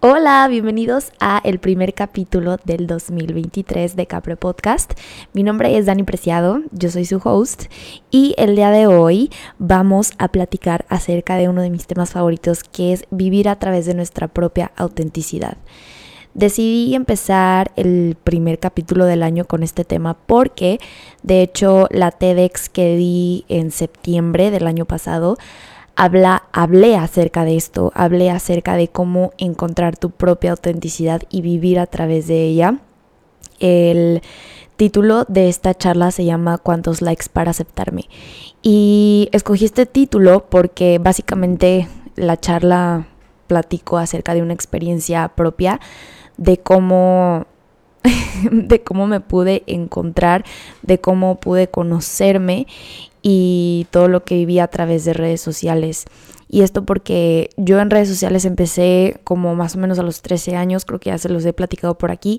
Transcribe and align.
Hola, 0.00 0.46
bienvenidos 0.48 1.10
a 1.20 1.40
el 1.42 1.58
primer 1.58 1.94
capítulo 1.94 2.58
del 2.64 2.86
2023 2.86 3.96
de 3.96 4.06
Capre 4.06 4.36
Podcast. 4.36 4.92
Mi 5.32 5.42
nombre 5.42 5.78
es 5.78 5.86
Dani 5.86 6.02
Preciado, 6.02 6.60
yo 6.70 6.90
soy 6.90 7.06
su 7.06 7.16
host 7.24 7.64
y 8.10 8.34
el 8.36 8.56
día 8.56 8.70
de 8.70 8.86
hoy 8.86 9.30
vamos 9.58 10.12
a 10.18 10.28
platicar 10.28 10.84
acerca 10.90 11.36
de 11.36 11.48
uno 11.48 11.62
de 11.62 11.70
mis 11.70 11.86
temas 11.86 12.10
favoritos 12.10 12.62
que 12.62 12.92
es 12.92 13.06
vivir 13.10 13.48
a 13.48 13.58
través 13.58 13.86
de 13.86 13.94
nuestra 13.94 14.28
propia 14.28 14.70
autenticidad. 14.76 15.56
Decidí 16.34 16.94
empezar 16.94 17.72
el 17.76 18.18
primer 18.22 18.58
capítulo 18.58 19.06
del 19.06 19.22
año 19.22 19.46
con 19.46 19.62
este 19.62 19.86
tema 19.86 20.12
porque 20.12 20.78
de 21.22 21.40
hecho 21.40 21.88
la 21.90 22.10
TEDx 22.10 22.68
que 22.68 22.96
di 22.96 23.46
en 23.48 23.70
septiembre 23.70 24.50
del 24.50 24.66
año 24.66 24.84
pasado 24.84 25.38
habla, 25.96 26.44
hablé 26.52 26.96
acerca 26.96 27.44
de 27.44 27.56
esto, 27.56 27.90
hablé 27.94 28.30
acerca 28.30 28.76
de 28.76 28.88
cómo 28.88 29.32
encontrar 29.38 29.96
tu 29.96 30.10
propia 30.10 30.52
autenticidad 30.52 31.22
y 31.30 31.40
vivir 31.40 31.78
a 31.78 31.86
través 31.86 32.26
de 32.26 32.44
ella. 32.44 32.78
El 33.58 34.22
título 34.76 35.24
de 35.26 35.48
esta 35.48 35.74
charla 35.74 36.10
se 36.10 36.26
llama 36.26 36.58
¿Cuántos 36.58 37.00
likes 37.00 37.26
para 37.32 37.50
aceptarme? 37.50 38.04
Y 38.62 39.28
escogí 39.32 39.64
este 39.64 39.86
título 39.86 40.46
porque 40.50 40.98
básicamente 40.98 41.88
la 42.14 42.38
charla 42.38 43.08
platico 43.46 43.96
acerca 43.96 44.34
de 44.34 44.42
una 44.42 44.52
experiencia 44.52 45.28
propia, 45.28 45.80
de 46.36 46.58
cómo 46.58 47.46
de 48.52 48.82
cómo 48.82 49.06
me 49.06 49.20
pude 49.20 49.62
encontrar, 49.66 50.44
de 50.82 51.00
cómo 51.00 51.36
pude 51.40 51.68
conocerme 51.68 52.66
y 53.28 53.88
todo 53.90 54.06
lo 54.06 54.22
que 54.22 54.36
viví 54.36 54.60
a 54.60 54.68
través 54.68 55.04
de 55.04 55.12
redes 55.12 55.40
sociales. 55.40 56.04
Y 56.48 56.62
esto 56.62 56.84
porque 56.84 57.50
yo 57.56 57.80
en 57.80 57.90
redes 57.90 58.08
sociales 58.08 58.44
empecé 58.44 59.18
como 59.24 59.56
más 59.56 59.74
o 59.74 59.80
menos 59.80 59.98
a 59.98 60.04
los 60.04 60.22
13 60.22 60.54
años, 60.54 60.84
creo 60.84 61.00
que 61.00 61.10
ya 61.10 61.18
se 61.18 61.28
los 61.28 61.44
he 61.44 61.52
platicado 61.52 61.98
por 61.98 62.12
aquí. 62.12 62.38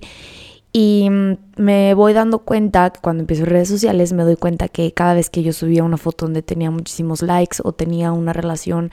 Y 0.72 1.10
mm, 1.10 1.34
me 1.58 1.94
voy 1.94 2.14
dando 2.14 2.40
cuenta, 2.40 2.94
cuando 3.02 3.20
empiezo 3.20 3.44
redes 3.44 3.68
sociales, 3.68 4.14
me 4.14 4.24
doy 4.24 4.38
cuenta 4.38 4.70
que 4.70 4.94
cada 4.94 5.14
vez 5.14 5.30
que 5.30 5.44
yo 5.44 5.52
subía 5.52 5.84
una 5.84 5.98
foto 5.98 6.26
donde 6.26 6.42
tenía 6.42 6.72
muchísimos 6.72 7.22
likes 7.22 7.58
o 7.66 7.74
tenía 7.74 8.14
una 8.14 8.32
relación 8.32 8.92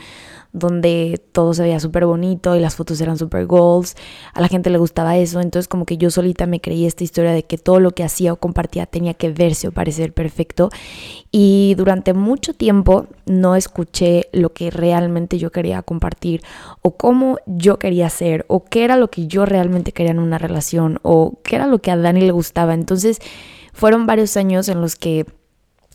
donde 0.54 1.20
todo 1.32 1.52
se 1.52 1.62
veía 1.62 1.80
súper 1.80 2.06
bonito 2.06 2.54
y 2.54 2.60
las 2.60 2.76
fotos 2.76 3.00
eran 3.00 3.18
súper 3.18 3.44
goals. 3.44 3.96
A 4.32 4.40
la 4.40 4.46
gente 4.46 4.70
le 4.70 4.78
gustaba 4.78 5.18
eso, 5.18 5.40
entonces 5.40 5.66
como 5.66 5.84
que 5.84 5.98
yo 5.98 6.10
solita 6.10 6.46
me 6.46 6.60
creí 6.60 6.86
esta 6.86 7.02
historia 7.02 7.32
de 7.32 7.42
que 7.42 7.58
todo 7.58 7.80
lo 7.80 7.90
que 7.90 8.04
hacía 8.04 8.32
o 8.32 8.36
compartía 8.36 8.86
tenía 8.86 9.14
que 9.14 9.30
verse 9.30 9.66
o 9.66 9.72
parecer 9.72 10.12
perfecto. 10.12 10.70
Y 11.32 11.74
durante 11.76 12.14
mucho 12.14 12.54
tiempo 12.54 13.08
no 13.26 13.56
escuché 13.56 14.28
lo 14.32 14.52
que 14.52 14.70
realmente 14.70 15.38
yo 15.38 15.50
quería 15.50 15.82
compartir 15.82 16.42
o 16.82 16.92
cómo 16.92 17.38
yo 17.46 17.80
quería 17.80 18.08
ser 18.08 18.46
o 18.46 18.64
qué 18.64 18.84
era 18.84 18.96
lo 18.96 19.10
que 19.10 19.26
yo 19.26 19.46
realmente 19.46 19.90
quería 19.90 20.12
en 20.12 20.20
una 20.20 20.38
relación 20.38 21.00
o 21.02 21.40
qué 21.42 21.56
era 21.56 21.66
lo 21.66 21.80
que 21.80 21.90
a 21.90 21.96
Dani 21.96 22.20
le 22.20 22.30
gustaba. 22.30 22.74
Entonces 22.74 23.18
fueron 23.72 24.06
varios 24.06 24.36
años 24.36 24.68
en 24.68 24.80
los 24.80 24.94
que 24.94 25.26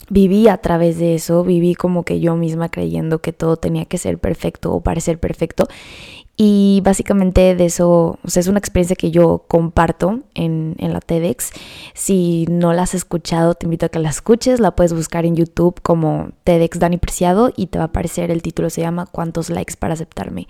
viví 0.10 0.48
a 0.48 0.58
través 0.58 0.98
de 0.98 1.16
eso, 1.16 1.44
viví 1.44 1.76
como 1.76 2.04
que 2.04 2.20
yo 2.20 2.36
misma 2.36 2.70
creyendo 2.70 3.20
que 3.20 3.34
todo 3.34 3.58
tenía 3.58 3.86
que 3.86 3.98
ser 3.98 4.18
perfecto 4.18 4.74
o 4.74 4.82
parecer 4.82 5.20
perfecto. 5.20 5.68
Y 6.42 6.80
básicamente 6.86 7.54
de 7.54 7.66
eso, 7.66 8.18
o 8.24 8.30
sea, 8.30 8.40
es 8.40 8.48
una 8.48 8.60
experiencia 8.60 8.96
que 8.96 9.12
yo 9.12 9.44
comparto 9.50 10.22
en, 10.36 10.76
en, 10.78 10.94
la 10.94 11.02
TEDx. 11.02 11.52
Si 11.94 12.46
no 12.50 12.72
la 12.72 12.84
has 12.84 12.96
escuchado, 12.96 13.56
te 13.56 13.66
invito 13.66 13.88
a 13.88 13.90
que 13.90 14.00
la 14.00 14.10
escuches. 14.10 14.62
La 14.62 14.74
puedes 14.74 14.94
buscar 14.94 15.26
en 15.26 15.36
YouTube 15.36 15.82
como 15.82 16.30
TEDx 16.46 16.80
Dani 16.80 16.98
Preciado 16.98 17.52
y 17.54 17.68
te 17.68 17.78
va 17.78 17.84
a 17.84 17.88
aparecer 17.88 18.32
el 18.32 18.42
título, 18.42 18.70
se 18.70 18.80
llama 18.80 19.06
¿Cuántos 19.06 19.50
likes 19.50 19.74
para 19.78 19.96
aceptarme? 19.96 20.48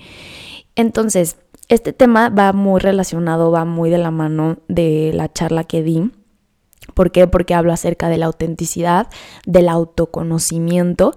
Entonces, 0.76 1.38
este 1.70 1.92
tema 1.92 2.30
va 2.30 2.54
muy 2.54 2.80
relacionado, 2.80 3.50
va 3.50 3.66
muy 3.66 3.90
de 3.90 3.98
la 3.98 4.12
mano 4.12 4.58
de 4.68 5.12
la 5.16 5.34
charla 5.34 5.64
que 5.64 5.82
di 5.82 6.12
¿Por 7.00 7.14
qué? 7.14 7.28
Porque 7.28 7.54
hablo 7.54 7.72
acerca 7.72 8.10
de 8.10 8.18
la 8.18 8.26
autenticidad, 8.26 9.08
del 9.46 9.70
autoconocimiento. 9.70 11.16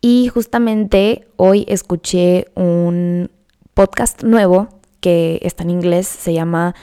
Y 0.00 0.26
justamente 0.26 1.28
hoy 1.36 1.64
escuché 1.68 2.48
un 2.56 3.30
podcast 3.72 4.24
nuevo 4.24 4.66
que 4.98 5.38
está 5.42 5.62
en 5.62 5.70
inglés, 5.70 6.08
se 6.08 6.34
llama 6.34 6.74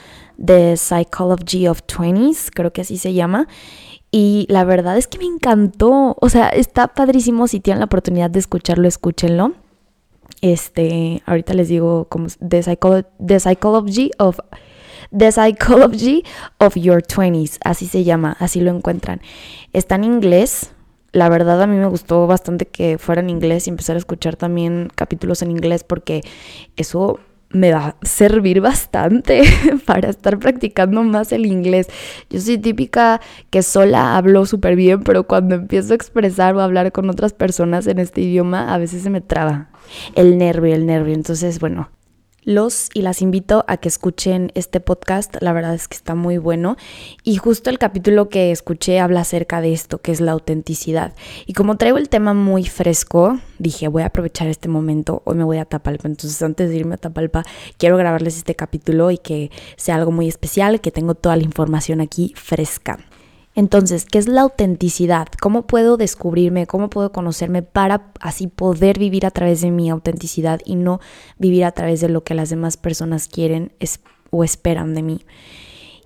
The 0.42 0.78
Psychology 0.78 1.68
of 1.68 1.82
Twenties, 1.82 2.50
creo 2.50 2.72
que 2.72 2.80
así 2.80 2.96
se 2.96 3.12
llama. 3.12 3.46
Y 4.10 4.46
la 4.48 4.64
verdad 4.64 4.96
es 4.96 5.06
que 5.06 5.18
me 5.18 5.26
encantó. 5.26 6.16
O 6.18 6.30
sea, 6.30 6.48
está 6.48 6.88
padrísimo. 6.88 7.46
Si 7.46 7.60
tienen 7.60 7.80
la 7.80 7.84
oportunidad 7.84 8.30
de 8.30 8.38
escucharlo, 8.38 8.88
escúchenlo. 8.88 9.52
Este, 10.40 11.22
ahorita 11.26 11.52
les 11.52 11.68
digo 11.68 12.06
como 12.08 12.28
The, 12.38 12.62
Psychology 13.38 14.12
of 14.18 14.38
The 15.16 15.32
Psychology 15.32 16.24
of 16.58 16.76
Your 16.76 17.02
Twenties, 17.02 17.58
así 17.64 17.86
se 17.86 18.04
llama, 18.04 18.36
así 18.38 18.60
lo 18.60 18.70
encuentran. 18.70 19.20
Está 19.72 19.96
en 19.96 20.04
inglés. 20.04 20.72
La 21.12 21.28
verdad 21.28 21.60
a 21.60 21.66
mí 21.66 21.76
me 21.76 21.86
gustó 21.86 22.28
bastante 22.28 22.66
que 22.66 22.96
fuera 22.96 23.20
en 23.20 23.30
inglés 23.30 23.66
y 23.66 23.70
empezar 23.70 23.96
a 23.96 23.98
escuchar 23.98 24.36
también 24.36 24.88
capítulos 24.94 25.42
en 25.42 25.50
inglés 25.50 25.82
porque 25.82 26.20
eso 26.76 27.18
me 27.52 27.72
va 27.72 27.86
a 27.86 27.96
servir 28.06 28.60
bastante 28.60 29.42
para 29.86 30.10
estar 30.10 30.38
practicando 30.38 31.02
más 31.02 31.32
el 31.32 31.46
inglés. 31.46 31.88
Yo 32.30 32.40
soy 32.40 32.58
típica 32.58 33.20
que 33.50 33.62
sola 33.62 34.16
hablo 34.16 34.46
súper 34.46 34.76
bien, 34.76 35.02
pero 35.02 35.24
cuando 35.24 35.56
empiezo 35.56 35.92
a 35.92 35.96
expresar 35.96 36.54
o 36.54 36.60
a 36.60 36.64
hablar 36.64 36.92
con 36.92 37.10
otras 37.10 37.32
personas 37.32 37.86
en 37.88 37.98
este 37.98 38.20
idioma, 38.20 38.72
a 38.72 38.78
veces 38.78 39.02
se 39.02 39.10
me 39.10 39.20
traba 39.20 39.70
el 40.14 40.38
nervio, 40.38 40.74
el 40.74 40.86
nervio. 40.86 41.14
Entonces, 41.14 41.58
bueno, 41.58 41.90
los 42.44 42.88
y 42.94 43.02
las 43.02 43.22
invito 43.22 43.64
a 43.68 43.76
que 43.76 43.88
escuchen 43.88 44.52
este 44.54 44.80
podcast, 44.80 45.36
la 45.40 45.52
verdad 45.52 45.74
es 45.74 45.88
que 45.88 45.96
está 45.96 46.14
muy 46.14 46.38
bueno 46.38 46.76
y 47.24 47.36
justo 47.36 47.70
el 47.70 47.78
capítulo 47.78 48.28
que 48.28 48.50
escuché 48.50 49.00
habla 49.00 49.20
acerca 49.20 49.60
de 49.60 49.72
esto, 49.72 49.98
que 49.98 50.12
es 50.12 50.20
la 50.20 50.32
autenticidad. 50.32 51.14
Y 51.46 51.52
como 51.52 51.76
traigo 51.76 51.98
el 51.98 52.08
tema 52.08 52.34
muy 52.34 52.64
fresco, 52.64 53.38
dije, 53.58 53.88
voy 53.88 54.02
a 54.02 54.06
aprovechar 54.06 54.48
este 54.48 54.68
momento, 54.68 55.22
hoy 55.24 55.36
me 55.36 55.44
voy 55.44 55.58
a 55.58 55.64
Tapalpa, 55.64 56.08
entonces 56.08 56.40
antes 56.42 56.70
de 56.70 56.76
irme 56.76 56.94
a 56.94 56.98
Tapalpa 56.98 57.44
quiero 57.76 57.96
grabarles 57.96 58.36
este 58.36 58.54
capítulo 58.54 59.10
y 59.10 59.18
que 59.18 59.50
sea 59.76 59.96
algo 59.96 60.12
muy 60.12 60.28
especial, 60.28 60.80
que 60.80 60.90
tengo 60.90 61.14
toda 61.14 61.36
la 61.36 61.42
información 61.42 62.00
aquí 62.00 62.32
fresca. 62.36 62.98
Entonces, 63.54 64.04
¿qué 64.04 64.18
es 64.18 64.28
la 64.28 64.42
autenticidad? 64.42 65.26
¿Cómo 65.40 65.66
puedo 65.66 65.96
descubrirme? 65.96 66.66
¿Cómo 66.66 66.88
puedo 66.88 67.10
conocerme 67.10 67.62
para 67.62 68.12
así 68.20 68.46
poder 68.46 68.98
vivir 68.98 69.26
a 69.26 69.30
través 69.30 69.60
de 69.60 69.70
mi 69.70 69.90
autenticidad 69.90 70.60
y 70.64 70.76
no 70.76 71.00
vivir 71.38 71.64
a 71.64 71.72
través 71.72 72.00
de 72.00 72.08
lo 72.08 72.22
que 72.22 72.34
las 72.34 72.50
demás 72.50 72.76
personas 72.76 73.26
quieren 73.26 73.72
o 74.30 74.44
esperan 74.44 74.94
de 74.94 75.02
mí? 75.02 75.26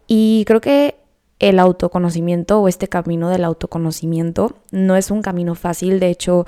Y 0.07 0.45
creo 0.47 0.61
que 0.61 0.97
el 1.39 1.59
autoconocimiento 1.59 2.61
o 2.61 2.69
este 2.69 2.89
camino 2.89 3.29
del 3.29 3.45
autoconocimiento 3.45 4.57
no 4.71 4.97
es 4.97 5.11
un 5.11 5.21
camino 5.21 5.55
fácil, 5.55 6.01
de 6.01 6.09
hecho 6.09 6.47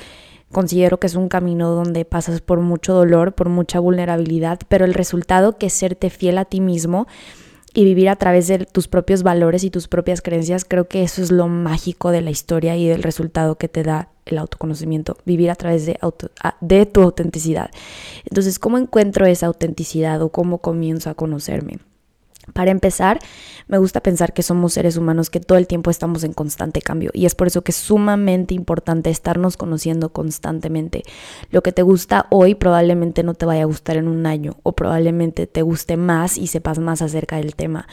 considero 0.53 0.99
que 0.99 1.09
es 1.09 1.17
un 1.17 1.29
camino 1.29 1.71
donde 1.71 2.05
pasas 2.05 2.41
por 2.41 2.61
mucho 2.61 2.95
dolor, 2.95 3.35
por 3.35 3.49
mucha 3.49 3.81
vulnerabilidad, 3.81 4.61
pero 4.69 4.85
el 4.85 4.95
resultado 4.95 5.59
que 5.59 5.67
es 5.67 5.73
serte 5.73 6.09
fiel 6.09 6.39
a 6.39 6.45
ti 6.45 6.61
mismo 6.61 7.07
y 7.77 7.85
vivir 7.85 8.09
a 8.09 8.17
través 8.17 8.49
de 8.49 8.65
tus 8.65 8.89
propios 8.89 9.23
valores 9.23 9.63
y 9.63 9.69
tus 9.69 9.87
propias 9.87 10.23
creencias, 10.23 10.65
creo 10.65 10.89
que 10.89 11.03
eso 11.03 11.21
es 11.21 11.31
lo 11.31 11.47
mágico 11.47 12.11
de 12.11 12.23
la 12.23 12.31
historia 12.31 12.75
y 12.75 12.89
del 12.89 13.03
resultado 13.03 13.59
que 13.59 13.69
te 13.69 13.83
da 13.83 14.09
el 14.25 14.39
autoconocimiento, 14.39 15.19
vivir 15.27 15.51
a 15.51 15.57
través 15.57 15.85
de, 15.85 15.99
de 16.63 16.87
tu 16.87 17.03
autenticidad. 17.03 17.71
Entonces, 18.25 18.59
¿cómo 18.59 18.79
encuentro 18.79 19.27
esa 19.27 19.47
autenticidad 19.47 20.23
o 20.23 20.31
cómo 20.31 20.59
comienzo 20.59 21.11
a 21.11 21.15
conocerme? 21.15 21.79
Para 22.53 22.71
empezar, 22.71 23.19
me 23.67 23.79
gusta 23.79 24.01
pensar 24.01 24.33
que 24.33 24.43
somos 24.43 24.73
seres 24.73 24.97
humanos 24.97 25.31
que 25.31 25.41
todo 25.41 25.59
el 25.59 25.67
tiempo 25.67 25.91
estamos 25.91 26.23
en 26.23 26.33
constante 26.33 26.81
cambio 26.81 27.11
y 27.13 27.27
es 27.27 27.35
por 27.35 27.49
eso 27.49 27.63
que 27.63 27.73
es 27.73 27.77
sumamente 27.77 28.55
importante 28.55 29.11
estarnos 29.11 29.57
conociendo 29.57 30.11
constantemente. 30.11 31.03
Lo 31.51 31.63
que 31.63 31.73
te 31.73 31.83
gusta 31.83 32.27
hoy 32.31 32.55
probablemente 32.55 33.25
no 33.25 33.35
te 33.35 33.47
vaya 33.47 33.63
a 33.63 33.67
gustar 33.67 33.97
en 33.97 34.07
un 34.07 34.27
año 34.27 34.57
o 34.63 34.73
probablemente 34.73 35.47
te 35.47 35.63
guste 35.63 35.97
más 35.97 36.39
y 36.39 36.47
sepas 36.47 36.79
más 36.79 37.03
acerca 37.03 37.37
del 37.37 37.57
tema. 37.57 37.89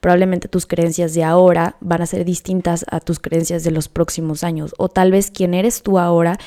Probablemente 0.00 0.48
tus 0.48 0.66
creencias 0.66 1.14
de 1.14 1.24
ahora 1.24 1.76
van 1.80 2.02
a 2.02 2.06
ser 2.06 2.24
distintas 2.24 2.84
a 2.90 3.00
tus 3.00 3.18
creencias 3.20 3.64
de 3.64 3.70
los 3.70 3.88
próximos 3.88 4.44
años 4.44 4.74
o 4.78 4.88
tal 4.88 5.10
vez 5.12 5.30
quien 5.30 5.54
eres 5.54 5.82
tú 5.82 5.98
ahora 5.98 6.38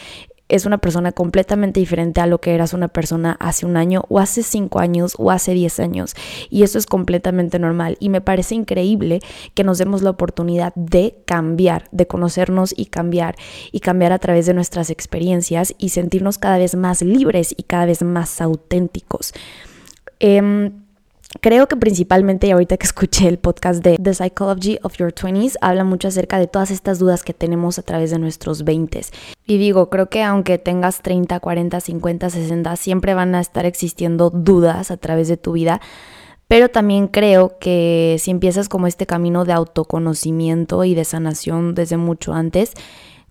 es 0.50 0.66
una 0.66 0.78
persona 0.78 1.12
completamente 1.12 1.80
diferente 1.80 2.22
a 2.22 2.28
lo 2.28 2.40
que 2.40 2.56
eras 2.56 2.74
una 2.74 2.88
persona 2.88 3.36
hace 3.40 3.66
un 3.66 3.78
año 3.78 4.06
o 4.10 4.20
hace 4.20 4.44
cinco 4.44 4.80
años 4.80 5.14
o 5.18 5.32
hace 5.32 5.54
diez 5.54 5.80
años. 5.80 6.16
Y 6.50 6.64
eso 6.64 6.78
es 6.78 6.86
completamente 6.86 7.60
normal. 7.60 7.98
Y 8.00 8.10
me 8.10 8.22
parece 8.22 8.56
increíble 8.56 9.20
que 9.54 9.64
nos 9.64 9.78
demos 9.78 10.02
la 10.02 10.12
oportunidad 10.12 10.74
de 10.76 11.18
cambiar, 11.26 11.90
de 11.92 12.08
conocernos 12.08 12.74
y 12.76 12.86
cambiar. 12.86 13.36
Y 13.72 13.82
cambiar 13.82 14.14
a 14.14 14.20
través 14.20 14.46
de 14.46 14.54
nuestras 14.54 14.90
experiencias 14.90 15.76
y 15.78 15.90
sentirnos 15.90 16.38
cada 16.38 16.58
vez 16.58 16.76
más 16.76 17.02
libres 17.02 17.54
y 17.58 17.64
cada 17.64 17.86
vez 17.86 18.02
más 18.02 18.40
auténticos. 18.42 19.34
Em, 20.20 20.87
Creo 21.42 21.68
que 21.68 21.76
principalmente, 21.76 22.48
y 22.48 22.52
ahorita 22.52 22.78
que 22.78 22.86
escuché 22.86 23.28
el 23.28 23.38
podcast 23.38 23.84
de 23.84 23.98
The 23.98 24.14
Psychology 24.14 24.80
of 24.82 24.96
Your 24.96 25.14
20s, 25.14 25.58
habla 25.60 25.84
mucho 25.84 26.08
acerca 26.08 26.40
de 26.40 26.48
todas 26.48 26.72
estas 26.72 27.00
dudas 27.00 27.24
que 27.24 27.34
tenemos 27.34 27.78
a 27.78 27.84
través 27.84 28.12
de 28.12 28.20
nuestros 28.20 28.64
20s. 28.64 29.10
Y 29.46 29.58
digo, 29.58 29.90
creo 29.90 30.10
que 30.10 30.24
aunque 30.24 30.58
tengas 30.58 31.02
30, 31.02 31.40
40, 31.40 31.82
50, 31.82 32.30
60, 32.30 32.76
siempre 32.78 33.14
van 33.14 33.36
a 33.36 33.42
estar 33.42 33.66
existiendo 33.66 34.30
dudas 34.30 34.90
a 34.90 34.98
través 34.98 35.28
de 35.28 35.36
tu 35.36 35.52
vida. 35.52 35.82
Pero 36.48 36.70
también 36.70 37.08
creo 37.08 37.60
que 37.60 38.16
si 38.20 38.32
empiezas 38.32 38.70
como 38.70 38.88
este 38.88 39.06
camino 39.06 39.44
de 39.44 39.52
autoconocimiento 39.52 40.86
y 40.86 40.96
de 40.96 41.04
sanación 41.04 41.76
desde 41.76 41.98
mucho 41.98 42.34
antes, 42.34 42.72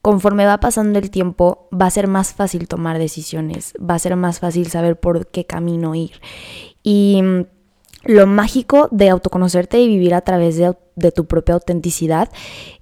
conforme 0.02 0.44
va 0.44 0.60
pasando 0.60 0.98
el 0.98 1.10
tiempo, 1.10 1.66
va 1.72 1.86
a 1.86 1.90
ser 1.90 2.08
más 2.08 2.34
fácil 2.34 2.68
tomar 2.68 2.98
decisiones, 2.98 3.72
va 3.78 3.94
a 3.94 3.98
ser 3.98 4.16
más 4.16 4.38
fácil 4.38 4.66
saber 4.66 5.00
por 5.00 5.28
qué 5.28 5.46
camino 5.46 5.94
ir. 5.94 6.20
Y 6.82 7.22
lo 8.04 8.26
mágico 8.26 8.88
de 8.90 9.10
autoconocerte 9.10 9.80
y 9.80 9.88
vivir 9.88 10.14
a 10.14 10.20
través 10.20 10.56
de, 10.56 11.12
tu 11.12 11.26
propia 11.26 11.54
autenticidad 11.54 12.30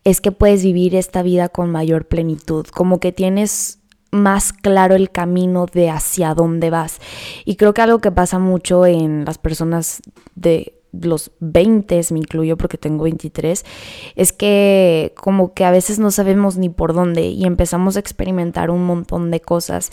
es 0.05 0.21
que 0.21 0.33
puedes 0.33 0.63
vivir 0.63 0.95
esta 0.95 1.23
vida 1.23 1.49
con 1.49 1.71
mayor 1.71 2.07
plenitud, 2.07 2.67
como 2.67 3.01
que 3.01 3.13
tienes 3.13 3.81
más 4.11 4.53
claro 4.53 4.95
el 4.95 5.11
camino 5.11 5.67
de 5.67 5.91
hacia 5.91 6.35
dónde 6.35 6.71
vas. 6.71 7.01
Y 7.45 7.57
creo 7.57 7.75
que 7.75 7.83
algo 7.83 7.99
que 7.99 8.13
pasa 8.13 8.39
mucho 8.39 8.87
en 8.87 9.25
las 9.25 9.39
personas 9.39 10.03
de 10.37 10.81
los 10.93 11.33
20, 11.41 12.01
me 12.13 12.21
incluyo 12.21 12.57
porque 12.57 12.79
tengo 12.79 13.05
23, 13.05 13.65
es 14.15 14.33
que 14.33 15.13
como 15.17 15.53
que 15.53 15.65
a 15.65 15.73
veces 15.73 15.99
no 15.99 16.13
sabemos 16.13 16.57
ni 16.57 16.69
por 16.69 16.95
dónde 16.95 17.23
y 17.23 17.45
empezamos 17.45 17.97
a 17.97 18.01
experimentar 18.01 18.71
un 18.71 18.85
montón 18.87 19.31
de 19.31 19.41
cosas. 19.41 19.91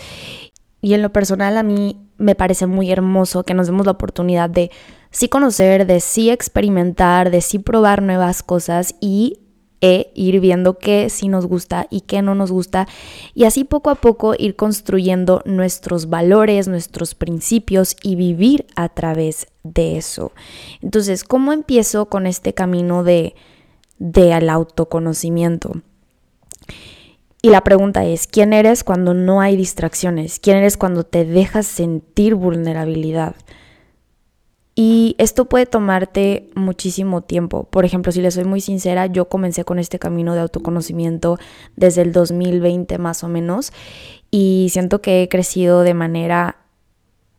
Y 0.82 0.94
en 0.94 1.02
lo 1.02 1.12
personal 1.12 1.58
a 1.58 1.64
mí 1.64 2.00
me 2.18 2.36
parece 2.36 2.68
muy 2.68 2.92
hermoso 2.92 3.44
que 3.44 3.54
nos 3.54 3.68
demos 3.68 3.86
la 3.86 3.94
oportunidad 3.94 4.50
de 4.50 4.72
sí 5.12 5.30
conocer, 5.30 5.86
de 5.86 6.00
sí 6.00 6.30
experimentar, 6.30 7.30
de 7.30 7.42
sí 7.42 7.60
probar 7.60 8.02
nuevas 8.02 8.44
cosas 8.44 8.96
y 9.00 9.42
e 9.82 10.12
ir 10.14 10.40
viendo 10.40 10.78
qué 10.78 11.10
sí 11.10 11.28
nos 11.28 11.48
gusta 11.48 11.88
y 11.90 12.02
qué 12.02 12.22
no 12.22 12.36
nos 12.36 12.52
gusta 12.52 12.88
y 13.34 13.46
así 13.46 13.64
poco 13.64 13.90
a 13.90 13.96
poco 13.96 14.36
ir 14.38 14.56
construyendo 14.56 15.42
nuestros 15.46 16.08
valores, 16.08 16.68
nuestros 16.68 17.16
principios 17.16 17.96
y 18.04 18.16
vivir 18.16 18.68
a 18.76 18.90
través 18.90 19.48
de 19.64 19.98
eso. 19.98 20.34
Entonces, 20.82 21.24
¿cómo 21.24 21.52
empiezo 21.52 22.06
con 22.06 22.28
este 22.28 22.54
camino 22.54 23.04
de, 23.04 23.34
de 23.98 24.34
al 24.34 24.50
autoconocimiento? 24.52 25.82
Y 27.42 27.50
la 27.50 27.62
pregunta 27.64 28.06
es, 28.06 28.28
¿quién 28.28 28.54
eres 28.54 28.84
cuando 28.84 29.16
no 29.16 29.42
hay 29.42 29.58
distracciones? 29.58 30.40
¿Quién 30.40 30.58
eres 30.58 30.78
cuando 30.78 31.04
te 31.04 31.26
dejas 31.26 31.66
sentir 31.66 32.36
vulnerabilidad? 32.36 33.36
Y 34.74 35.16
esto 35.18 35.46
puede 35.46 35.66
tomarte 35.66 36.50
muchísimo 36.56 37.22
tiempo. 37.22 37.66
Por 37.66 37.84
ejemplo, 37.84 38.12
si 38.12 38.22
le 38.22 38.32
soy 38.32 38.46
muy 38.46 38.62
sincera, 38.62 39.08
yo 39.08 39.28
comencé 39.28 39.66
con 39.66 39.80
este 39.80 40.00
camino 40.00 40.34
de 40.34 40.42
autoconocimiento 40.42 41.38
desde 41.76 42.04
el 42.04 42.14
2020 42.14 42.98
más 42.98 43.24
o 43.24 43.28
menos 43.28 43.74
y 44.32 44.70
siento 44.72 45.02
que 45.02 45.24
he 45.24 45.30
crecido 45.30 45.82
de 45.82 45.94
manera 45.94 46.56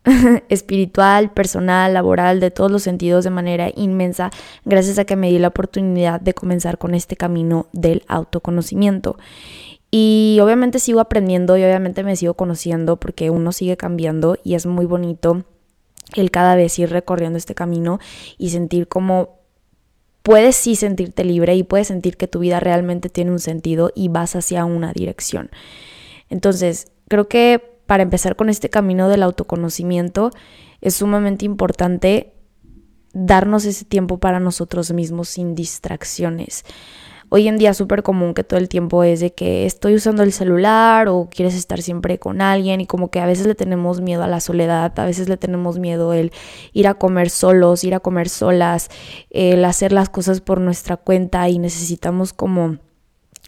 espiritual, 0.49 1.31
personal, 1.31 1.93
laboral, 1.93 2.39
de 2.39 2.51
todos 2.51 2.71
los 2.71 2.83
sentidos 2.83 3.23
de 3.23 3.31
manera 3.31 3.71
inmensa, 3.75 4.29
gracias 4.63 4.99
a 4.99 5.05
que 5.05 5.15
me 5.15 5.29
di 5.29 5.39
la 5.39 5.47
oportunidad 5.47 6.21
de 6.21 6.33
comenzar 6.33 6.77
con 6.77 6.93
este 6.93 7.15
camino 7.15 7.67
del 7.71 8.03
autoconocimiento. 8.07 9.17
Y 9.89 10.39
obviamente 10.41 10.79
sigo 10.79 10.99
aprendiendo 10.99 11.57
y 11.57 11.63
obviamente 11.63 12.03
me 12.03 12.15
sigo 12.15 12.33
conociendo 12.33 12.97
porque 12.97 13.29
uno 13.29 13.51
sigue 13.51 13.77
cambiando 13.77 14.37
y 14.43 14.55
es 14.55 14.65
muy 14.65 14.85
bonito 14.85 15.45
el 16.15 16.31
cada 16.31 16.55
vez 16.55 16.77
ir 16.79 16.89
recorriendo 16.89 17.37
este 17.37 17.55
camino 17.55 17.99
y 18.37 18.49
sentir 18.49 18.87
como 18.87 19.39
puedes 20.23 20.55
sí 20.55 20.75
sentirte 20.75 21.23
libre 21.23 21.55
y 21.55 21.63
puedes 21.63 21.87
sentir 21.87 22.17
que 22.17 22.27
tu 22.27 22.39
vida 22.39 22.59
realmente 22.59 23.09
tiene 23.09 23.31
un 23.31 23.39
sentido 23.39 23.91
y 23.93 24.07
vas 24.07 24.35
hacia 24.35 24.65
una 24.65 24.93
dirección. 24.93 25.49
Entonces, 26.29 26.91
creo 27.09 27.27
que 27.27 27.61
para 27.85 28.03
empezar 28.03 28.35
con 28.35 28.49
este 28.49 28.69
camino 28.69 29.09
del 29.09 29.23
autoconocimiento 29.23 30.31
es 30.81 30.95
sumamente 30.95 31.45
importante 31.45 32.33
darnos 33.13 33.65
ese 33.65 33.85
tiempo 33.85 34.17
para 34.17 34.39
nosotros 34.39 34.91
mismos 34.91 35.29
sin 35.29 35.55
distracciones. 35.55 36.63
Hoy 37.35 37.47
en 37.47 37.57
día 37.57 37.71
es 37.71 37.77
súper 37.77 38.03
común 38.03 38.35
que 38.35 38.43
todo 38.43 38.59
el 38.59 38.69
tiempo 38.69 39.03
es 39.03 39.19
de 39.19 39.33
que 39.33 39.65
estoy 39.65 39.95
usando 39.95 40.21
el 40.21 40.31
celular 40.31 41.07
o 41.07 41.29
quieres 41.31 41.55
estar 41.55 41.81
siempre 41.81 42.19
con 42.19 42.43
alguien 42.43 42.79
y 42.79 42.85
como 42.85 43.09
que 43.09 43.19
a 43.19 43.25
veces 43.25 43.47
le 43.47 43.55
tenemos 43.55 44.01
miedo 44.01 44.21
a 44.21 44.27
la 44.27 44.39
soledad, 44.39 44.93
a 44.99 45.05
veces 45.05 45.29
le 45.29 45.37
tenemos 45.37 45.79
miedo 45.79 46.13
el 46.13 46.31
ir 46.73 46.87
a 46.87 46.93
comer 46.93 47.31
solos, 47.31 47.83
ir 47.83 47.95
a 47.95 48.01
comer 48.01 48.29
solas, 48.29 48.89
el 49.31 49.65
hacer 49.65 49.93
las 49.93 50.09
cosas 50.09 50.41
por 50.41 50.61
nuestra 50.61 50.95
cuenta 50.95 51.49
y 51.49 51.57
necesitamos 51.57 52.33
como 52.33 52.77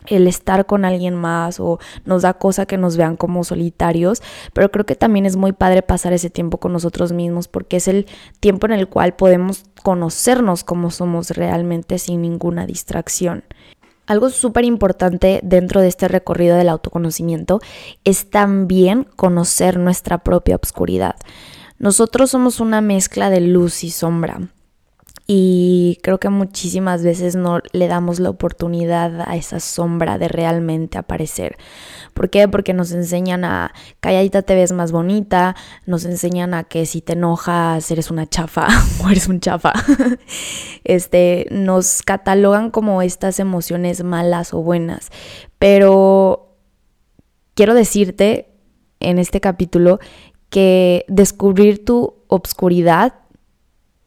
el 0.08 0.28
estar 0.28 0.66
con 0.66 0.84
alguien 0.84 1.14
más 1.14 1.60
o 1.60 1.80
nos 2.06 2.24
da 2.24 2.34
cosa 2.34 2.66
que 2.66 2.78
nos 2.78 2.98
vean 2.98 3.16
como 3.18 3.44
solitarios, 3.44 4.22
pero 4.54 4.72
creo 4.72 4.86
que 4.86 4.96
también 4.96 5.26
es 5.26 5.36
muy 5.36 5.54
padre 5.54 5.82
pasar 5.84 6.12
ese 6.14 6.30
tiempo 6.30 6.58
con 6.58 6.74
nosotros 6.74 7.12
mismos 7.12 7.48
porque 7.48 7.78
es 7.78 7.88
el 7.88 8.08
tiempo 8.40 8.66
en 8.66 8.74
el 8.74 8.88
cual 8.88 9.16
podemos 9.16 9.64
conocernos 9.84 10.64
como 10.64 10.90
somos 10.92 11.32
realmente 11.32 12.00
sin 12.00 12.22
ninguna 12.22 12.66
distracción. 12.66 13.44
Algo 14.08 14.30
súper 14.30 14.66
importante 14.66 15.40
dentro 15.44 15.82
de 15.82 15.88
este 15.88 16.08
recorrido 16.08 16.58
del 16.58 16.70
autoconocimiento 16.70 17.60
es 18.04 18.30
también 18.30 19.08
conocer 19.16 19.80
nuestra 19.80 20.20
propia 20.20 20.56
obscuridad. 20.56 21.16
Nosotros 21.80 22.32
somos 22.32 22.60
una 22.60 22.82
mezcla 22.82 23.30
de 23.30 23.42
luz 23.42 23.84
y 23.84 23.90
sombra 23.90 24.50
y 25.28 25.98
creo 26.04 26.20
que 26.20 26.30
muchísimas 26.30 27.04
veces 27.04 27.36
no 27.36 27.60
le 27.72 27.88
damos 27.88 28.20
la 28.20 28.30
oportunidad 28.30 29.22
a 29.22 29.36
esa 29.36 29.60
sombra 29.60 30.20
de 30.20 30.28
realmente 30.28 31.00
aparecer. 31.00 31.58
¿Por 32.14 32.30
qué? 32.30 32.48
Porque 32.48 32.74
nos 32.74 32.92
enseñan 32.92 33.44
a 33.44 33.74
calladita 34.02 34.44
te 34.44 34.54
ves 34.54 34.72
más 34.72 34.92
bonita, 34.92 35.56
nos 35.88 36.06
enseñan 36.06 36.54
a 36.54 36.64
que 36.64 36.86
si 36.86 37.02
te 37.02 37.14
enojas 37.14 37.90
eres 37.90 38.12
una 38.12 38.28
chafa 38.28 38.68
o 39.04 39.10
eres 39.10 39.28
un 39.28 39.40
chafa. 39.40 39.74
este, 40.84 41.48
nos 41.50 42.04
catalogan 42.04 42.70
como 42.70 43.02
estas 43.02 43.40
emociones 43.40 44.04
malas 44.04 44.54
o 44.54 44.62
buenas. 44.62 45.10
Pero 45.58 46.56
quiero 47.56 47.74
decirte 47.74 48.52
en 49.00 49.18
este 49.18 49.42
capítulo 49.42 50.00
que 50.52 51.04
descubrir 51.08 51.84
tu 51.84 52.24
obscuridad 52.28 53.25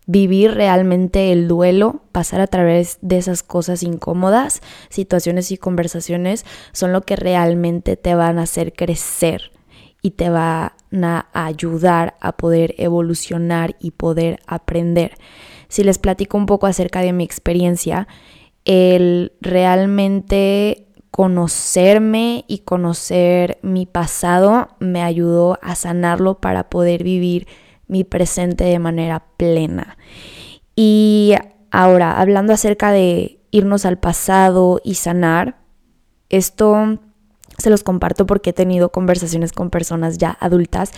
vivir 0.08 0.54
realmente 0.54 1.32
el 1.32 1.48
duelo, 1.48 2.00
pasar 2.12 2.40
a 2.40 2.46
través 2.46 2.98
de 3.02 3.18
esas 3.18 3.42
cosas 3.42 3.82
incómodas, 3.82 4.62
situaciones 4.88 5.52
y 5.52 5.58
conversaciones, 5.58 6.46
son 6.72 6.92
lo 6.92 7.02
que 7.02 7.14
realmente 7.14 7.96
te 7.96 8.14
van 8.14 8.38
a 8.38 8.42
hacer 8.42 8.72
crecer 8.72 9.52
y 10.00 10.12
te 10.12 10.30
van 10.30 10.72
a 11.04 11.28
ayudar 11.34 12.16
a 12.20 12.38
poder 12.38 12.74
evolucionar 12.78 13.76
y 13.80 13.90
poder 13.90 14.40
aprender. 14.46 15.12
Si 15.68 15.84
les 15.84 15.98
platico 15.98 16.38
un 16.38 16.46
poco 16.46 16.66
acerca 16.66 17.02
de 17.02 17.12
mi 17.12 17.22
experiencia, 17.22 18.08
el 18.64 19.32
realmente 19.42 20.86
conocerme 21.10 22.46
y 22.48 22.60
conocer 22.60 23.58
mi 23.60 23.84
pasado 23.84 24.68
me 24.78 25.02
ayudó 25.02 25.58
a 25.60 25.74
sanarlo 25.74 26.40
para 26.40 26.70
poder 26.70 27.04
vivir 27.04 27.46
mi 27.88 28.04
presente 28.04 28.64
de 28.64 28.78
manera 28.78 29.24
plena. 29.36 29.98
Y 30.76 31.34
ahora, 31.70 32.20
hablando 32.20 32.52
acerca 32.52 32.92
de 32.92 33.40
irnos 33.50 33.84
al 33.84 33.98
pasado 33.98 34.80
y 34.84 34.94
sanar, 34.94 35.58
esto 36.28 36.98
se 37.58 37.70
los 37.70 37.82
comparto 37.82 38.24
porque 38.24 38.50
he 38.50 38.52
tenido 38.52 38.90
conversaciones 38.90 39.52
con 39.52 39.70
personas 39.70 40.16
ya 40.16 40.36
adultas 40.40 40.92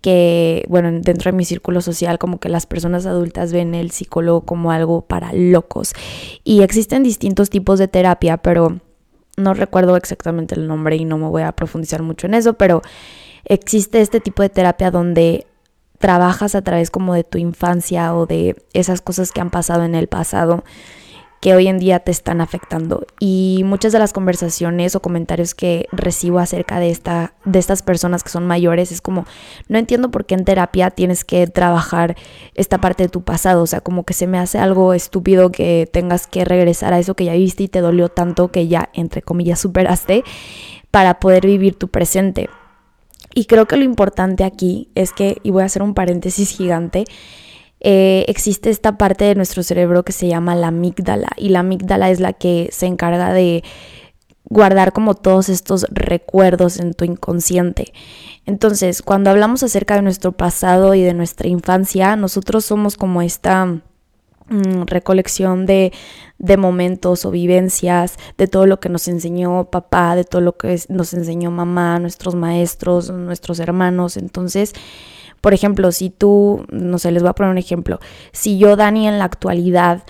que, 0.00 0.64
bueno, 0.68 0.90
dentro 0.92 1.32
de 1.32 1.36
mi 1.36 1.44
círculo 1.44 1.80
social, 1.80 2.18
como 2.18 2.38
que 2.38 2.48
las 2.48 2.66
personas 2.66 3.04
adultas 3.04 3.52
ven 3.52 3.74
el 3.74 3.90
psicólogo 3.90 4.42
como 4.42 4.70
algo 4.70 5.02
para 5.02 5.32
locos. 5.32 5.92
Y 6.44 6.62
existen 6.62 7.02
distintos 7.02 7.50
tipos 7.50 7.80
de 7.80 7.88
terapia, 7.88 8.36
pero 8.36 8.78
no 9.36 9.54
recuerdo 9.54 9.96
exactamente 9.96 10.54
el 10.54 10.68
nombre 10.68 10.96
y 10.96 11.04
no 11.04 11.18
me 11.18 11.28
voy 11.28 11.42
a 11.42 11.52
profundizar 11.52 12.02
mucho 12.02 12.28
en 12.28 12.34
eso, 12.34 12.54
pero 12.54 12.82
existe 13.44 14.00
este 14.00 14.20
tipo 14.20 14.42
de 14.42 14.50
terapia 14.50 14.92
donde 14.92 15.48
trabajas 16.04 16.54
a 16.54 16.60
través 16.60 16.90
como 16.90 17.14
de 17.14 17.24
tu 17.24 17.38
infancia 17.38 18.14
o 18.14 18.26
de 18.26 18.62
esas 18.74 19.00
cosas 19.00 19.32
que 19.32 19.40
han 19.40 19.48
pasado 19.48 19.84
en 19.84 19.94
el 19.94 20.06
pasado 20.06 20.62
que 21.40 21.54
hoy 21.54 21.66
en 21.66 21.78
día 21.78 22.00
te 22.00 22.10
están 22.10 22.42
afectando. 22.42 23.06
Y 23.20 23.62
muchas 23.64 23.90
de 23.94 23.98
las 23.98 24.12
conversaciones 24.12 24.94
o 24.94 25.00
comentarios 25.00 25.54
que 25.54 25.88
recibo 25.92 26.40
acerca 26.40 26.78
de, 26.78 26.90
esta, 26.90 27.32
de 27.46 27.58
estas 27.58 27.80
personas 27.80 28.22
que 28.22 28.28
son 28.28 28.46
mayores 28.46 28.92
es 28.92 29.00
como, 29.00 29.24
no 29.66 29.78
entiendo 29.78 30.10
por 30.10 30.26
qué 30.26 30.34
en 30.34 30.44
terapia 30.44 30.90
tienes 30.90 31.24
que 31.24 31.46
trabajar 31.46 32.16
esta 32.54 32.82
parte 32.82 33.04
de 33.04 33.08
tu 33.08 33.24
pasado. 33.24 33.62
O 33.62 33.66
sea, 33.66 33.80
como 33.80 34.04
que 34.04 34.12
se 34.12 34.26
me 34.26 34.38
hace 34.38 34.58
algo 34.58 34.92
estúpido 34.92 35.50
que 35.52 35.88
tengas 35.90 36.26
que 36.26 36.44
regresar 36.44 36.92
a 36.92 36.98
eso 36.98 37.14
que 37.14 37.24
ya 37.24 37.32
viste 37.32 37.62
y 37.62 37.68
te 37.68 37.80
dolió 37.80 38.10
tanto 38.10 38.48
que 38.48 38.68
ya, 38.68 38.90
entre 38.92 39.22
comillas, 39.22 39.58
superaste 39.58 40.22
para 40.90 41.18
poder 41.18 41.46
vivir 41.46 41.78
tu 41.78 41.88
presente. 41.88 42.50
Y 43.34 43.46
creo 43.46 43.66
que 43.66 43.76
lo 43.76 43.84
importante 43.84 44.44
aquí 44.44 44.90
es 44.94 45.12
que, 45.12 45.38
y 45.42 45.50
voy 45.50 45.62
a 45.62 45.66
hacer 45.66 45.82
un 45.82 45.94
paréntesis 45.94 46.50
gigante, 46.50 47.04
eh, 47.80 48.24
existe 48.28 48.70
esta 48.70 48.96
parte 48.96 49.24
de 49.24 49.34
nuestro 49.34 49.62
cerebro 49.62 50.04
que 50.04 50.12
se 50.12 50.28
llama 50.28 50.54
la 50.54 50.68
amígdala 50.68 51.32
y 51.36 51.50
la 51.50 51.60
amígdala 51.60 52.10
es 52.10 52.20
la 52.20 52.32
que 52.32 52.70
se 52.72 52.86
encarga 52.86 53.32
de 53.32 53.62
guardar 54.44 54.92
como 54.92 55.14
todos 55.14 55.48
estos 55.48 55.86
recuerdos 55.90 56.78
en 56.78 56.94
tu 56.94 57.04
inconsciente. 57.04 57.92
Entonces, 58.46 59.02
cuando 59.02 59.30
hablamos 59.30 59.62
acerca 59.62 59.96
de 59.96 60.02
nuestro 60.02 60.32
pasado 60.32 60.94
y 60.94 61.02
de 61.02 61.12
nuestra 61.12 61.48
infancia, 61.48 62.14
nosotros 62.16 62.64
somos 62.64 62.96
como 62.96 63.20
esta 63.20 63.82
recolección 64.86 65.66
de, 65.66 65.92
de, 66.38 66.56
momentos 66.56 67.24
o 67.24 67.30
vivencias, 67.30 68.16
de 68.36 68.46
todo 68.46 68.66
lo 68.66 68.80
que 68.80 68.88
nos 68.88 69.08
enseñó 69.08 69.70
papá, 69.70 70.16
de 70.16 70.24
todo 70.24 70.40
lo 70.40 70.56
que 70.56 70.78
nos 70.88 71.14
enseñó 71.14 71.50
mamá, 71.50 71.98
nuestros 71.98 72.34
maestros, 72.34 73.10
nuestros 73.10 73.58
hermanos. 73.60 74.16
Entonces, 74.16 74.74
por 75.40 75.54
ejemplo, 75.54 75.92
si 75.92 76.10
tú, 76.10 76.64
no 76.70 76.98
sé, 76.98 77.10
les 77.12 77.22
voy 77.22 77.30
a 77.30 77.34
poner 77.34 77.52
un 77.52 77.58
ejemplo, 77.58 78.00
si 78.32 78.58
yo, 78.58 78.76
Dani, 78.76 79.08
en 79.08 79.18
la 79.18 79.24
actualidad, 79.24 80.04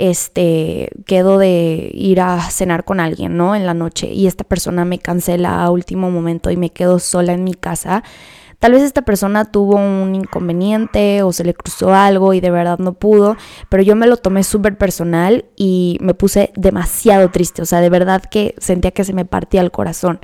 este, 0.00 0.90
quedo 1.04 1.38
de 1.38 1.90
ir 1.92 2.22
a 2.22 2.40
cenar 2.50 2.84
con 2.84 3.00
alguien, 3.00 3.36
¿no? 3.36 3.54
En 3.54 3.66
la 3.66 3.74
noche 3.74 4.10
y 4.10 4.26
esta 4.26 4.44
persona 4.44 4.86
me 4.86 4.98
cancela 4.98 5.62
a 5.62 5.70
último 5.70 6.10
momento 6.10 6.50
y 6.50 6.56
me 6.56 6.70
quedo 6.70 6.98
sola 6.98 7.34
en 7.34 7.44
mi 7.44 7.52
casa. 7.52 8.02
Tal 8.60 8.72
vez 8.72 8.82
esta 8.82 9.02
persona 9.02 9.46
tuvo 9.46 9.76
un 9.76 10.14
inconveniente 10.14 11.22
o 11.22 11.32
se 11.32 11.44
le 11.44 11.54
cruzó 11.54 11.94
algo 11.94 12.34
y 12.34 12.40
de 12.40 12.50
verdad 12.50 12.78
no 12.78 12.92
pudo, 12.92 13.36
pero 13.70 13.82
yo 13.82 13.96
me 13.96 14.06
lo 14.06 14.18
tomé 14.18 14.44
súper 14.44 14.76
personal 14.76 15.46
y 15.56 15.96
me 16.02 16.12
puse 16.12 16.52
demasiado 16.56 17.30
triste, 17.30 17.62
o 17.62 17.66
sea, 17.66 17.80
de 17.80 17.88
verdad 17.88 18.22
que 18.22 18.54
sentía 18.58 18.90
que 18.90 19.04
se 19.04 19.14
me 19.14 19.24
partía 19.24 19.62
el 19.62 19.70
corazón. 19.70 20.20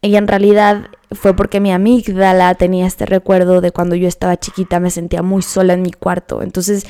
Y 0.00 0.14
en 0.14 0.28
realidad 0.28 0.86
fue 1.10 1.34
porque 1.34 1.60
mi 1.60 1.72
amígdala 1.72 2.54
tenía 2.54 2.86
este 2.86 3.04
recuerdo 3.04 3.60
de 3.60 3.72
cuando 3.72 3.96
yo 3.96 4.06
estaba 4.06 4.38
chiquita, 4.38 4.78
me 4.78 4.90
sentía 4.90 5.22
muy 5.22 5.42
sola 5.42 5.74
en 5.74 5.82
mi 5.82 5.90
cuarto. 5.90 6.42
Entonces 6.42 6.86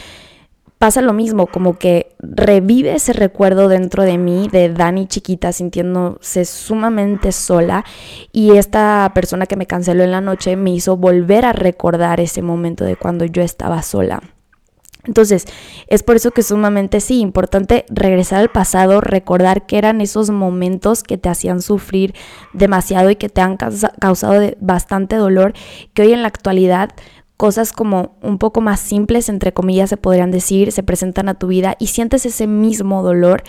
pasa 0.80 1.02
lo 1.02 1.12
mismo, 1.12 1.46
como 1.46 1.76
que 1.76 2.14
revive 2.20 2.94
ese 2.94 3.12
recuerdo 3.12 3.68
dentro 3.68 4.02
de 4.02 4.16
mí 4.16 4.48
de 4.50 4.70
Dani 4.70 5.06
chiquita 5.06 5.52
sintiéndose 5.52 6.46
sumamente 6.46 7.32
sola 7.32 7.84
y 8.32 8.52
esta 8.52 9.12
persona 9.14 9.44
que 9.44 9.56
me 9.56 9.66
canceló 9.66 10.04
en 10.04 10.10
la 10.10 10.22
noche 10.22 10.56
me 10.56 10.70
hizo 10.70 10.96
volver 10.96 11.44
a 11.44 11.52
recordar 11.52 12.18
ese 12.18 12.40
momento 12.40 12.86
de 12.86 12.96
cuando 12.96 13.26
yo 13.26 13.42
estaba 13.42 13.82
sola. 13.82 14.22
Entonces, 15.04 15.44
es 15.86 16.02
por 16.02 16.16
eso 16.16 16.30
que 16.30 16.40
es 16.40 16.46
sumamente 16.46 17.00
sí, 17.00 17.20
importante 17.20 17.84
regresar 17.90 18.40
al 18.40 18.50
pasado, 18.50 19.02
recordar 19.02 19.66
que 19.66 19.76
eran 19.76 20.00
esos 20.00 20.30
momentos 20.30 21.02
que 21.02 21.18
te 21.18 21.28
hacían 21.28 21.60
sufrir 21.60 22.14
demasiado 22.54 23.10
y 23.10 23.16
que 23.16 23.28
te 23.28 23.42
han 23.42 23.58
causado 23.58 24.50
bastante 24.60 25.16
dolor, 25.16 25.52
que 25.92 26.02
hoy 26.02 26.12
en 26.14 26.22
la 26.22 26.28
actualidad 26.28 26.90
cosas 27.40 27.72
como 27.72 28.18
un 28.20 28.36
poco 28.36 28.60
más 28.60 28.80
simples, 28.80 29.30
entre 29.30 29.54
comillas, 29.54 29.88
se 29.88 29.96
podrían 29.96 30.30
decir, 30.30 30.72
se 30.72 30.82
presentan 30.82 31.30
a 31.30 31.38
tu 31.38 31.46
vida 31.46 31.74
y 31.78 31.86
sientes 31.86 32.26
ese 32.26 32.46
mismo 32.46 33.02
dolor, 33.02 33.44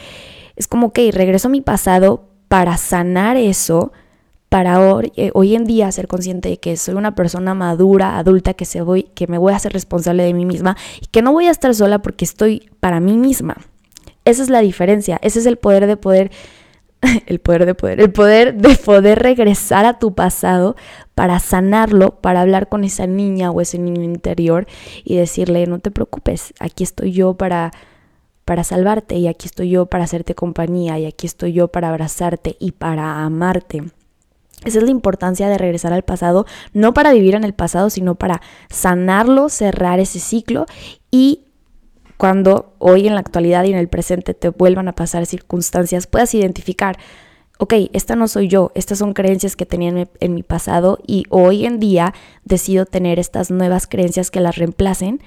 es 0.56 0.70
como 0.70 0.94
que 0.94 1.12
regreso 1.12 1.50
a 1.50 1.52
mi 1.52 1.60
pasado 1.60 2.30
para 2.48 2.78
sanar 2.78 3.36
eso, 3.36 3.92
para 4.48 4.80
hoy, 4.80 5.12
eh, 5.18 5.32
hoy, 5.34 5.56
en 5.56 5.66
día 5.66 5.92
ser 5.92 6.08
consciente 6.08 6.48
de 6.48 6.58
que 6.58 6.78
soy 6.78 6.94
una 6.94 7.16
persona 7.16 7.54
madura, 7.54 8.18
adulta, 8.18 8.54
que, 8.54 8.64
se 8.64 8.80
voy, 8.80 9.04
que 9.14 9.28
me 9.28 9.38
voy 9.38 9.52
a 9.52 9.60
ser 9.60 9.74
responsable 9.74 10.24
de 10.24 10.34
mí 10.34 10.46
misma 10.46 10.78
y 11.02 11.08
que 11.08 11.22
no 11.22 11.34
voy 11.34 11.48
a 11.48 11.52
estar 11.52 11.76
sola 11.76 12.02
porque 12.02 12.24
estoy 12.24 12.70
para 12.80 13.02
mí 13.02 13.18
misma. 13.18 13.58
Esa 14.24 14.42
es 14.42 14.50
la 14.50 14.62
diferencia, 14.62 15.20
ese 15.22 15.40
es 15.40 15.46
el 15.46 15.58
poder 15.58 15.86
de 15.86 15.98
poder 15.98 16.32
el 17.25 17.39
poder 17.39 17.65
de 17.65 17.75
poder, 17.75 18.00
el 18.00 18.12
poder 18.12 18.55
de 18.55 18.75
poder 18.75 19.20
regresar 19.20 19.86
a 19.86 20.00
tu 20.00 20.13
pasado 20.13 20.75
para 21.15 21.39
sanarlo, 21.39 22.22
para 22.22 22.41
hablar 22.41 22.70
con 22.70 22.84
esa 22.84 23.08
niña 23.08 23.51
o 23.51 23.62
ese 23.62 23.79
niño 23.79 24.03
interior 24.03 24.67
y 25.03 25.17
decirle, 25.17 25.65
no 25.67 25.79
te 25.79 25.91
preocupes, 25.91 26.53
aquí 26.60 26.84
estoy 26.84 27.12
yo 27.12 27.36
para 27.36 27.72
para 28.46 28.63
salvarte 28.63 29.15
y 29.15 29.27
aquí 29.27 29.46
estoy 29.46 29.70
yo 29.70 29.86
para 29.86 30.03
hacerte 30.03 30.36
compañía 30.36 31.00
y 31.00 31.05
aquí 31.05 31.27
estoy 31.27 31.53
yo 31.53 31.70
para 31.70 31.89
abrazarte 31.89 32.58
y 32.60 32.72
para 32.74 33.24
amarte. 33.24 33.84
Esa 34.65 34.79
es 34.79 34.84
la 34.84 34.91
importancia 34.91 35.48
de 35.48 35.58
regresar 35.58 35.93
al 35.93 36.03
pasado, 36.03 36.46
no 36.74 36.93
para 36.93 37.13
vivir 37.13 37.36
en 37.36 37.43
el 37.43 37.53
pasado, 37.53 37.89
sino 37.89 38.15
para 38.15 38.41
sanarlo, 38.70 39.50
cerrar 39.50 40.00
ese 40.00 40.20
ciclo 40.20 40.65
y 41.10 41.46
cuando 42.22 42.75
hoy 42.78 43.08
en 43.08 43.16
la 43.16 43.20
actualidad 43.22 43.63
y 43.63 43.72
en 43.72 43.80
el 43.80 43.88
presente 43.88 44.36
te 44.36 44.50
vuelvan 44.50 44.88
a 44.88 44.94
pasar 44.94 45.25
circunstancias, 45.25 46.06
puedas 46.06 46.36
identificar, 46.36 47.00
ok, 47.58 47.74
esta 47.94 48.16
no 48.16 48.28
soy 48.28 48.48
yo, 48.48 48.72
estas 48.75 49.00
son 49.00 49.13
creencias 49.13 49.56
que 49.56 49.66
tenía 49.66 50.08
en 50.20 50.36
mi, 50.36 50.44
pasado 50.44 51.00
y 51.08 51.24
hoy 51.32 51.66
en 51.66 51.80
día 51.80 52.13
decido 52.46 52.86
tener 52.86 53.18
estas 53.18 53.50
nuevas 53.50 53.88
creencias 53.88 54.30
que 54.30 54.40
las 54.40 54.58
reemplacen, 54.58 55.20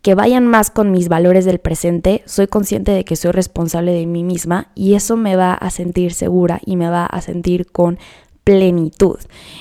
que 0.00 0.14
vayan 0.14 0.46
más 0.46 0.70
con 0.70 0.92
mis 0.92 1.08
valores 1.08 1.44
del 1.44 1.58
presente, 1.58 2.22
soy 2.24 2.46
consciente 2.46 2.92
de 2.92 3.04
que 3.04 3.16
soy 3.16 3.32
responsable 3.32 3.92
de 3.92 4.06
mí 4.06 4.22
misma 4.22 4.70
y 4.76 4.94
eso 4.94 5.16
me 5.16 5.34
va 5.34 5.54
a 5.54 5.70
sentir 5.70 6.14
segura 6.14 6.60
y 6.64 6.76
me 6.76 6.88
va 6.88 7.04
a 7.04 7.20
sentir 7.20 7.66
con 7.66 7.98
plenitud. 8.44 9.18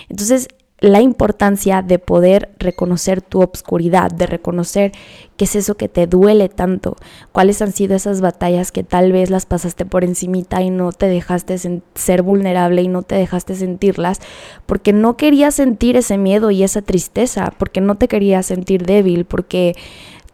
Entonces, 0.09 0.47
la 0.79 1.01
importancia 1.01 1.81
de 1.81 1.99
poder 1.99 2.53
reconocer 2.59 3.21
tu 3.21 3.41
obscuridad, 3.41 4.11
de 4.11 4.27
reconocer 4.27 4.91
qué 5.37 5.45
es 5.45 5.55
eso 5.55 5.77
que 5.77 5.87
te 5.87 6.05
duele 6.05 6.49
tanto, 6.49 6.97
cuáles 7.31 7.61
han 7.61 7.71
sido 7.71 7.95
esas 7.95 8.19
batallas 8.19 8.73
que 8.73 8.83
tal 8.83 9.13
vez 9.13 9.29
las 9.29 9.45
pasaste 9.45 9.85
por 9.85 10.03
encimita 10.03 10.61
y 10.61 10.69
no 10.69 10.91
te 10.91 11.07
dejaste 11.07 11.57
ser 11.95 12.21
vulnerable 12.23 12.81
y 12.81 12.89
no 12.89 13.03
te 13.03 13.15
dejaste 13.15 13.55
sentirlas, 13.55 14.19
porque 14.65 14.91
no 14.91 15.15
querías 15.15 15.55
sentir 15.55 15.95
ese 15.95 16.17
miedo 16.17 16.51
y 16.51 16.63
esa 16.63 16.81
tristeza, 16.81 17.53
porque 17.57 17.79
no 17.79 17.95
te 17.95 18.09
querías 18.09 18.45
sentir 18.45 18.85
débil, 18.85 19.23
porque 19.23 19.75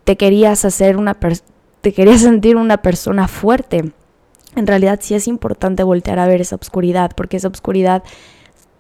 te 0.04 0.18
querías 0.18 0.66
hacer 0.66 0.98
una 0.98 1.18
te 1.82 1.94
querías 1.94 2.22
sentir 2.22 2.56
una 2.56 2.82
persona 2.82 3.28
fuerte. 3.28 3.92
En 4.56 4.68
realidad 4.68 5.00
sí 5.02 5.14
es 5.14 5.28
importante 5.28 5.84
voltear 5.84 6.20
a 6.20 6.28
ver 6.28 6.42
esa 6.42 6.56
obscuridad, 6.56 7.12
porque 7.16 7.38
esa 7.38 7.48
obscuridad 7.48 8.04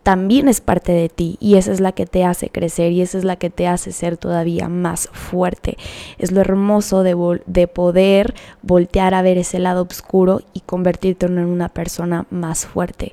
también 0.03 0.48
es 0.48 0.62
parte 0.62 0.91
de 0.91 1.10
ti 1.10 1.38
y 1.39 1.55
esa 1.55 1.72
es 1.72 1.79
la 1.79 1.91
que 1.91 2.05
te 2.05 2.25
hace 2.25 2.50
crecer 2.50 2.91
y 2.91 3.01
esa 3.01 3.17
es 3.17 3.24
la 3.24 3.36
que 3.36 3.50
te 3.50 3.67
hace 3.67 3.91
ser 3.91 4.17
todavía 4.17 4.67
más 4.67 5.10
fuerte. 5.12 5.77
Es 6.17 6.31
lo 6.31 6.41
hermoso 6.41 7.03
de, 7.03 7.39
de 7.46 7.67
poder 7.67 8.34
voltear 8.63 9.13
a 9.13 9.22
ver 9.22 9.38
ese 9.38 9.60
lado 9.60 9.88
oscuro 9.89 10.41
y 10.53 10.62
convertirte 10.62 11.27
en 11.27 11.38
una 11.38 11.70
persona 11.70 12.25
más 12.31 12.65
fuerte. 12.65 13.12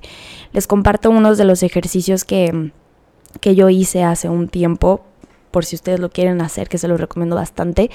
Les 0.52 0.66
comparto 0.66 1.11
unos 1.11 1.37
de 1.37 1.45
los 1.45 1.62
ejercicios 1.62 2.25
que, 2.25 2.73
que 3.40 3.54
yo 3.54 3.68
hice 3.68 4.02
hace 4.02 4.28
un 4.28 4.49
tiempo, 4.49 5.02
por 5.50 5.64
si 5.64 5.76
ustedes 5.76 6.00
lo 6.00 6.11
quieren 6.11 6.40
hacer, 6.40 6.68
que 6.68 6.78
se 6.78 6.88
los 6.88 7.00
recomiendo 7.00 7.37
bastante. 7.37 7.90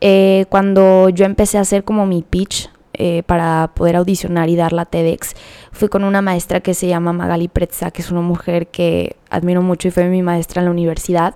Eh, 0.00 0.46
cuando 0.50 1.08
yo 1.08 1.24
empecé 1.24 1.58
a 1.58 1.62
hacer 1.62 1.84
como 1.84 2.06
mi 2.06 2.22
pitch 2.22 2.70
eh, 2.98 3.22
para 3.26 3.72
poder 3.74 3.96
audicionar 3.96 4.48
y 4.48 4.56
dar 4.56 4.72
la 4.72 4.86
TEDx. 4.86 5.34
Fui 5.72 5.88
con 5.88 6.02
una 6.02 6.22
maestra 6.22 6.60
que 6.60 6.74
se 6.74 6.86
llama 6.86 7.12
Magali 7.12 7.48
Pretza, 7.48 7.90
que 7.90 8.00
es 8.00 8.10
una 8.10 8.22
mujer 8.22 8.68
que 8.68 9.16
admiro 9.28 9.60
mucho 9.60 9.88
y 9.88 9.90
fue 9.90 10.08
mi 10.08 10.22
maestra 10.22 10.60
en 10.60 10.64
la 10.64 10.70
universidad. 10.70 11.34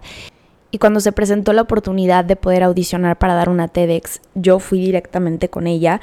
Y 0.71 0.79
cuando 0.79 1.01
se 1.01 1.13
presentó 1.13 1.53
la 1.53 1.63
oportunidad 1.63 2.25
de 2.25 2.37
poder 2.37 2.63
audicionar 2.63 3.19
para 3.19 3.35
dar 3.35 3.49
una 3.49 3.69
TEDx, 3.69 4.23
yo 4.35 4.59
fui 4.59 4.81
directamente 4.81 5.51
con 5.51 5.67
ella 5.67 6.01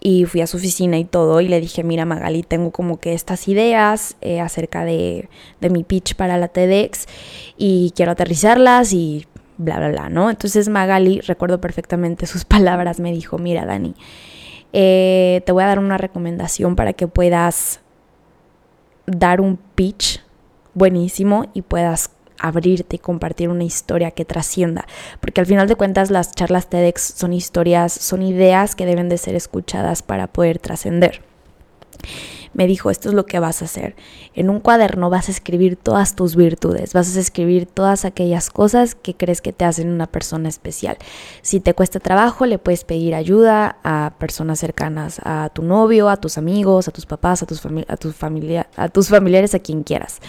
y 0.00 0.24
fui 0.24 0.40
a 0.40 0.46
su 0.46 0.56
oficina 0.56 0.98
y 0.98 1.04
todo 1.04 1.40
y 1.40 1.48
le 1.48 1.60
dije, 1.60 1.82
mira 1.82 2.04
Magali, 2.04 2.42
tengo 2.42 2.70
como 2.70 2.98
que 2.98 3.12
estas 3.12 3.48
ideas 3.48 4.16
eh, 4.20 4.40
acerca 4.40 4.84
de, 4.84 5.28
de 5.60 5.70
mi 5.70 5.84
pitch 5.84 6.14
para 6.14 6.38
la 6.38 6.48
TEDx 6.48 7.06
y 7.56 7.92
quiero 7.96 8.12
aterrizarlas 8.12 8.92
y 8.92 9.26
bla, 9.56 9.78
bla, 9.78 9.88
bla, 9.88 10.08
¿no? 10.08 10.30
Entonces 10.30 10.68
Magali, 10.68 11.20
recuerdo 11.20 11.60
perfectamente 11.60 12.26
sus 12.26 12.44
palabras, 12.46 13.00
me 13.00 13.12
dijo, 13.12 13.38
mira 13.38 13.66
Dani, 13.66 13.94
eh, 14.76 15.42
te 15.46 15.52
voy 15.52 15.62
a 15.62 15.68
dar 15.68 15.78
una 15.78 15.98
recomendación 15.98 16.74
para 16.74 16.92
que 16.92 17.06
puedas 17.06 17.80
dar 19.06 19.40
un 19.40 19.56
pitch 19.56 20.20
buenísimo 20.74 21.46
y 21.54 21.62
puedas 21.62 22.10
abrirte 22.40 22.96
y 22.96 22.98
compartir 22.98 23.48
una 23.48 23.62
historia 23.62 24.10
que 24.10 24.24
trascienda, 24.24 24.84
porque 25.20 25.40
al 25.40 25.46
final 25.46 25.68
de 25.68 25.76
cuentas 25.76 26.10
las 26.10 26.32
charlas 26.32 26.68
TEDx 26.68 27.00
son 27.00 27.32
historias, 27.32 27.92
son 27.92 28.22
ideas 28.22 28.74
que 28.74 28.84
deben 28.84 29.08
de 29.08 29.16
ser 29.16 29.36
escuchadas 29.36 30.02
para 30.02 30.26
poder 30.26 30.58
trascender 30.58 31.22
me 32.54 32.66
dijo, 32.66 32.90
esto 32.90 33.08
es 33.08 33.14
lo 33.14 33.26
que 33.26 33.38
vas 33.38 33.62
a 33.62 33.66
hacer. 33.66 33.94
En 34.34 34.48
un 34.48 34.60
cuaderno 34.60 35.10
vas 35.10 35.28
a 35.28 35.32
escribir 35.32 35.76
todas 35.76 36.16
tus 36.16 36.36
virtudes, 36.36 36.92
vas 36.92 37.16
a 37.16 37.20
escribir 37.20 37.66
todas 37.66 38.04
aquellas 38.04 38.50
cosas 38.50 38.94
que 38.94 39.14
crees 39.14 39.40
que 39.40 39.52
te 39.52 39.64
hacen 39.64 39.90
una 39.90 40.06
persona 40.06 40.48
especial. 40.48 40.96
Si 41.42 41.60
te 41.60 41.74
cuesta 41.74 42.00
trabajo, 42.00 42.46
le 42.46 42.58
puedes 42.58 42.84
pedir 42.84 43.14
ayuda 43.14 43.78
a 43.84 44.14
personas 44.18 44.58
cercanas, 44.58 45.20
a 45.24 45.50
tu 45.52 45.62
novio, 45.62 46.08
a 46.08 46.16
tus 46.16 46.38
amigos, 46.38 46.88
a 46.88 46.92
tus 46.92 47.06
papás, 47.06 47.42
a 47.42 47.46
tus, 47.46 47.62
a 47.88 47.96
tus, 47.96 48.14
familia 48.14 48.68
a 48.76 48.88
tus 48.88 49.08
familiares, 49.08 49.54
a 49.54 49.58
quien 49.58 49.82
quieras. 49.82 50.20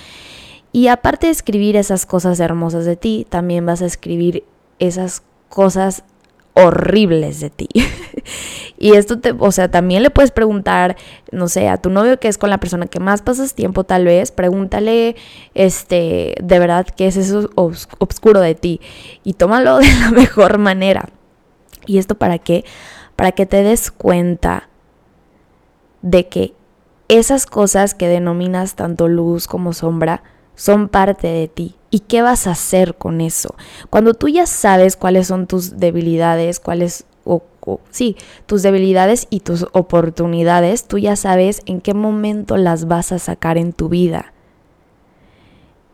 Y 0.72 0.88
aparte 0.88 1.27
de 1.27 1.32
escribir 1.32 1.77
esas 1.77 2.05
cosas 2.05 2.39
hermosas 2.39 2.86
de 2.86 2.98
ti, 2.98 3.25
también 3.29 3.65
vas 3.65 3.82
a 3.82 3.86
escribir 3.86 4.44
esas 4.79 5.24
cosas 5.48 6.03
horribles 6.56 7.40
de 7.40 7.50
ti. 7.52 7.68
y 8.80 8.94
esto 8.94 9.20
te, 9.20 9.36
o 9.38 9.52
sea, 9.52 9.70
también 9.70 10.02
le 10.02 10.10
puedes 10.10 10.32
preguntar, 10.32 10.96
no 11.32 11.48
sé, 11.48 11.70
a 11.70 11.78
tu 11.78 11.90
novio 11.90 12.20
que 12.20 12.28
es 12.28 12.38
con 12.38 12.50
la 12.50 12.58
persona 12.58 12.88
que 12.88 13.00
más 13.00 13.22
pasas 13.22 13.54
tiempo 13.54 13.84
tal 13.84 14.06
vez, 14.06 14.32
pregúntale, 14.32 15.16
este, 15.54 16.36
de 16.42 16.60
verdad, 16.60 16.88
qué 16.88 17.08
es 17.08 17.18
eso 17.18 17.50
oscuro 17.56 18.40
de 18.40 18.56
ti 18.56 18.82
y 19.24 19.34
tómalo 19.34 19.78
de 19.80 19.94
la 20.00 20.12
mejor 20.12 20.58
manera. 20.58 21.10
¿Y 21.86 22.00
esto 22.00 22.16
para 22.16 22.40
qué? 22.40 22.66
Para 23.16 23.32
que 23.34 23.46
te 23.46 23.62
des 23.62 23.92
cuenta 23.92 24.70
de 26.02 26.28
que 26.28 26.54
esas 27.08 27.46
cosas 27.46 27.94
que 27.94 28.08
denominas 28.08 28.76
tanto 28.76 29.08
luz 29.08 29.48
como 29.48 29.74
sombra 29.74 30.24
son 30.56 30.90
parte 30.90 31.28
de 31.28 31.48
ti 31.48 31.76
¿Y 31.96 32.00
qué 32.00 32.22
vas 32.22 32.46
a 32.46 32.52
hacer 32.52 32.96
con 32.96 33.22
eso? 33.22 33.56
Cuando 33.90 34.14
tú 34.14 34.28
ya 34.28 34.48
sabes 34.48 34.98
cuáles 34.98 35.28
son 35.28 35.48
tus 35.48 35.78
debilidades, 35.78 36.60
cuáles 36.60 37.06
o, 37.24 37.42
sí, 37.90 38.18
tus 38.48 38.64
debilidades 38.64 39.28
y 39.30 39.40
tus 39.40 39.66
oportunidades, 39.72 40.90
tú 40.90 40.98
ya 40.98 41.16
sabes 41.16 41.62
en 41.66 41.80
qué 41.80 41.94
momento 41.94 42.58
las 42.58 42.90
vas 42.90 43.14
a 43.14 43.18
sacar 43.18 43.58
en 43.58 43.72
tu 43.72 43.88
vida. 43.88 44.34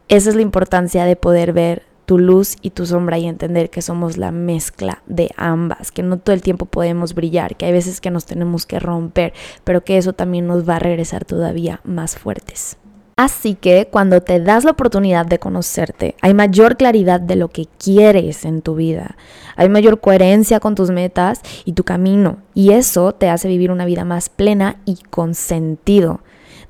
Esa 0.07 0.31
es 0.31 0.35
la 0.35 0.41
importancia 0.41 1.05
de 1.05 1.15
poder 1.15 1.53
ver 1.53 1.83
tu 2.07 2.17
luz 2.17 2.55
y 2.63 2.71
tu 2.71 2.87
sombra 2.87 3.19
y 3.19 3.27
entender 3.27 3.69
que 3.69 3.83
somos 3.83 4.17
la 4.17 4.31
mezcla 4.31 5.03
de 5.05 5.29
ambas, 5.37 5.91
que 5.91 6.01
no 6.01 6.17
todo 6.17 6.33
el 6.33 6.41
tiempo 6.41 6.65
podemos 6.65 7.13
brillar, 7.13 7.55
que 7.57 7.67
hay 7.67 7.73
veces 7.73 8.01
que 8.01 8.09
nos 8.09 8.25
tenemos 8.25 8.65
que 8.65 8.79
romper, 8.79 9.33
pero 9.63 9.83
que 9.83 9.99
eso 9.99 10.13
también 10.13 10.47
nos 10.47 10.67
va 10.67 10.77
a 10.77 10.79
regresar 10.79 11.25
todavía 11.25 11.79
más 11.83 12.17
fuertes. 12.17 12.77
Así 13.21 13.53
que 13.53 13.87
cuando 13.87 14.21
te 14.21 14.39
das 14.39 14.63
la 14.63 14.71
oportunidad 14.71 15.27
de 15.27 15.37
conocerte, 15.37 16.15
hay 16.23 16.33
mayor 16.33 16.75
claridad 16.75 17.21
de 17.21 17.35
lo 17.35 17.49
que 17.49 17.67
quieres 17.77 18.45
en 18.45 18.63
tu 18.63 18.73
vida, 18.73 19.15
hay 19.55 19.69
mayor 19.69 19.99
coherencia 19.99 20.59
con 20.59 20.73
tus 20.73 20.89
metas 20.89 21.41
y 21.63 21.73
tu 21.73 21.83
camino, 21.83 22.37
y 22.55 22.71
eso 22.71 23.13
te 23.13 23.29
hace 23.29 23.47
vivir 23.47 23.69
una 23.69 23.85
vida 23.85 24.05
más 24.05 24.29
plena 24.29 24.77
y 24.85 24.95
con 25.11 25.35
sentido. 25.35 26.21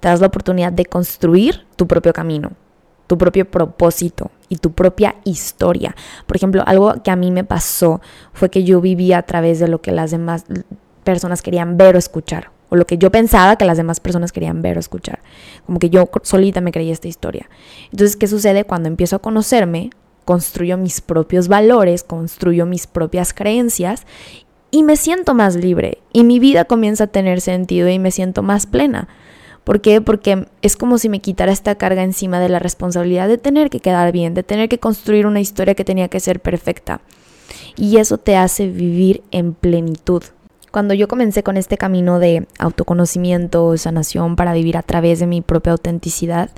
Te 0.02 0.10
das 0.10 0.20
la 0.20 0.28
oportunidad 0.28 0.74
de 0.74 0.86
construir 0.86 1.66
tu 1.78 1.88
propio 1.88 2.12
camino, 2.12 2.52
tu 3.08 3.18
propio 3.18 3.50
propósito 3.50 4.30
y 4.50 4.58
tu 4.58 4.74
propia 4.74 5.16
historia. 5.24 5.96
Por 6.28 6.36
ejemplo, 6.36 6.64
algo 6.66 7.02
que 7.02 7.12
a 7.12 7.16
mí 7.16 7.32
me 7.32 7.46
pasó 7.46 8.02
fue 8.34 8.50
que 8.50 8.66
yo 8.66 8.82
vivía 8.82 9.20
a 9.20 9.24
través 9.24 9.60
de 9.60 9.70
lo 9.70 9.82
que 9.82 9.94
las 9.94 10.12
demás 10.12 10.44
personas 11.06 11.42
querían 11.42 11.78
ver 11.78 11.96
o 11.96 11.98
escuchar 11.98 12.52
o 12.72 12.78
lo 12.78 12.88
que 12.88 12.98
yo 12.98 13.12
pensaba 13.12 13.58
que 13.58 13.66
las 13.66 13.76
demás 13.76 14.00
personas 14.00 14.32
querían 14.32 14.62
ver 14.62 14.78
o 14.78 14.80
escuchar. 14.80 15.20
Como 15.66 15.78
que 15.78 15.90
yo 15.90 16.10
solita 16.24 16.62
me 16.62 16.72
creía 16.72 16.94
esta 16.94 17.10
historia. 17.10 17.50
Entonces, 17.92 18.16
¿qué 18.16 18.28
sucede 18.28 18.64
cuando 18.64 18.88
empiezo 18.88 19.18
a 19.18 19.20
conocerme? 19.20 19.90
Construyo 20.24 20.78
mis 20.78 21.02
propios 21.02 21.50
valores, 21.50 22.04
construyo 22.04 22.66
mis 22.66 22.88
propias 22.88 23.34
creencias 23.34 24.06
y 24.72 24.84
me 24.84 24.96
siento 24.96 25.34
más 25.34 25.58
libre 25.58 25.98
y 26.14 26.24
mi 26.24 26.40
vida 26.40 26.64
comienza 26.64 27.04
a 27.04 27.08
tener 27.08 27.42
sentido 27.42 27.90
y 27.90 28.00
me 28.00 28.10
siento 28.10 28.42
más 28.42 28.68
plena. 28.68 29.10
¿Por 29.66 29.82
qué? 29.82 30.00
Porque 30.00 30.48
es 30.62 30.78
como 30.78 30.98
si 30.98 31.10
me 31.10 31.20
quitara 31.20 31.52
esta 31.52 31.76
carga 31.76 32.04
encima 32.04 32.40
de 32.40 32.48
la 32.48 32.60
responsabilidad 32.60 33.28
de 33.28 33.38
tener 33.38 33.70
que 33.70 33.82
quedar 33.82 34.14
bien, 34.14 34.34
de 34.34 34.44
tener 34.44 34.70
que 34.70 34.80
construir 34.80 35.28
una 35.28 35.42
historia 35.42 35.76
que 35.76 35.84
tenía 35.84 36.08
que 36.08 36.22
ser 36.22 36.40
perfecta. 36.40 37.02
Y 37.76 37.98
eso 37.98 38.18
te 38.18 38.38
hace 38.38 38.68
vivir 38.68 39.24
en 39.32 39.54
plenitud. 39.54 40.24
Cuando 40.72 40.94
yo 40.94 41.10
comencé 41.10 41.44
con 41.44 41.58
este 41.58 41.78
camino 41.78 42.20
de 42.20 42.48
autoconocimiento, 42.58 43.76
sanación 43.78 44.38
para 44.38 44.54
vivir 44.54 44.78
a 44.78 44.84
través 44.84 45.20
de 45.20 45.28
mi 45.28 45.42
propia 45.42 45.74
autenticidad, 45.74 46.50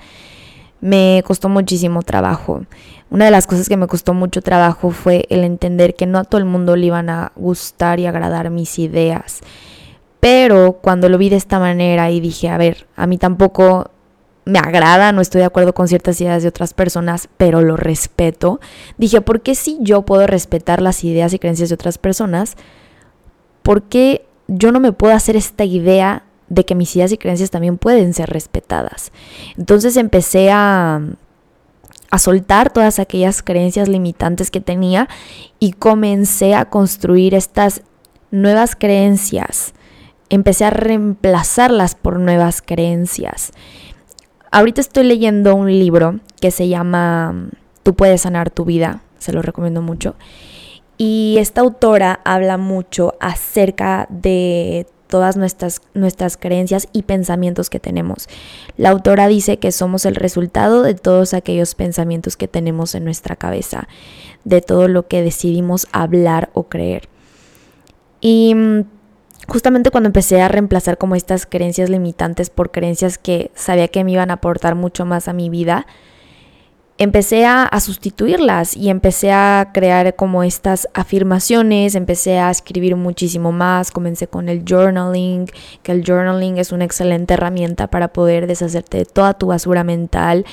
me 0.82 1.24
costó 1.26 1.50
muchísimo 1.50 2.04
trabajo. 2.04 2.66
Una 3.10 3.26
de 3.26 3.32
las 3.32 3.48
cosas 3.48 3.68
que 3.68 3.78
me 3.78 3.88
costó 3.88 4.14
mucho 4.14 4.44
trabajo 4.44 4.92
fue 4.92 5.26
el 5.30 5.44
entender 5.44 5.96
que 5.96 6.06
no 6.06 6.20
a 6.20 6.26
todo 6.26 6.38
el 6.40 6.46
mundo 6.46 6.76
le 6.76 6.88
iban 6.88 7.10
a 7.10 7.32
gustar 7.36 8.00
y 8.00 8.06
agradar 8.06 8.52
mis 8.52 8.78
ideas. 8.78 9.42
Pero 10.20 10.74
cuando 10.74 11.10
lo 11.10 11.18
vi 11.18 11.30
de 11.30 11.38
esta 11.38 11.58
manera 11.58 12.12
y 12.12 12.20
dije, 12.20 12.50
a 12.50 12.58
ver, 12.58 12.86
a 12.96 13.08
mí 13.08 13.18
tampoco 13.18 13.90
me 14.46 14.60
agrada, 14.60 15.12
no 15.12 15.22
estoy 15.22 15.40
de 15.40 15.46
acuerdo 15.46 15.74
con 15.74 15.88
ciertas 15.88 16.22
ideas 16.22 16.44
de 16.44 16.50
otras 16.50 16.74
personas, 16.74 17.30
pero 17.38 17.62
lo 17.62 17.78
respeto, 17.78 18.60
dije, 18.98 19.22
¿por 19.22 19.42
qué 19.42 19.56
si 19.56 19.80
yo 19.82 20.04
puedo 20.04 20.28
respetar 20.28 20.82
las 20.82 21.04
ideas 21.04 21.34
y 21.34 21.40
creencias 21.40 21.70
de 21.70 21.76
otras 21.76 21.98
personas? 21.98 22.58
¿Por 23.64 23.84
qué 23.84 24.26
yo 24.48 24.72
no 24.72 24.80
me 24.80 24.92
puedo 24.92 25.14
hacer 25.14 25.36
esta 25.36 25.64
idea 25.64 26.24
de 26.50 26.66
que 26.66 26.76
mis 26.76 26.96
ideas 26.96 27.12
y 27.12 27.18
creencias 27.18 27.50
también 27.50 27.78
pueden 27.78 28.14
ser 28.14 28.30
respetadas? 28.30 29.12
Entonces 29.58 29.98
empecé 29.98 30.52
a, 30.52 31.02
a 32.12 32.20
soltar 32.20 32.72
todas 32.72 33.00
aquellas 33.00 33.42
creencias 33.42 33.88
limitantes 33.88 34.52
que 34.52 34.62
tenía 34.62 35.08
y 35.60 35.72
comencé 35.72 36.54
a 36.54 36.66
construir 36.66 37.34
estas 37.34 37.82
nuevas 38.30 38.76
creencias. 38.76 39.74
Empecé 40.30 40.66
a 40.66 40.70
reemplazarlas 40.70 41.96
por 41.96 42.20
nuevas 42.20 42.62
creencias. 42.62 43.52
Ahorita 44.52 44.82
estoy 44.82 45.06
leyendo 45.06 45.56
un 45.56 45.68
libro 45.72 46.20
que 46.40 46.52
se 46.52 46.68
llama 46.68 47.50
Tú 47.82 47.96
puedes 47.96 48.22
sanar 48.22 48.50
tu 48.50 48.66
vida, 48.66 49.02
se 49.18 49.34
lo 49.34 49.42
recomiendo 49.42 49.82
mucho. 49.82 50.16
Y 51.06 51.36
esta 51.38 51.60
autora 51.60 52.22
habla 52.24 52.58
mucho 52.58 53.16
acerca 53.20 54.08
de 54.10 54.88
todas 55.08 55.36
nuestras, 55.36 55.82
nuestras 55.94 56.38
creencias 56.38 56.88
y 56.94 57.02
pensamientos 57.02 57.70
que 57.70 57.82
tenemos. 57.82 58.30
La 58.78 58.92
autora 58.92 59.28
dice 59.28 59.60
que 59.60 59.74
somos 59.74 60.06
el 60.06 60.16
resultado 60.16 60.82
de 60.82 60.94
todos 60.94 61.34
aquellos 61.34 61.76
pensamientos 61.76 62.38
que 62.38 62.48
tenemos 62.48 62.96
en 62.96 63.04
nuestra 63.04 63.36
cabeza, 63.36 63.90
de 64.46 64.62
todo 64.62 64.88
lo 64.88 65.10
que 65.10 65.22
decidimos 65.22 65.88
hablar 65.92 66.52
o 66.54 66.70
creer. 66.70 67.10
Y 68.22 68.56
mm, 68.56 68.86
justamente 69.50 69.92
cuando 69.92 70.08
empecé 70.08 70.42
a 70.42 70.48
reemplazar 70.48 70.98
como 70.98 71.16
estas 71.16 71.46
creencias 71.46 71.90
limitantes 71.90 72.50
por 72.50 72.72
creencias 72.72 73.18
que 73.18 73.52
sabía 73.56 73.90
que 73.90 74.06
me 74.06 74.14
iban 74.14 74.32
a 74.32 74.36
aportar 74.36 74.76
mucho 74.76 75.04
más 75.04 75.28
a 75.28 75.34
mi 75.34 75.50
vida, 75.50 75.86
empecé 76.98 77.46
a, 77.46 77.70
sustituirlas 77.80 78.78
y 78.78 78.90
empecé 78.90 79.32
a 79.32 79.72
crear 79.74 80.16
como 80.16 80.44
estas 80.44 80.88
afirmaciones, 80.94 81.96
empecé 81.96 82.40
a 82.40 82.52
escribir 82.52 82.96
muchísimo 82.96 83.52
más, 83.52 83.92
comencé 83.92 84.28
con 84.28 84.48
el 84.48 84.64
journaling, 84.68 85.48
que 85.82 85.92
el 85.92 86.04
journaling 86.06 86.58
es 86.58 86.72
una 86.72 86.86
excelente 86.86 87.34
herramienta 87.34 87.88
para 87.88 88.10
poder 88.10 88.48
deshacerte 88.48 89.00
de 89.00 89.06
toda 89.06 89.34
tu 89.34 89.48
basura 89.48 89.84
mental. 89.84 90.46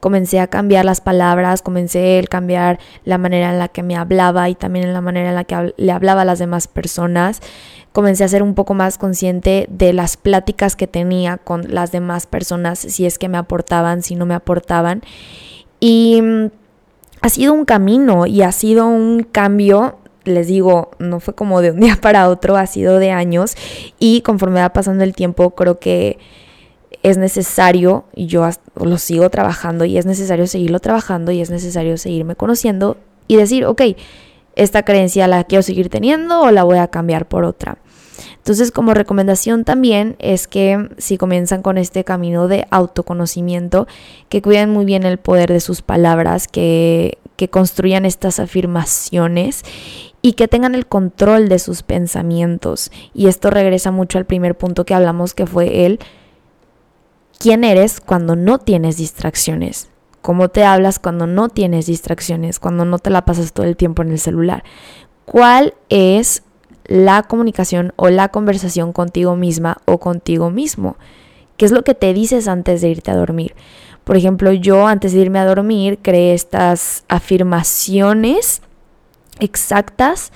Comencé 0.00 0.38
a 0.40 0.48
cambiar 0.48 0.84
las 0.84 1.00
palabras, 1.00 1.62
comencé 1.62 2.18
a 2.18 2.26
cambiar 2.26 2.78
la 3.04 3.16
manera 3.16 3.50
en 3.50 3.58
la 3.58 3.68
que 3.68 3.82
me 3.82 3.96
hablaba 3.96 4.48
y 4.50 4.54
también 4.54 4.86
en 4.86 4.92
la 4.92 5.00
manera 5.00 5.30
en 5.30 5.34
la 5.34 5.44
que 5.44 5.74
le 5.76 5.92
hablaba 5.92 6.22
a 6.22 6.26
las 6.26 6.38
demás 6.38 6.68
personas. 6.68 7.40
Comencé 7.92 8.24
a 8.24 8.28
ser 8.28 8.42
un 8.42 8.54
poco 8.54 8.74
más 8.74 8.98
consciente 8.98 9.66
de 9.70 9.92
las 9.92 10.16
pláticas 10.16 10.76
que 10.76 10.86
tenía 10.86 11.38
con 11.38 11.72
las 11.72 11.92
demás 11.92 12.26
personas, 12.26 12.78
si 12.80 13.06
es 13.06 13.18
que 13.18 13.28
me 13.28 13.38
aportaban, 13.38 14.02
si 14.02 14.14
no 14.14 14.26
me 14.26 14.34
aportaban. 14.34 15.02
Y 15.86 16.22
mm, 16.22 16.46
ha 17.20 17.28
sido 17.28 17.52
un 17.52 17.66
camino 17.66 18.24
y 18.24 18.40
ha 18.40 18.52
sido 18.52 18.86
un 18.86 19.22
cambio 19.22 19.98
les 20.24 20.46
digo, 20.46 20.92
no 20.98 21.20
fue 21.20 21.34
como 21.34 21.60
de 21.60 21.72
un 21.72 21.80
día 21.80 21.98
para 22.00 22.30
otro, 22.30 22.56
ha 22.56 22.66
sido 22.66 22.98
de 22.98 23.10
años 23.10 23.54
y 23.98 24.22
conforme 24.22 24.60
va 24.60 24.72
pasando 24.72 25.04
el 25.04 25.14
tiempo 25.14 25.50
creo 25.50 25.78
que 25.78 26.18
es 27.02 27.18
necesario, 27.18 28.06
y 28.14 28.28
yo 28.28 28.48
lo 28.76 28.96
sigo 28.96 29.28
trabajando 29.28 29.84
y 29.84 29.98
es 29.98 30.06
necesario 30.06 30.46
seguirlo 30.46 30.80
trabajando 30.80 31.32
y 31.32 31.42
es 31.42 31.50
necesario 31.50 31.98
seguirme 31.98 32.34
conociendo 32.34 32.96
y 33.28 33.36
decir, 33.36 33.66
ok, 33.66 33.82
esta 34.56 34.84
creencia 34.84 35.28
la 35.28 35.44
quiero 35.44 35.60
seguir 35.60 35.90
teniendo 35.90 36.40
o 36.40 36.50
la 36.50 36.64
voy 36.64 36.78
a 36.78 36.88
cambiar 36.88 37.28
por 37.28 37.44
otra. 37.44 37.76
Entonces, 38.44 38.72
como 38.72 38.92
recomendación 38.92 39.64
también 39.64 40.16
es 40.18 40.46
que 40.46 40.90
si 40.98 41.16
comienzan 41.16 41.62
con 41.62 41.78
este 41.78 42.04
camino 42.04 42.46
de 42.46 42.66
autoconocimiento, 42.68 43.86
que 44.28 44.42
cuiden 44.42 44.68
muy 44.68 44.84
bien 44.84 45.04
el 45.04 45.16
poder 45.16 45.50
de 45.50 45.60
sus 45.60 45.80
palabras, 45.80 46.46
que, 46.46 47.16
que 47.36 47.48
construyan 47.48 48.04
estas 48.04 48.40
afirmaciones 48.40 49.62
y 50.20 50.34
que 50.34 50.46
tengan 50.46 50.74
el 50.74 50.86
control 50.86 51.48
de 51.48 51.58
sus 51.58 51.82
pensamientos. 51.82 52.90
Y 53.14 53.28
esto 53.28 53.48
regresa 53.48 53.90
mucho 53.90 54.18
al 54.18 54.26
primer 54.26 54.58
punto 54.58 54.84
que 54.84 54.92
hablamos, 54.92 55.32
que 55.32 55.46
fue 55.46 55.86
el 55.86 55.98
quién 57.38 57.64
eres 57.64 58.02
cuando 58.02 58.36
no 58.36 58.58
tienes 58.58 58.98
distracciones. 58.98 59.88
Cómo 60.20 60.50
te 60.50 60.64
hablas 60.64 60.98
cuando 60.98 61.26
no 61.26 61.48
tienes 61.48 61.86
distracciones, 61.86 62.60
cuando 62.60 62.84
no 62.84 62.98
te 62.98 63.08
la 63.08 63.24
pasas 63.24 63.54
todo 63.54 63.64
el 63.64 63.78
tiempo 63.78 64.02
en 64.02 64.10
el 64.10 64.18
celular. 64.18 64.64
¿Cuál 65.24 65.72
es 65.88 66.42
la 66.86 67.22
comunicación 67.22 67.92
o 67.96 68.08
la 68.08 68.28
conversación 68.28 68.92
contigo 68.92 69.36
misma 69.36 69.78
o 69.86 69.98
contigo 69.98 70.50
mismo. 70.50 70.96
¿Qué 71.56 71.64
es 71.64 71.72
lo 71.72 71.84
que 71.84 71.94
te 71.94 72.12
dices 72.12 72.48
antes 72.48 72.80
de 72.80 72.88
irte 72.88 73.10
a 73.10 73.16
dormir? 73.16 73.54
Por 74.04 74.16
ejemplo, 74.16 74.52
yo 74.52 74.86
antes 74.86 75.12
de 75.12 75.20
irme 75.20 75.38
a 75.38 75.46
dormir 75.46 75.98
creé 76.02 76.34
estas 76.34 77.04
afirmaciones 77.08 78.60
exactas 79.40 80.32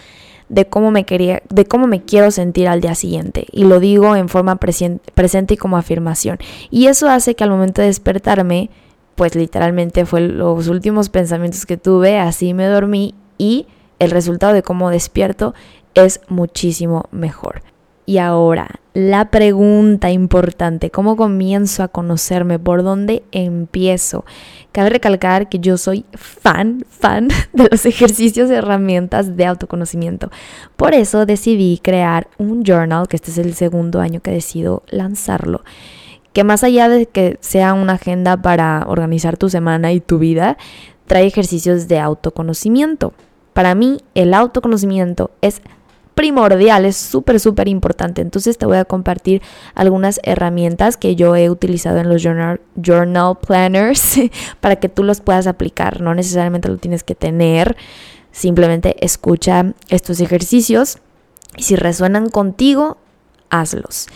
de 0.48 0.66
cómo 0.66 0.90
me 0.90 1.04
quería, 1.04 1.42
de 1.50 1.66
cómo 1.66 1.86
me 1.86 2.02
quiero 2.02 2.30
sentir 2.30 2.68
al 2.68 2.80
día 2.80 2.94
siguiente. 2.94 3.46
Y 3.52 3.64
lo 3.64 3.80
digo 3.80 4.16
en 4.16 4.28
forma 4.28 4.56
presente 4.56 5.54
y 5.54 5.56
como 5.56 5.76
afirmación. 5.76 6.38
Y 6.70 6.86
eso 6.86 7.08
hace 7.10 7.34
que 7.34 7.44
al 7.44 7.50
momento 7.50 7.82
de 7.82 7.88
despertarme, 7.88 8.70
pues 9.14 9.34
literalmente 9.34 10.06
fue 10.06 10.20
los 10.20 10.68
últimos 10.68 11.10
pensamientos 11.10 11.66
que 11.66 11.76
tuve, 11.76 12.18
así 12.18 12.54
me 12.54 12.66
dormí 12.66 13.14
y 13.36 13.66
el 13.98 14.10
resultado 14.10 14.52
de 14.52 14.62
cómo 14.62 14.90
despierto 14.90 15.54
es 15.94 16.20
muchísimo 16.28 17.04
mejor. 17.10 17.62
Y 18.06 18.16
ahora, 18.16 18.80
la 18.94 19.30
pregunta 19.30 20.10
importante, 20.10 20.90
¿cómo 20.90 21.14
comienzo 21.14 21.82
a 21.82 21.88
conocerme? 21.88 22.58
¿Por 22.58 22.82
dónde 22.82 23.22
empiezo? 23.32 24.24
Cabe 24.72 24.88
recalcar 24.88 25.50
que 25.50 25.58
yo 25.58 25.76
soy 25.76 26.06
fan, 26.14 26.86
fan 26.88 27.28
de 27.52 27.68
los 27.70 27.84
ejercicios 27.84 28.50
y 28.50 28.54
herramientas 28.54 29.36
de 29.36 29.44
autoconocimiento. 29.44 30.30
Por 30.76 30.94
eso 30.94 31.26
decidí 31.26 31.80
crear 31.82 32.28
un 32.38 32.64
journal, 32.64 33.08
que 33.08 33.16
este 33.16 33.30
es 33.30 33.38
el 33.38 33.54
segundo 33.54 34.00
año 34.00 34.20
que 34.20 34.30
decido 34.30 34.82
lanzarlo 34.88 35.62
que 36.32 36.44
más 36.44 36.62
allá 36.62 36.88
de 36.88 37.06
que 37.06 37.36
sea 37.40 37.72
una 37.72 37.94
agenda 37.94 38.40
para 38.40 38.84
organizar 38.86 39.36
tu 39.36 39.50
semana 39.50 39.92
y 39.92 40.00
tu 40.00 40.18
vida, 40.18 40.56
trae 41.06 41.26
ejercicios 41.26 41.88
de 41.88 41.98
autoconocimiento. 41.98 43.12
Para 43.54 43.74
mí, 43.74 43.98
el 44.14 44.34
autoconocimiento 44.34 45.32
es 45.40 45.62
primordial, 46.18 46.84
es 46.84 46.96
súper, 46.96 47.38
súper 47.38 47.68
importante. 47.68 48.22
Entonces 48.22 48.58
te 48.58 48.66
voy 48.66 48.78
a 48.78 48.84
compartir 48.84 49.40
algunas 49.76 50.18
herramientas 50.24 50.96
que 50.96 51.14
yo 51.14 51.36
he 51.36 51.48
utilizado 51.48 51.98
en 51.98 52.08
los 52.08 52.24
journal, 52.24 52.60
journal 52.74 53.38
planners 53.38 54.18
para 54.60 54.74
que 54.74 54.88
tú 54.88 55.04
los 55.04 55.20
puedas 55.20 55.46
aplicar. 55.46 56.00
No 56.00 56.16
necesariamente 56.16 56.68
lo 56.68 56.78
tienes 56.78 57.04
que 57.04 57.14
tener, 57.14 57.76
simplemente 58.32 58.96
escucha 58.98 59.74
estos 59.90 60.18
ejercicios 60.18 60.98
y 61.56 61.62
si 61.62 61.76
resuenan 61.76 62.30
contigo, 62.30 62.96
hazlos. 63.48 64.08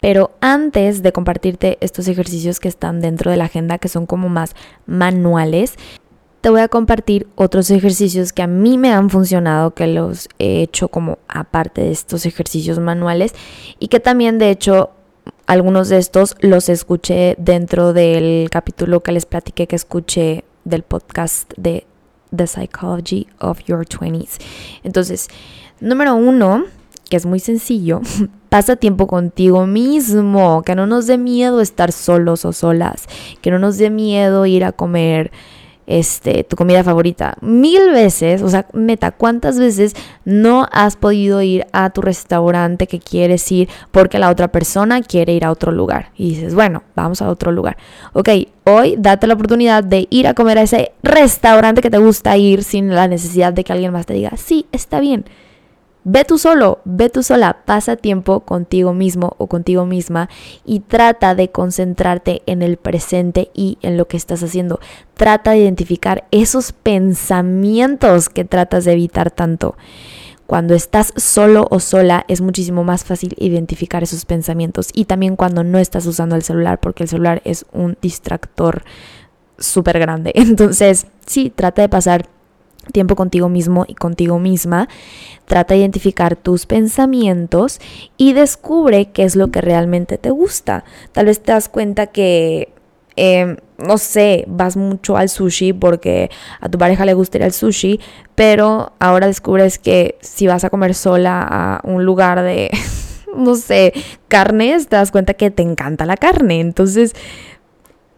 Pero 0.00 0.30
antes 0.40 1.02
de 1.02 1.12
compartirte 1.12 1.78
estos 1.80 2.06
ejercicios 2.06 2.60
que 2.60 2.68
están 2.68 3.00
dentro 3.00 3.28
de 3.28 3.36
la 3.36 3.46
agenda, 3.46 3.78
que 3.78 3.88
son 3.88 4.06
como 4.06 4.28
más 4.28 4.54
manuales, 4.86 5.74
te 6.40 6.48
voy 6.48 6.60
a 6.60 6.68
compartir 6.68 7.28
otros 7.34 7.70
ejercicios 7.70 8.32
que 8.32 8.42
a 8.42 8.46
mí 8.46 8.78
me 8.78 8.92
han 8.92 9.10
funcionado, 9.10 9.72
que 9.72 9.86
los 9.86 10.28
he 10.38 10.62
hecho 10.62 10.88
como 10.88 11.18
aparte 11.28 11.82
de 11.82 11.90
estos 11.90 12.24
ejercicios 12.24 12.78
manuales 12.78 13.34
y 13.78 13.88
que 13.88 14.00
también 14.00 14.38
de 14.38 14.50
hecho 14.50 14.90
algunos 15.46 15.88
de 15.88 15.98
estos 15.98 16.36
los 16.40 16.68
escuché 16.68 17.34
dentro 17.38 17.92
del 17.92 18.48
capítulo 18.50 19.02
que 19.02 19.12
les 19.12 19.26
platiqué 19.26 19.66
que 19.66 19.76
escuché 19.76 20.44
del 20.64 20.82
podcast 20.82 21.52
de 21.56 21.86
The 22.34 22.46
Psychology 22.46 23.26
of 23.40 23.60
Your 23.64 23.84
20s. 23.86 24.38
Entonces, 24.82 25.28
número 25.80 26.14
uno, 26.14 26.64
que 27.10 27.16
es 27.16 27.26
muy 27.26 27.40
sencillo, 27.40 28.00
pasa 28.48 28.76
tiempo 28.76 29.06
contigo 29.06 29.66
mismo, 29.66 30.62
que 30.62 30.74
no 30.74 30.86
nos 30.86 31.06
dé 31.06 31.18
miedo 31.18 31.60
estar 31.60 31.92
solos 31.92 32.44
o 32.44 32.52
solas, 32.52 33.06
que 33.42 33.50
no 33.50 33.58
nos 33.58 33.76
dé 33.76 33.90
miedo 33.90 34.46
ir 34.46 34.64
a 34.64 34.72
comer 34.72 35.32
este, 35.86 36.44
tu 36.44 36.56
comida 36.56 36.84
favorita. 36.84 37.36
Mil 37.40 37.90
veces, 37.90 38.42
o 38.42 38.48
sea, 38.48 38.66
meta, 38.72 39.10
¿cuántas 39.10 39.58
veces 39.58 39.94
no 40.24 40.68
has 40.72 40.96
podido 40.96 41.42
ir 41.42 41.66
a 41.72 41.90
tu 41.90 42.02
restaurante 42.02 42.86
que 42.86 43.00
quieres 43.00 43.50
ir 43.50 43.68
porque 43.90 44.18
la 44.18 44.30
otra 44.30 44.48
persona 44.48 45.02
quiere 45.02 45.32
ir 45.34 45.44
a 45.44 45.50
otro 45.50 45.72
lugar? 45.72 46.12
Y 46.16 46.30
dices, 46.30 46.54
bueno, 46.54 46.82
vamos 46.94 47.22
a 47.22 47.28
otro 47.28 47.52
lugar. 47.52 47.76
Ok, 48.12 48.28
hoy 48.64 48.94
date 48.98 49.26
la 49.26 49.34
oportunidad 49.34 49.82
de 49.84 50.06
ir 50.10 50.26
a 50.26 50.34
comer 50.34 50.58
a 50.58 50.62
ese 50.62 50.92
restaurante 51.02 51.82
que 51.82 51.90
te 51.90 51.98
gusta 51.98 52.36
ir 52.36 52.62
sin 52.64 52.94
la 52.94 53.08
necesidad 53.08 53.52
de 53.52 53.64
que 53.64 53.72
alguien 53.72 53.92
más 53.92 54.06
te 54.06 54.14
diga, 54.14 54.32
sí, 54.36 54.66
está 54.72 55.00
bien. 55.00 55.24
Ve 56.04 56.24
tú 56.24 56.38
solo, 56.38 56.80
ve 56.84 57.10
tú 57.10 57.22
sola, 57.22 57.58
pasa 57.66 57.96
tiempo 57.96 58.40
contigo 58.40 58.94
mismo 58.94 59.34
o 59.36 59.48
contigo 59.48 59.84
misma 59.84 60.30
y 60.64 60.80
trata 60.80 61.34
de 61.34 61.50
concentrarte 61.50 62.42
en 62.46 62.62
el 62.62 62.78
presente 62.78 63.50
y 63.52 63.76
en 63.82 63.98
lo 63.98 64.08
que 64.08 64.16
estás 64.16 64.42
haciendo. 64.42 64.80
Trata 65.14 65.50
de 65.50 65.58
identificar 65.58 66.24
esos 66.30 66.72
pensamientos 66.72 68.30
que 68.30 68.46
tratas 68.46 68.86
de 68.86 68.92
evitar 68.92 69.30
tanto. 69.30 69.76
Cuando 70.46 70.74
estás 70.74 71.12
solo 71.16 71.68
o 71.70 71.78
sola 71.78 72.24
es 72.28 72.40
muchísimo 72.40 72.82
más 72.82 73.04
fácil 73.04 73.36
identificar 73.38 74.02
esos 74.02 74.24
pensamientos 74.24 74.88
y 74.92 75.04
también 75.04 75.36
cuando 75.36 75.64
no 75.64 75.78
estás 75.78 76.06
usando 76.06 76.34
el 76.34 76.42
celular 76.42 76.80
porque 76.80 77.04
el 77.04 77.08
celular 77.08 77.42
es 77.44 77.66
un 77.72 77.98
distractor 78.00 78.82
súper 79.58 79.98
grande. 79.98 80.32
Entonces, 80.34 81.06
sí, 81.26 81.52
trata 81.54 81.82
de 81.82 81.88
pasar 81.88 82.26
tiempo 82.90 83.16
contigo 83.16 83.48
mismo 83.48 83.84
y 83.86 83.94
contigo 83.94 84.38
misma. 84.38 84.88
Trata 85.46 85.74
de 85.74 85.80
identificar 85.80 86.36
tus 86.36 86.66
pensamientos 86.66 87.80
y 88.16 88.32
descubre 88.32 89.10
qué 89.10 89.24
es 89.24 89.36
lo 89.36 89.50
que 89.50 89.60
realmente 89.60 90.18
te 90.18 90.30
gusta. 90.30 90.84
Tal 91.12 91.26
vez 91.26 91.40
te 91.40 91.52
das 91.52 91.68
cuenta 91.68 92.08
que, 92.08 92.72
em, 93.16 93.56
no 93.78 93.98
sé, 93.98 94.44
vas 94.46 94.76
mucho 94.76 95.16
al 95.16 95.28
sushi 95.28 95.72
porque 95.72 96.30
a 96.60 96.68
tu 96.68 96.78
pareja 96.78 97.04
le 97.04 97.14
gustaría 97.14 97.46
el 97.46 97.52
sushi, 97.52 98.00
pero 98.34 98.92
ahora 98.98 99.26
descubres 99.26 99.78
que 99.78 100.16
si 100.20 100.46
vas 100.46 100.64
a 100.64 100.70
comer 100.70 100.94
sola 100.94 101.42
a 101.42 101.80
un 101.84 102.04
lugar 102.04 102.42
de, 102.42 102.70
no 103.36 103.54
sé, 103.54 103.92
carnes, 104.28 104.88
te 104.88 104.96
das 104.96 105.10
cuenta 105.10 105.34
que 105.34 105.50
te 105.50 105.62
encanta 105.62 106.06
la 106.06 106.16
carne. 106.16 106.60
Entonces, 106.60 107.14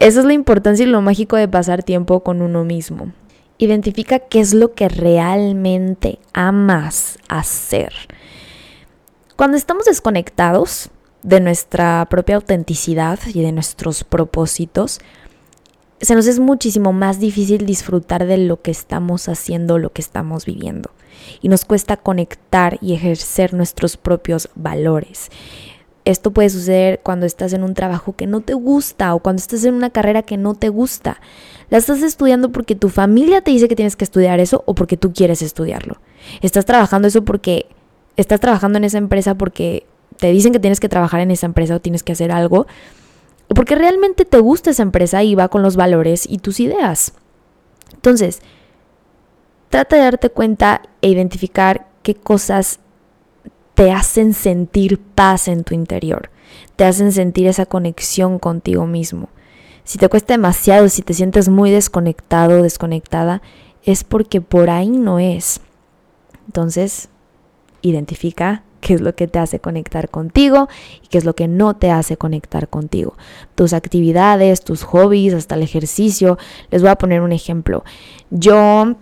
esa 0.03 0.19
es 0.19 0.27
la 0.27 0.33
importancia 0.33 0.85
y 0.85 0.89
lo 0.89 1.01
mágico 1.01 1.37
de 1.37 1.47
pasar 1.47 1.85
tiempo 1.85 2.25
con 2.25 2.43
uno 2.43 2.65
mismo. 2.65 3.13
Identifica 3.63 4.19
qué 4.19 4.41
es 4.41 4.55
lo 4.55 4.75
que 4.75 4.89
realmente 4.89 6.19
amas 6.33 7.17
hacer. 7.29 7.93
Cuando 9.37 9.57
estamos 9.57 9.85
desconectados 9.85 10.91
de 11.23 11.39
nuestra 11.39 12.05
propia 12.11 12.35
autenticidad 12.35 13.21
y 13.33 13.41
de 13.41 13.53
nuestros 13.53 14.03
propósitos, 14.03 14.99
se 16.01 16.17
nos 16.17 16.27
es 16.27 16.41
muchísimo 16.41 16.93
más 16.93 17.21
difícil 17.21 17.65
disfrutar 17.65 18.27
de 18.27 18.39
lo 18.39 18.61
que 18.61 18.73
estamos 18.73 19.29
haciendo, 19.29 19.79
lo 19.79 19.93
que 19.93 20.03
estamos 20.03 20.45
viviendo. 20.45 20.91
Y 21.41 21.49
nos 21.49 21.65
cuesta 21.65 21.97
conectar 21.97 22.79
y 22.81 22.95
ejercer 22.95 23.55
nuestros 23.55 23.97
propios 23.97 24.49
valores. 24.57 25.31
Esto 26.05 26.33
puede 26.33 26.51
suceder 26.51 27.01
cuando 27.03 27.27
estás 27.27 27.53
en 27.53 27.63
un 27.63 27.75
trabajo 27.75 28.15
que 28.17 28.27
no 28.27 28.41
te 28.41 28.55
gusta 28.55 29.15
o 29.15 29.21
cuando 29.21 29.41
estás 29.41 29.65
en 29.65 29.75
una 29.75 29.91
carrera 29.91 30.23
que 30.23 30.37
no 30.37 30.55
te 30.55 30.69
gusta. 30.69 31.21
La 31.71 31.79
estás 31.79 32.03
estudiando 32.03 32.51
porque 32.51 32.75
tu 32.75 32.89
familia 32.89 33.41
te 33.41 33.53
dice 33.53 33.69
que 33.69 33.77
tienes 33.77 33.95
que 33.95 34.05
estudiar 34.05 34.41
eso 34.41 34.65
o 34.67 34.75
porque 34.75 34.97
tú 34.97 35.13
quieres 35.13 35.43
estudiarlo. 35.43 35.99
Estás 36.41 36.65
trabajando 36.65 37.07
eso 37.07 37.25
porque 37.25 37.67
estás 38.17 38.41
trabajando 38.41 38.79
en 38.79 38.85
esa 38.85 38.99
empresa 38.99 39.37
porque 39.37 39.87
te 40.17 40.33
dicen 40.33 40.53
que 40.53 40.59
tienes 40.59 40.81
que 40.81 40.89
trabajar 40.89 41.21
en 41.21 41.31
esa 41.31 41.47
empresa 41.47 41.77
o 41.77 41.81
tienes 41.81 42.03
que 42.03 42.13
hacer 42.13 42.33
algo. 42.33 42.67
O 43.49 43.55
porque 43.55 43.77
realmente 43.77 44.25
te 44.25 44.39
gusta 44.39 44.71
esa 44.71 44.83
empresa 44.83 45.23
y 45.23 45.35
va 45.35 45.49
con 45.49 45.63
los 45.63 45.77
valores 45.77 46.27
y 46.29 46.39
tus 46.39 46.59
ideas. 46.59 47.13
Entonces, 47.95 48.41
trata 49.69 49.97
de 49.97 50.03
darte 50.03 50.31
cuenta 50.31 50.83
e 51.01 51.09
identificar 51.09 51.89
qué 52.03 52.15
cosas 52.15 52.81
te 53.83 53.91
hacen 53.91 54.33
sentir 54.33 55.01
paz 55.01 55.49
en 55.49 55.65
tu 55.65 55.75
interior, 55.75 56.31
te 56.77 56.85
hacen 56.85 57.11
sentir 57.11 57.49
esa 57.49 57.67
conexión 57.67 58.39
contigo 58.39 58.87
mismo. 58.87 59.29
Si 59.83 59.99
te 59.99 60.09
cuesta 60.09 60.35
demasiado, 60.35 60.89
si 60.89 61.03
te 61.03 61.15
sientes 61.15 61.49
muy 61.49 61.73
desconectado 61.73 62.61
o 62.61 62.63
desconectada, 62.63 63.43
es 63.83 64.05
porque 64.05 64.41
por 64.41 64.71
ahí 64.71 64.89
no 64.89 65.19
es. 65.19 65.61
Entonces, 66.47 67.09
identifica 67.81 68.63
qué 68.81 68.95
es 68.95 69.01
lo 69.01 69.17
que 69.17 69.27
te 69.27 69.41
hace 69.41 69.59
conectar 69.59 70.11
contigo 70.11 70.69
y 71.03 71.09
qué 71.09 71.19
es 71.19 71.25
lo 71.25 71.35
que 71.35 71.49
no 71.49 71.75
te 71.75 71.91
hace 71.91 72.17
conectar 72.17 72.69
contigo. 72.69 73.17
Tus 73.57 73.73
actividades, 73.73 74.63
tus 74.63 74.85
hobbies, 74.85 75.35
hasta 75.35 75.57
el 75.57 75.63
ejercicio. 75.63 76.39
Les 76.71 76.83
voy 76.83 76.91
a 76.93 76.99
poner 76.99 77.21
un 77.21 77.33
ejemplo. 77.33 77.83
Yo, 78.31 78.95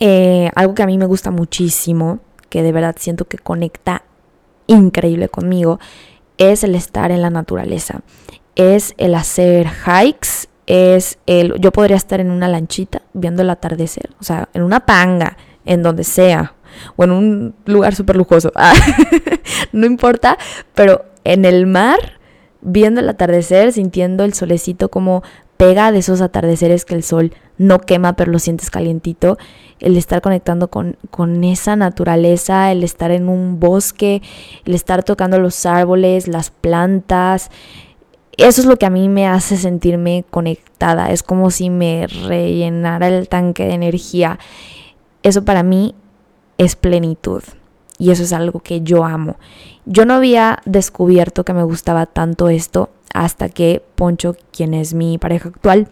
eh, 0.00 0.50
algo 0.56 0.74
que 0.74 0.82
a 0.82 0.86
mí 0.86 0.98
me 0.98 1.06
gusta 1.06 1.30
muchísimo 1.30 2.18
que 2.48 2.64
de 2.64 2.72
verdad 2.72 2.96
siento 2.98 3.26
que 3.26 3.38
conecta 3.38 4.02
increíble 4.68 5.28
conmigo 5.28 5.80
es 6.36 6.62
el 6.62 6.76
estar 6.76 7.10
en 7.10 7.20
la 7.20 7.30
naturaleza. 7.30 8.00
Es 8.54 8.94
el 8.96 9.14
hacer 9.16 9.66
hikes, 9.66 10.48
es 10.66 11.18
el 11.26 11.58
yo 11.60 11.72
podría 11.72 11.96
estar 11.96 12.20
en 12.20 12.30
una 12.30 12.46
lanchita 12.46 13.02
viendo 13.12 13.42
el 13.42 13.50
atardecer, 13.50 14.10
o 14.20 14.24
sea, 14.24 14.48
en 14.54 14.62
una 14.62 14.86
panga, 14.86 15.36
en 15.64 15.82
donde 15.82 16.04
sea, 16.04 16.54
o 16.96 17.04
en 17.04 17.10
un 17.10 17.54
lugar 17.64 17.94
súper 17.94 18.16
lujoso, 18.16 18.52
no 19.72 19.86
importa, 19.86 20.38
pero 20.74 21.04
en 21.24 21.44
el 21.44 21.66
mar, 21.66 22.18
viendo 22.60 23.00
el 23.00 23.08
atardecer, 23.08 23.72
sintiendo 23.72 24.24
el 24.24 24.34
solecito 24.34 24.88
como 24.88 25.22
pega 25.58 25.92
de 25.92 25.98
esos 25.98 26.22
atardeceres 26.22 26.86
que 26.86 26.94
el 26.94 27.02
sol 27.02 27.34
no 27.58 27.80
quema, 27.80 28.14
pero 28.14 28.30
lo 28.30 28.38
sientes 28.38 28.70
calientito, 28.70 29.36
el 29.80 29.96
estar 29.96 30.22
conectando 30.22 30.68
con, 30.68 30.96
con, 31.10 31.42
esa 31.44 31.76
naturaleza, 31.76 32.72
el 32.72 32.84
estar 32.84 33.10
en 33.10 33.28
un 33.28 33.60
bosque, 33.60 34.22
el 34.64 34.74
estar 34.74 35.02
tocando 35.02 35.38
los 35.38 35.66
árboles, 35.66 36.28
las 36.28 36.50
plantas. 36.50 37.50
Eso 38.36 38.60
es 38.60 38.66
lo 38.68 38.76
que 38.76 38.86
a 38.86 38.90
mí 38.90 39.08
me 39.08 39.26
hace 39.26 39.56
sentirme 39.56 40.24
conectada, 40.30 41.10
es 41.10 41.24
como 41.24 41.50
si 41.50 41.70
me 41.70 42.06
rellenara 42.06 43.08
el 43.08 43.28
tanque 43.28 43.66
de 43.66 43.74
energía. 43.74 44.38
Eso 45.24 45.44
para 45.44 45.64
mí 45.64 45.96
es 46.56 46.76
plenitud 46.76 47.42
y 47.98 48.12
eso 48.12 48.22
es 48.22 48.32
algo 48.32 48.60
que 48.60 48.82
yo 48.82 49.04
amo. 49.04 49.36
Yo 49.86 50.04
no 50.06 50.14
había 50.14 50.60
descubierto 50.64 51.44
que 51.44 51.52
me 51.52 51.64
gustaba 51.64 52.06
tanto 52.06 52.48
esto 52.48 52.90
hasta 53.14 53.48
que 53.48 53.82
Poncho, 53.94 54.36
quien 54.52 54.74
es 54.74 54.94
mi 54.94 55.18
pareja 55.18 55.48
actual, 55.48 55.88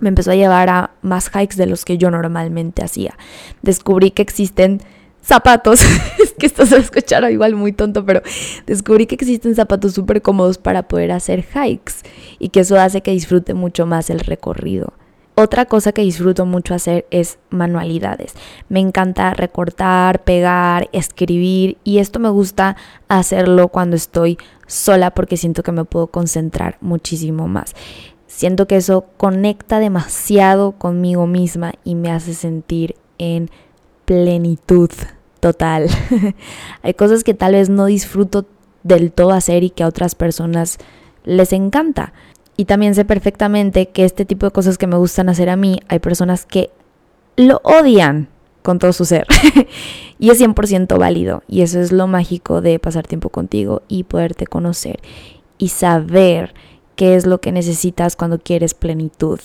me 0.00 0.08
empezó 0.08 0.30
a 0.30 0.36
llevar 0.36 0.68
a 0.68 0.90
más 1.02 1.30
hikes 1.30 1.56
de 1.56 1.66
los 1.66 1.84
que 1.84 1.98
yo 1.98 2.10
normalmente 2.10 2.84
hacía. 2.84 3.16
Descubrí 3.62 4.10
que 4.10 4.22
existen 4.22 4.80
zapatos, 5.22 5.80
es 6.22 6.32
que 6.38 6.46
esto 6.46 6.66
se 6.66 6.76
escuchar 6.76 7.30
igual 7.30 7.54
muy 7.54 7.72
tonto, 7.72 8.04
pero 8.04 8.22
descubrí 8.66 9.06
que 9.06 9.14
existen 9.16 9.54
zapatos 9.54 9.94
súper 9.94 10.22
cómodos 10.22 10.58
para 10.58 10.86
poder 10.86 11.12
hacer 11.12 11.44
hikes 11.44 11.94
y 12.38 12.50
que 12.50 12.60
eso 12.60 12.78
hace 12.78 13.02
que 13.02 13.10
disfrute 13.10 13.54
mucho 13.54 13.86
más 13.86 14.10
el 14.10 14.20
recorrido. 14.20 14.92
Otra 15.38 15.66
cosa 15.66 15.92
que 15.92 16.00
disfruto 16.00 16.46
mucho 16.46 16.72
hacer 16.72 17.06
es 17.10 17.38
manualidades. 17.50 18.32
Me 18.70 18.80
encanta 18.80 19.34
recortar, 19.34 20.24
pegar, 20.24 20.88
escribir 20.92 21.76
y 21.84 21.98
esto 21.98 22.18
me 22.18 22.30
gusta 22.30 22.76
hacerlo 23.08 23.68
cuando 23.68 23.96
estoy 23.96 24.38
sola 24.66 25.10
porque 25.10 25.36
siento 25.36 25.62
que 25.62 25.72
me 25.72 25.84
puedo 25.84 26.06
concentrar 26.06 26.78
muchísimo 26.80 27.48
más. 27.48 27.74
Siento 28.26 28.66
que 28.66 28.76
eso 28.76 29.04
conecta 29.18 29.78
demasiado 29.78 30.72
conmigo 30.72 31.26
misma 31.26 31.74
y 31.84 31.96
me 31.96 32.10
hace 32.10 32.32
sentir 32.32 32.96
en 33.18 33.50
plenitud 34.06 34.90
total. 35.40 35.88
Hay 36.82 36.94
cosas 36.94 37.24
que 37.24 37.34
tal 37.34 37.52
vez 37.52 37.68
no 37.68 37.84
disfruto 37.84 38.46
del 38.84 39.12
todo 39.12 39.32
hacer 39.32 39.64
y 39.64 39.70
que 39.70 39.82
a 39.82 39.88
otras 39.88 40.14
personas 40.14 40.78
les 41.24 41.52
encanta. 41.52 42.14
Y 42.56 42.64
también 42.64 42.94
sé 42.94 43.04
perfectamente 43.04 43.88
que 43.88 44.04
este 44.04 44.24
tipo 44.24 44.46
de 44.46 44.52
cosas 44.52 44.78
que 44.78 44.86
me 44.86 44.96
gustan 44.96 45.28
hacer 45.28 45.50
a 45.50 45.56
mí, 45.56 45.80
hay 45.88 45.98
personas 45.98 46.46
que 46.46 46.70
lo 47.36 47.60
odian 47.64 48.28
con 48.62 48.78
todo 48.78 48.92
su 48.92 49.04
ser. 49.04 49.26
y 50.18 50.30
es 50.30 50.40
100% 50.40 50.98
válido. 50.98 51.42
Y 51.48 51.62
eso 51.62 51.80
es 51.80 51.92
lo 51.92 52.06
mágico 52.06 52.60
de 52.62 52.78
pasar 52.78 53.06
tiempo 53.06 53.28
contigo 53.28 53.82
y 53.88 54.04
poderte 54.04 54.46
conocer 54.46 55.00
y 55.58 55.68
saber 55.68 56.54
qué 56.96 57.14
es 57.14 57.26
lo 57.26 57.40
que 57.40 57.52
necesitas 57.52 58.16
cuando 58.16 58.38
quieres 58.38 58.74
plenitud 58.74 59.40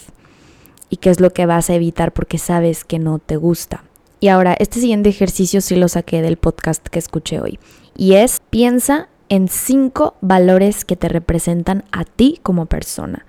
y 0.90 0.98
qué 0.98 1.10
es 1.10 1.20
lo 1.20 1.32
que 1.32 1.46
vas 1.46 1.70
a 1.70 1.76
evitar 1.76 2.14
porque 2.14 2.38
sabes 2.38 2.84
que 2.84 3.00
no 3.00 3.20
te 3.20 3.36
gusta. 3.36 3.84
Y 4.20 4.28
ahora, 4.28 4.54
este 4.54 4.80
siguiente 4.80 5.10
ejercicio 5.10 5.62
sí 5.62 5.76
lo 5.76 5.88
saqué 5.88 6.22
del 6.22 6.38
podcast 6.38 6.88
que 6.88 7.00
escuché 7.00 7.42
hoy. 7.42 7.60
Y 7.98 8.14
es, 8.14 8.42
piensa 8.50 9.10
en 9.32 9.48
cinco 9.48 10.16
valores 10.20 10.84
que 10.84 10.98
te 10.98 11.08
representan 11.08 11.86
a 11.94 12.04
ti 12.04 12.42
como 12.44 12.66
persona. 12.66 13.26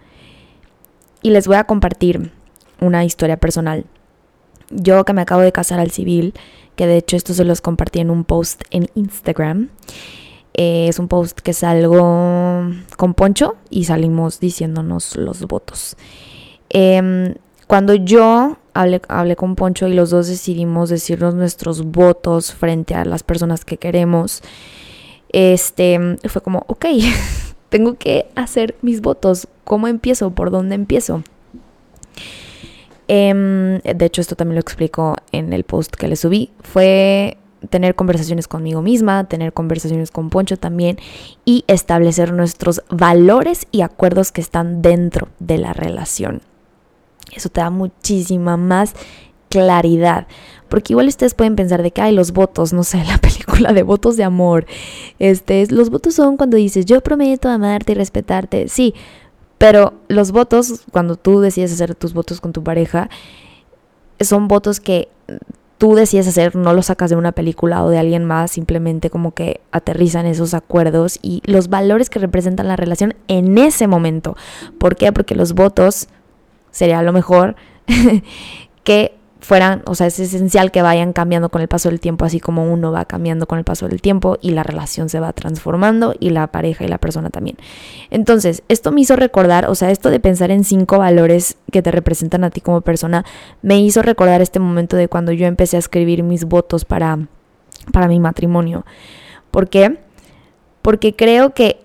Y 1.23 1.31
les 1.31 1.47
voy 1.47 1.55
a 1.55 1.65
compartir 1.65 2.33
una 2.81 3.05
historia 3.05 3.37
personal. 3.37 3.85
Yo 4.69 5.05
que 5.05 5.13
me 5.13 5.23
acabo 5.23 5.43
de 5.43 5.53
casar 5.53 5.79
al 5.79 5.93
civil, 5.93 6.35
que 6.75 6.89
de 6.89 6.97
hecho 6.97 7.17
esto 7.17 7.35
se 7.35 7.45
los 7.45 7.61
compartí 7.61 8.01
en 8.01 8.11
un 8.11 8.25
post 8.25 8.63
en 8.73 8.89
Instagram. 8.97 9.69
Eh, 10.55 10.89
es 10.89 10.99
un 10.99 11.07
post 11.07 11.39
que 11.39 11.53
salgo 11.53 12.65
con 12.97 13.15
Poncho 13.15 13.55
y 13.71 13.85
salimos 13.85 14.41
diciéndonos 14.41 15.15
los 15.15 15.43
votos. 15.47 15.97
Em, 16.69 17.35
cuando 17.69 17.95
yo 17.95 18.59
hablé, 18.75 19.01
hablé 19.07 19.37
con 19.37 19.55
Poncho 19.55 19.87
y 19.87 19.95
los 19.95 20.11
dos 20.11 20.27
decidimos 20.27 20.89
decirnos 20.89 21.37
nuestros 21.37 21.85
votos 21.85 22.53
frente 22.53 22.97
a 22.97 23.05
las 23.05 23.23
personas 23.23 23.65
que 23.65 23.77
queremos, 23.77 24.43
este 25.33 26.19
fue 26.29 26.43
como, 26.43 26.65
ok, 26.69 26.87
tengo 27.69 27.95
que 27.95 28.27
hacer 28.35 28.77
mis 28.83 29.01
votos. 29.01 29.49
¿Cómo 29.65 29.89
empiezo? 29.89 30.31
¿Por 30.31 30.51
dónde 30.51 30.75
empiezo? 30.75 31.23
Em, 33.09 33.79
de 33.81 34.05
hecho, 34.05 34.21
esto 34.21 34.37
también 34.37 34.57
lo 34.57 34.61
explico 34.61 35.17
en 35.33 35.53
el 35.53 35.65
post 35.65 35.95
que 35.97 36.09
le 36.09 36.17
subí. 36.17 36.51
Fue 36.63 37.37
tener 37.71 37.95
conversaciones 37.95 38.49
conmigo 38.49 38.83
misma, 38.83 39.25
tener 39.25 39.53
conversaciones 39.53 40.11
con 40.11 40.31
Poncho 40.31 40.57
también 40.57 40.99
y 41.45 41.65
establecer 41.67 42.33
nuestros 42.33 42.83
valores 42.91 43.67
y 43.71 43.83
acuerdos 43.83 44.33
que 44.33 44.41
están 44.41 44.83
dentro 44.83 45.29
de 45.39 45.59
la 45.59 45.73
relación. 45.73 46.43
Eso 47.33 47.49
te 47.49 47.61
da 47.61 47.71
muchísima 47.71 48.57
más 48.57 48.95
claridad. 49.49 50.27
Porque 50.73 50.95
igual 50.95 51.07
ustedes 51.07 51.35
pueden 51.35 51.55
pensar 51.55 51.83
de 51.83 51.91
que 51.91 52.01
hay 52.01 52.15
los 52.15 52.33
votos, 52.33 52.73
no 52.73 52.83
sé, 52.83 53.05
la 53.07 53.19
película 53.19 53.75
de 53.75 53.83
votos 53.83 54.17
de 54.17 54.25
amor. 54.25 54.65
Este, 55.19 55.67
los 55.69 55.91
votos 55.91 56.15
son 56.15 56.39
cuando 56.39 56.57
dices, 56.57 56.87
yo 56.87 57.03
prometo 57.03 57.51
amarte 57.51 57.93
y 57.93 57.95
respetarte. 57.95 58.69
Sí, 58.69 58.95
pero 59.59 59.93
los 60.09 60.33
votos, 60.33 60.85
cuando 60.91 61.17
tú 61.17 61.41
decides 61.41 61.75
hacer 61.75 61.95
tus 61.95 62.15
votos 62.15 62.41
con 62.41 62.55
tu 62.55 62.65
pareja, 62.65 63.11
son 64.19 64.49
votos 64.49 64.81
que 64.81 65.11
tú 65.77 65.95
decides 65.95 66.27
hacer, 66.27 66.57
no 66.57 66.73
lo 66.73 66.81
sacas 66.81 67.11
de 67.11 67.17
una 67.17 67.33
película 67.33 67.85
o 67.85 67.91
de 67.91 67.99
alguien 67.99 68.25
más, 68.25 68.53
simplemente 68.53 69.11
como 69.11 69.33
que 69.33 69.61
aterrizan 69.73 70.25
esos 70.25 70.55
acuerdos 70.55 71.19
y 71.21 71.43
los 71.45 71.69
valores 71.69 72.09
que 72.09 72.19
representan 72.19 72.67
la 72.67 72.77
relación 72.77 73.15
en 73.29 73.59
ese 73.59 73.89
momento. 73.89 74.39
¿Por 74.79 74.97
qué? 74.97 75.13
Porque 75.13 75.35
los 75.35 75.53
votos 75.53 76.09
sería 76.71 77.03
lo 77.03 77.13
mejor 77.13 77.57
que 78.85 79.19
fueran, 79.43 79.83
o 79.87 79.97
sea, 79.97 80.07
es 80.07 80.21
esencial 80.21 80.71
que 80.71 80.83
vayan 80.83 81.13
cambiando 81.13 81.49
con 81.49 81.61
el 81.61 81.69
paso 81.69 81.89
del 81.89 81.99
tiempo, 81.99 82.25
así 82.25 82.39
como 82.39 82.73
uno 82.73 82.93
va 82.93 83.05
cambiando 83.05 83.47
con 83.47 83.59
el 83.59 83.65
paso 83.65 83.89
del 83.89 84.01
tiempo 84.01 84.39
y 84.41 84.53
la 84.53 84.63
relación 84.63 85.09
se 85.09 85.19
va 85.19 85.33
transformando 85.33 86.15
y 86.19 86.31
la 86.31 86.47
pareja 86.47 86.85
y 86.85 86.89
la 86.89 86.99
persona 86.99 87.29
también. 87.29 87.57
Entonces, 88.11 88.63
esto 88.69 88.93
me 88.93 89.01
hizo 89.01 89.17
recordar, 89.17 89.69
o 89.69 89.75
sea, 89.75 89.91
esto 89.91 90.11
de 90.11 90.21
pensar 90.21 90.53
en 90.53 90.63
cinco 90.63 90.99
valores 90.99 91.57
que 91.73 91.83
te 91.83 91.91
representan 91.91 92.45
a 92.45 92.51
ti 92.51 92.61
como 92.61 92.83
persona, 92.83 93.25
me 93.63 93.81
hizo 93.81 94.01
recordar 94.01 94.41
este 94.41 94.61
momento 94.61 94.97
de 94.97 95.09
cuando 95.09 95.33
yo 95.33 95.47
empecé 95.47 95.77
a 95.77 95.81
escribir 95.81 96.23
mis 96.23 96.45
votos 96.45 96.85
para, 96.85 97.19
para 97.93 98.07
mi 98.07 98.21
matrimonio. 98.21 98.87
¿Por 99.51 99.69
qué? 99.69 99.99
Porque 100.83 101.17
creo 101.17 101.53
que 101.53 101.82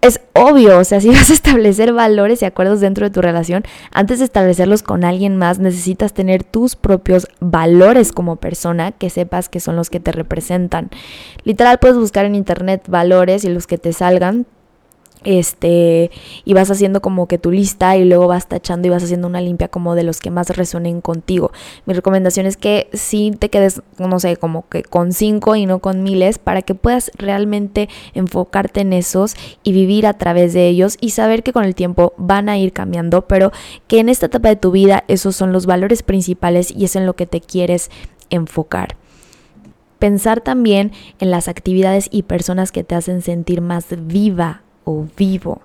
es 0.00 0.20
obvio, 0.34 0.78
o 0.78 0.84
sea, 0.84 1.00
si 1.00 1.08
vas 1.14 1.30
a 1.30 1.32
establecer 1.34 1.92
valores 1.92 2.42
y 2.42 2.44
acuerdos 2.44 2.80
dentro 2.80 3.06
de 3.06 3.10
tu 3.10 3.20
relación, 3.20 3.64
antes 3.92 4.18
de 4.18 4.24
establecerlos 4.24 4.82
con 4.82 5.04
alguien 5.04 5.36
más, 5.36 5.58
necesitas 5.58 6.12
tener 6.12 6.44
tus 6.44 6.76
propios 6.76 7.28
valores 7.40 8.12
como 8.12 8.36
persona 8.36 8.92
que 8.92 9.10
sepas 9.10 9.48
que 9.48 9.60
son 9.60 9.76
los 9.76 9.90
que 9.90 10.00
te 10.00 10.12
representan. 10.12 10.90
Literal, 11.44 11.78
puedes 11.78 11.96
buscar 11.96 12.24
en 12.24 12.34
internet 12.34 12.84
valores 12.88 13.44
y 13.44 13.48
los 13.48 13.66
que 13.66 13.78
te 13.78 13.92
salgan 13.92 14.46
este 15.24 16.10
y 16.44 16.54
vas 16.54 16.70
haciendo 16.70 17.00
como 17.00 17.26
que 17.26 17.38
tu 17.38 17.50
lista 17.50 17.96
y 17.96 18.04
luego 18.04 18.28
vas 18.28 18.48
tachando 18.48 18.86
y 18.86 18.90
vas 18.90 19.02
haciendo 19.02 19.26
una 19.26 19.40
limpia 19.40 19.68
como 19.68 19.94
de 19.94 20.02
los 20.02 20.20
que 20.20 20.30
más 20.30 20.50
resuenen 20.50 21.00
contigo. 21.00 21.52
Mi 21.86 21.94
recomendación 21.94 22.46
es 22.46 22.56
que 22.56 22.88
si 22.92 23.30
te 23.32 23.50
quedes, 23.50 23.82
no 23.98 24.20
sé, 24.20 24.36
como 24.36 24.68
que 24.68 24.82
con 24.82 25.12
cinco 25.12 25.56
y 25.56 25.66
no 25.66 25.80
con 25.80 26.02
miles 26.02 26.38
para 26.38 26.62
que 26.62 26.74
puedas 26.74 27.10
realmente 27.16 27.88
enfocarte 28.14 28.80
en 28.80 28.92
esos 28.92 29.34
y 29.62 29.72
vivir 29.72 30.06
a 30.06 30.14
través 30.14 30.52
de 30.52 30.68
ellos 30.68 30.96
y 31.00 31.10
saber 31.10 31.42
que 31.42 31.52
con 31.52 31.64
el 31.64 31.74
tiempo 31.74 32.12
van 32.16 32.48
a 32.48 32.58
ir 32.58 32.72
cambiando, 32.72 33.26
pero 33.26 33.52
que 33.86 34.00
en 34.00 34.08
esta 34.08 34.26
etapa 34.26 34.48
de 34.48 34.56
tu 34.56 34.70
vida 34.70 35.04
esos 35.08 35.36
son 35.36 35.52
los 35.52 35.66
valores 35.66 36.02
principales 36.02 36.70
y 36.70 36.84
es 36.84 36.96
en 36.96 37.06
lo 37.06 37.14
que 37.14 37.26
te 37.26 37.40
quieres 37.40 37.90
enfocar. 38.30 38.96
Pensar 39.98 40.40
también 40.40 40.92
en 41.18 41.30
las 41.30 41.48
actividades 41.48 42.08
y 42.12 42.22
personas 42.22 42.70
que 42.70 42.84
te 42.84 42.94
hacen 42.94 43.20
sentir 43.20 43.60
más 43.60 43.86
viva 44.06 44.62
vivo. 45.16 45.60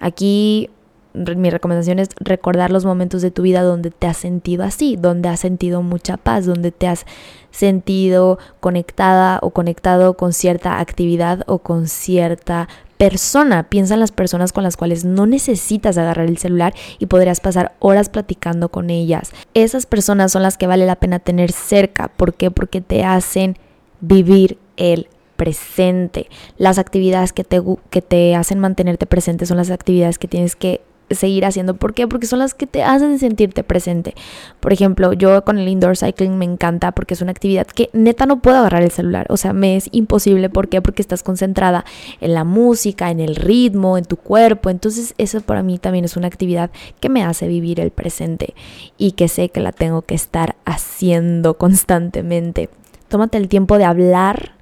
Aquí 0.00 0.70
mi 1.14 1.50
recomendación 1.50 1.98
es 1.98 2.08
recordar 2.18 2.70
los 2.70 2.84
momentos 2.84 3.22
de 3.22 3.30
tu 3.30 3.42
vida 3.42 3.62
donde 3.62 3.90
te 3.90 4.06
has 4.06 4.16
sentido 4.16 4.64
así, 4.64 4.96
donde 4.96 5.28
has 5.28 5.40
sentido 5.40 5.82
mucha 5.82 6.16
paz, 6.16 6.46
donde 6.46 6.72
te 6.72 6.86
has 6.86 7.04
sentido 7.50 8.38
conectada 8.60 9.38
o 9.42 9.50
conectado 9.50 10.16
con 10.16 10.32
cierta 10.32 10.80
actividad 10.80 11.42
o 11.46 11.58
con 11.58 11.86
cierta 11.86 12.68
persona. 12.96 13.64
Piensa 13.64 13.94
en 13.94 14.00
las 14.00 14.12
personas 14.12 14.52
con 14.52 14.62
las 14.62 14.76
cuales 14.76 15.04
no 15.04 15.26
necesitas 15.26 15.98
agarrar 15.98 16.26
el 16.26 16.38
celular 16.38 16.72
y 16.98 17.06
podrías 17.06 17.40
pasar 17.40 17.74
horas 17.78 18.08
platicando 18.08 18.70
con 18.70 18.90
ellas. 18.90 19.32
Esas 19.54 19.86
personas 19.86 20.32
son 20.32 20.42
las 20.42 20.56
que 20.56 20.66
vale 20.66 20.86
la 20.86 20.96
pena 20.96 21.18
tener 21.18 21.52
cerca. 21.52 22.08
¿Por 22.08 22.34
qué? 22.34 22.50
Porque 22.50 22.80
te 22.80 23.04
hacen 23.04 23.58
vivir 24.00 24.58
el 24.76 25.08
presente. 25.42 26.28
Las 26.56 26.78
actividades 26.78 27.32
que 27.32 27.42
te, 27.42 27.60
que 27.90 28.00
te 28.00 28.36
hacen 28.36 28.60
mantenerte 28.60 29.06
presente 29.06 29.44
son 29.44 29.56
las 29.56 29.72
actividades 29.72 30.16
que 30.16 30.28
tienes 30.28 30.54
que 30.54 30.82
seguir 31.10 31.44
haciendo. 31.44 31.74
¿Por 31.74 31.94
qué? 31.94 32.06
Porque 32.06 32.28
son 32.28 32.38
las 32.38 32.54
que 32.54 32.68
te 32.68 32.84
hacen 32.84 33.18
sentirte 33.18 33.64
presente. 33.64 34.14
Por 34.60 34.72
ejemplo, 34.72 35.12
yo 35.14 35.42
con 35.44 35.58
el 35.58 35.66
indoor 35.66 35.96
cycling 35.96 36.38
me 36.38 36.44
encanta 36.44 36.92
porque 36.92 37.14
es 37.14 37.22
una 37.22 37.32
actividad 37.32 37.66
que 37.66 37.90
neta 37.92 38.24
no 38.24 38.40
puedo 38.40 38.58
agarrar 38.58 38.84
el 38.84 38.92
celular. 38.92 39.26
O 39.30 39.36
sea, 39.36 39.52
me 39.52 39.76
es 39.76 39.88
imposible. 39.90 40.48
¿Por 40.48 40.68
qué? 40.68 40.80
Porque 40.80 41.02
estás 41.02 41.24
concentrada 41.24 41.84
en 42.20 42.32
la 42.32 42.44
música, 42.44 43.10
en 43.10 43.18
el 43.18 43.34
ritmo, 43.34 43.98
en 43.98 44.04
tu 44.04 44.16
cuerpo. 44.16 44.70
Entonces, 44.70 45.12
eso 45.18 45.40
para 45.40 45.64
mí 45.64 45.76
también 45.78 46.04
es 46.04 46.16
una 46.16 46.28
actividad 46.28 46.70
que 47.00 47.08
me 47.08 47.24
hace 47.24 47.48
vivir 47.48 47.80
el 47.80 47.90
presente 47.90 48.54
y 48.96 49.10
que 49.12 49.26
sé 49.26 49.48
que 49.48 49.58
la 49.58 49.72
tengo 49.72 50.02
que 50.02 50.14
estar 50.14 50.54
haciendo 50.64 51.58
constantemente. 51.58 52.70
Tómate 53.08 53.38
el 53.38 53.48
tiempo 53.48 53.76
de 53.76 53.86
hablar 53.86 54.61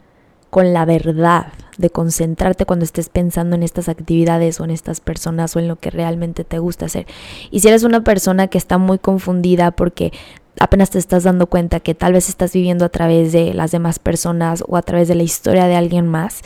con 0.50 0.72
la 0.72 0.84
verdad, 0.84 1.52
de 1.78 1.90
concentrarte 1.90 2.66
cuando 2.66 2.84
estés 2.84 3.08
pensando 3.08 3.56
en 3.56 3.62
estas 3.62 3.88
actividades 3.88 4.60
o 4.60 4.64
en 4.64 4.70
estas 4.70 5.00
personas 5.00 5.56
o 5.56 5.60
en 5.60 5.68
lo 5.68 5.76
que 5.76 5.90
realmente 5.90 6.44
te 6.44 6.58
gusta 6.58 6.86
hacer. 6.86 7.06
Y 7.50 7.60
si 7.60 7.68
eres 7.68 7.84
una 7.84 8.04
persona 8.04 8.48
que 8.48 8.58
está 8.58 8.76
muy 8.76 8.98
confundida 8.98 9.70
porque 9.70 10.12
apenas 10.58 10.90
te 10.90 10.98
estás 10.98 11.24
dando 11.24 11.46
cuenta 11.46 11.80
que 11.80 11.94
tal 11.94 12.12
vez 12.12 12.28
estás 12.28 12.52
viviendo 12.52 12.84
a 12.84 12.90
través 12.90 13.32
de 13.32 13.54
las 13.54 13.70
demás 13.70 13.98
personas 13.98 14.62
o 14.66 14.76
a 14.76 14.82
través 14.82 15.08
de 15.08 15.14
la 15.14 15.22
historia 15.22 15.66
de 15.66 15.76
alguien 15.76 16.06
más 16.06 16.42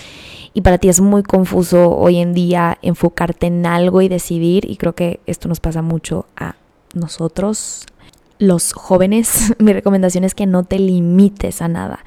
y 0.53 0.61
para 0.61 0.79
ti 0.79 0.89
es 0.89 1.01
muy 1.01 1.25
confuso 1.25 1.91
hoy 1.97 2.19
en 2.19 2.33
día 2.33 2.79
enfocarte 2.83 3.47
en 3.49 3.67
algo 3.67 4.03
y 4.03 4.09
decidir 4.09 4.71
y 4.71 4.77
creo 4.77 4.95
que 4.95 5.21
esto 5.27 5.49
nos 5.49 5.59
pasa 5.59 5.83
mucho 5.83 6.27
a 6.37 6.55
nosotros 6.95 7.87
los 8.39 8.73
jóvenes, 8.73 9.55
mi 9.59 9.73
recomendación 9.73 10.25
es 10.25 10.35
que 10.35 10.47
no 10.47 10.65
te 10.65 10.79
limites 10.79 11.63
a 11.63 11.69
nada. 11.69 12.01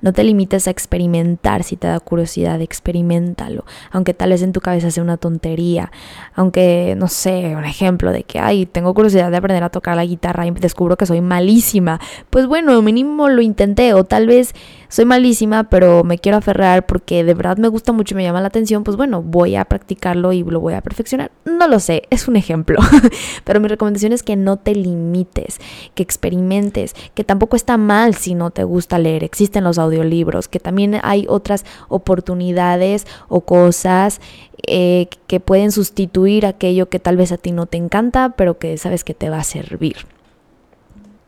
No 0.00 0.12
te 0.12 0.24
limites 0.24 0.66
a 0.66 0.70
experimentar. 0.70 1.62
Si 1.62 1.76
te 1.76 1.86
da 1.86 2.00
curiosidad, 2.00 2.60
experimentalo. 2.60 3.64
Aunque 3.90 4.14
tal 4.14 4.30
vez 4.30 4.42
en 4.42 4.52
tu 4.52 4.60
cabeza 4.60 4.90
sea 4.90 5.02
una 5.02 5.16
tontería. 5.16 5.92
Aunque, 6.34 6.94
no 6.96 7.08
sé, 7.08 7.54
un 7.56 7.64
ejemplo 7.64 8.12
de 8.12 8.24
que, 8.24 8.38
ay, 8.38 8.66
tengo 8.66 8.94
curiosidad 8.94 9.30
de 9.30 9.36
aprender 9.36 9.64
a 9.64 9.70
tocar 9.70 9.96
la 9.96 10.04
guitarra 10.04 10.46
y 10.46 10.50
descubro 10.50 10.96
que 10.96 11.06
soy 11.06 11.20
malísima. 11.20 12.00
Pues 12.30 12.46
bueno, 12.46 12.80
mínimo 12.82 13.28
lo 13.28 13.42
intenté. 13.42 13.94
O 13.94 14.04
tal 14.04 14.26
vez 14.26 14.54
soy 14.88 15.04
malísima, 15.04 15.64
pero 15.64 16.04
me 16.04 16.18
quiero 16.18 16.38
aferrar 16.38 16.86
porque 16.86 17.24
de 17.24 17.34
verdad 17.34 17.56
me 17.56 17.68
gusta 17.68 17.92
mucho 17.92 18.14
y 18.14 18.16
me 18.16 18.24
llama 18.24 18.40
la 18.40 18.48
atención. 18.48 18.84
Pues 18.84 18.96
bueno, 18.96 19.22
voy 19.22 19.56
a 19.56 19.64
practicarlo 19.64 20.32
y 20.32 20.42
lo 20.42 20.60
voy 20.60 20.74
a 20.74 20.80
perfeccionar. 20.80 21.30
No 21.44 21.68
lo 21.68 21.80
sé, 21.80 22.02
es 22.10 22.28
un 22.28 22.36
ejemplo. 22.36 22.78
pero 23.44 23.60
mi 23.60 23.68
recomendación 23.68 24.12
es 24.12 24.22
que 24.22 24.36
no 24.36 24.56
te 24.56 24.74
limites 24.74 25.58
que 25.94 26.02
experimentes, 26.02 26.94
que 27.14 27.24
tampoco 27.24 27.56
está 27.56 27.76
mal 27.76 28.14
si 28.14 28.34
no 28.34 28.50
te 28.50 28.64
gusta 28.64 28.98
leer, 28.98 29.24
existen 29.24 29.64
los 29.64 29.78
audiolibros, 29.78 30.48
que 30.48 30.60
también 30.60 30.98
hay 31.02 31.26
otras 31.28 31.64
oportunidades 31.88 33.06
o 33.28 33.42
cosas 33.42 34.20
eh, 34.66 35.08
que 35.26 35.40
pueden 35.40 35.72
sustituir 35.72 36.46
aquello 36.46 36.88
que 36.88 36.98
tal 36.98 37.16
vez 37.16 37.32
a 37.32 37.36
ti 37.36 37.52
no 37.52 37.66
te 37.66 37.78
encanta, 37.78 38.34
pero 38.36 38.58
que 38.58 38.78
sabes 38.78 39.04
que 39.04 39.14
te 39.14 39.30
va 39.30 39.38
a 39.38 39.44
servir. 39.44 39.96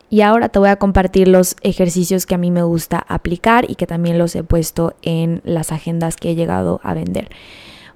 Y 0.09 0.21
ahora 0.21 0.49
te 0.49 0.59
voy 0.59 0.69
a 0.69 0.77
compartir 0.77 1.27
los 1.27 1.55
ejercicios 1.61 2.25
que 2.25 2.35
a 2.35 2.37
mí 2.37 2.51
me 2.51 2.63
gusta 2.63 3.03
aplicar 3.07 3.69
y 3.69 3.75
que 3.75 3.87
también 3.87 4.17
los 4.17 4.35
he 4.35 4.43
puesto 4.43 4.95
en 5.01 5.41
las 5.43 5.71
agendas 5.71 6.15
que 6.15 6.31
he 6.31 6.35
llegado 6.35 6.79
a 6.83 6.93
vender. 6.93 7.29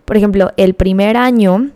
Por 0.05 0.17
ejemplo, 0.17 0.51
el 0.57 0.73
primer 0.73 1.15
año 1.15 1.69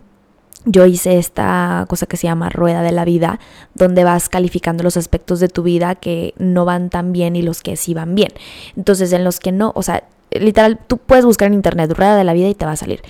yo 0.66 0.86
hice 0.86 1.18
esta 1.18 1.86
cosa 1.90 2.06
que 2.06 2.18
se 2.18 2.28
llama 2.28 2.50
rueda 2.50 2.82
de 2.82 2.92
la 2.92 3.06
vida, 3.06 3.40
donde 3.74 4.04
vas 4.04 4.30
calificando 4.30 4.84
los 4.84 4.98
aspectos 4.98 5.40
de 5.40 5.50
tu 5.50 5.64
vida 5.64 5.96
que 5.96 6.34
no 6.38 6.66
van 6.66 6.90
tan 6.90 7.12
bien 7.12 7.36
y 7.36 7.42
los 7.42 7.62
que 7.62 7.76
sí 7.76 7.94
van 7.94 8.16
bien. 8.16 8.32
Entonces, 8.78 9.12
en 9.14 9.24
los 9.24 9.40
que 9.40 9.52
no, 9.52 9.72
o 9.76 9.84
sea, 9.84 10.04
literal, 10.32 10.80
tú 10.88 10.98
puedes 10.98 11.26
buscar 11.26 11.48
en 11.48 11.54
internet 11.54 11.92
rueda 11.92 12.16
de 12.16 12.24
la 12.24 12.34
vida 12.34 12.48
y 12.48 12.56
te 12.56 12.66
va 12.66 12.72
a 12.72 12.78
salir. 12.78 13.02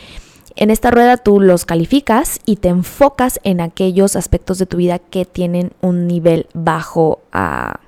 En 0.56 0.70
esta 0.70 0.92
rueda 0.92 1.18
tú 1.18 1.40
los 1.40 1.66
calificas 1.66 2.40
y 2.46 2.58
te 2.58 2.68
enfocas 2.70 3.40
en 3.44 3.60
aquellos 3.60 4.16
aspectos 4.16 4.60
de 4.60 4.68
tu 4.68 4.78
vida 4.78 5.00
que 5.00 5.26
tienen 5.26 5.72
un 5.82 6.06
nivel 6.06 6.48
bajo 6.54 7.22
a 7.32 7.80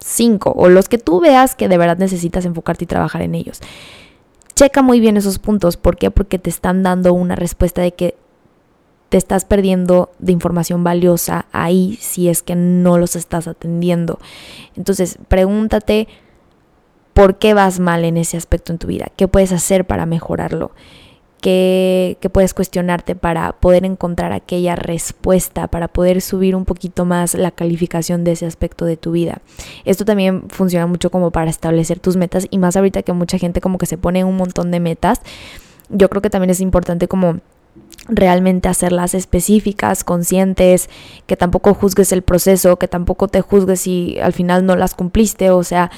5 0.00 0.52
o 0.56 0.68
los 0.68 0.88
que 0.88 0.98
tú 0.98 1.20
veas 1.20 1.54
que 1.54 1.68
de 1.68 1.78
verdad 1.78 1.98
necesitas 1.98 2.44
enfocarte 2.44 2.84
y 2.84 2.86
trabajar 2.88 3.22
en 3.22 3.36
ellos. 3.36 3.60
Checa 4.56 4.82
muy 4.82 4.98
bien 4.98 5.16
esos 5.16 5.38
puntos. 5.38 5.76
¿Por 5.76 5.96
qué? 5.96 6.10
Porque 6.10 6.40
te 6.40 6.50
están 6.50 6.82
dando 6.82 7.12
una 7.12 7.36
respuesta 7.36 7.82
de 7.82 7.92
que 7.92 8.16
te 9.08 9.16
estás 9.16 9.44
perdiendo 9.44 10.10
de 10.18 10.32
información 10.32 10.84
valiosa 10.84 11.46
ahí 11.52 11.98
si 12.00 12.28
es 12.28 12.42
que 12.42 12.54
no 12.56 12.98
los 12.98 13.16
estás 13.16 13.48
atendiendo. 13.48 14.18
Entonces, 14.76 15.18
pregúntate 15.28 16.08
por 17.14 17.36
qué 17.38 17.54
vas 17.54 17.80
mal 17.80 18.04
en 18.04 18.16
ese 18.16 18.36
aspecto 18.36 18.72
en 18.72 18.78
tu 18.78 18.86
vida, 18.86 19.08
qué 19.16 19.26
puedes 19.26 19.50
hacer 19.52 19.86
para 19.86 20.06
mejorarlo, 20.06 20.70
qué, 21.40 22.16
puedes 22.32 22.54
cuestionarte 22.54 23.14
para 23.16 23.52
poder 23.52 23.84
encontrar 23.84 24.32
aquella 24.32 24.76
respuesta, 24.76 25.66
para 25.68 25.88
poder 25.88 26.20
subir 26.20 26.54
un 26.54 26.64
poquito 26.64 27.04
más 27.04 27.34
la 27.34 27.50
calificación 27.50 28.24
de 28.24 28.32
ese 28.32 28.46
aspecto 28.46 28.84
de 28.84 28.96
tu 28.96 29.12
vida. 29.12 29.40
Esto 29.84 30.04
también 30.04 30.44
funciona 30.48 30.86
mucho 30.86 31.10
como 31.10 31.30
para 31.30 31.50
establecer 31.50 31.98
tus 31.98 32.16
metas 32.16 32.46
y 32.50 32.58
más 32.58 32.76
ahorita 32.76 33.02
que 33.02 33.12
mucha 33.12 33.38
gente 33.38 33.60
como 33.60 33.78
que 33.78 33.86
se 33.86 33.98
pone 33.98 34.22
un 34.22 34.36
montón 34.36 34.70
de 34.70 34.80
metas. 34.80 35.20
Yo 35.88 36.08
creo 36.10 36.22
que 36.22 36.30
también 36.30 36.50
es 36.50 36.60
importante 36.60 37.08
como 37.08 37.40
realmente 38.08 38.68
hacerlas 38.68 39.14
específicas, 39.14 40.02
conscientes, 40.02 40.88
que 41.26 41.36
tampoco 41.36 41.74
juzgues 41.74 42.12
el 42.12 42.22
proceso, 42.22 42.78
que 42.78 42.88
tampoco 42.88 43.28
te 43.28 43.40
juzgues 43.40 43.80
si 43.80 44.18
al 44.20 44.32
final 44.32 44.64
no 44.64 44.76
las 44.76 44.94
cumpliste, 44.94 45.50
o 45.50 45.62
sea, 45.62 45.90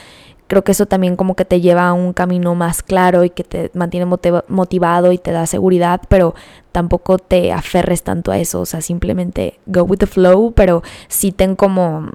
creo 0.49 0.65
que 0.65 0.73
eso 0.73 0.87
también 0.87 1.15
como 1.15 1.37
que 1.37 1.45
te 1.45 1.61
lleva 1.61 1.89
a 1.89 1.93
un 1.93 2.13
camino 2.13 2.57
más 2.57 2.83
claro 2.83 3.23
y 3.23 3.31
que 3.31 3.45
te 3.45 3.71
mantiene 3.75 4.07
motivado 4.49 5.13
y 5.13 5.19
te 5.19 5.31
da 5.31 5.47
seguridad, 5.47 6.01
pero 6.09 6.35
tampoco 6.73 7.19
te 7.19 7.53
aferres 7.53 8.03
tanto 8.03 8.33
a 8.33 8.39
eso, 8.39 8.61
o 8.61 8.67
sea, 8.67 8.81
simplemente 8.81 9.61
go 9.67 9.83
with 9.85 9.99
the 9.99 10.07
flow, 10.07 10.53
pero 10.53 10.83
sí 11.07 11.31
ten 11.31 11.55
como 11.55 12.11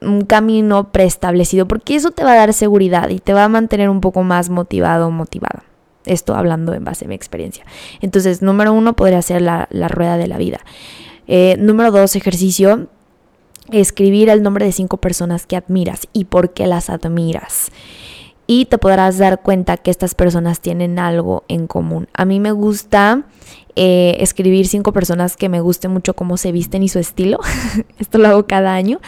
un 0.00 0.22
camino 0.22 0.90
preestablecido, 0.90 1.68
porque 1.68 1.94
eso 1.94 2.10
te 2.10 2.24
va 2.24 2.32
a 2.32 2.36
dar 2.36 2.52
seguridad 2.52 3.08
y 3.10 3.20
te 3.20 3.32
va 3.32 3.44
a 3.44 3.48
mantener 3.48 3.88
un 3.88 4.00
poco 4.00 4.24
más 4.24 4.50
motivado 4.50 5.12
motivada. 5.12 5.62
Esto 6.06 6.34
hablando 6.34 6.72
en 6.74 6.84
base 6.84 7.04
a 7.04 7.08
mi 7.08 7.14
experiencia. 7.14 7.64
Entonces, 8.00 8.42
número 8.42 8.72
uno 8.72 8.94
podría 8.96 9.22
ser 9.22 9.42
la, 9.42 9.68
rueda 9.70 10.16
de 10.16 10.26
la 10.26 10.38
vida. 10.38 10.60
Eh, 11.26 11.56
número 11.58 11.90
dos, 11.90 12.16
ejercicio, 12.16 12.88
escribir 13.70 14.28
el 14.28 14.42
nombre 14.42 14.64
de 14.64 14.72
cinco 14.72 14.96
personas 14.98 15.46
que 15.46 15.56
admiras 15.56 16.08
y 16.12 16.26
por 16.26 16.52
qué 16.52 16.66
las 16.66 16.90
admiras. 16.90 17.70
Y 18.46 18.66
te 18.66 18.78
podrás 18.78 19.18
dar 19.18 19.42
cuenta 19.42 19.76
que 19.76 19.90
estas 19.90 20.14
personas 20.14 20.60
tienen 20.60 20.98
algo 20.98 21.44
en 21.48 21.66
común. 21.66 22.08
A 22.14 22.24
mí 22.24 22.38
me 22.38 22.52
gusta 22.52 23.24
eh, 23.74 24.16
escribir 24.20 24.68
cinco 24.68 24.92
personas 24.92 25.36
que 25.36 25.48
me 25.48 25.60
guste 25.60 25.88
mucho 25.88 26.14
cómo 26.14 26.36
se 26.36 26.52
visten 26.52 26.82
y 26.82 26.88
su 26.88 27.00
estilo. 27.00 27.40
Esto 27.98 28.18
lo 28.18 28.28
hago 28.28 28.46
cada 28.46 28.72
año. 28.74 29.00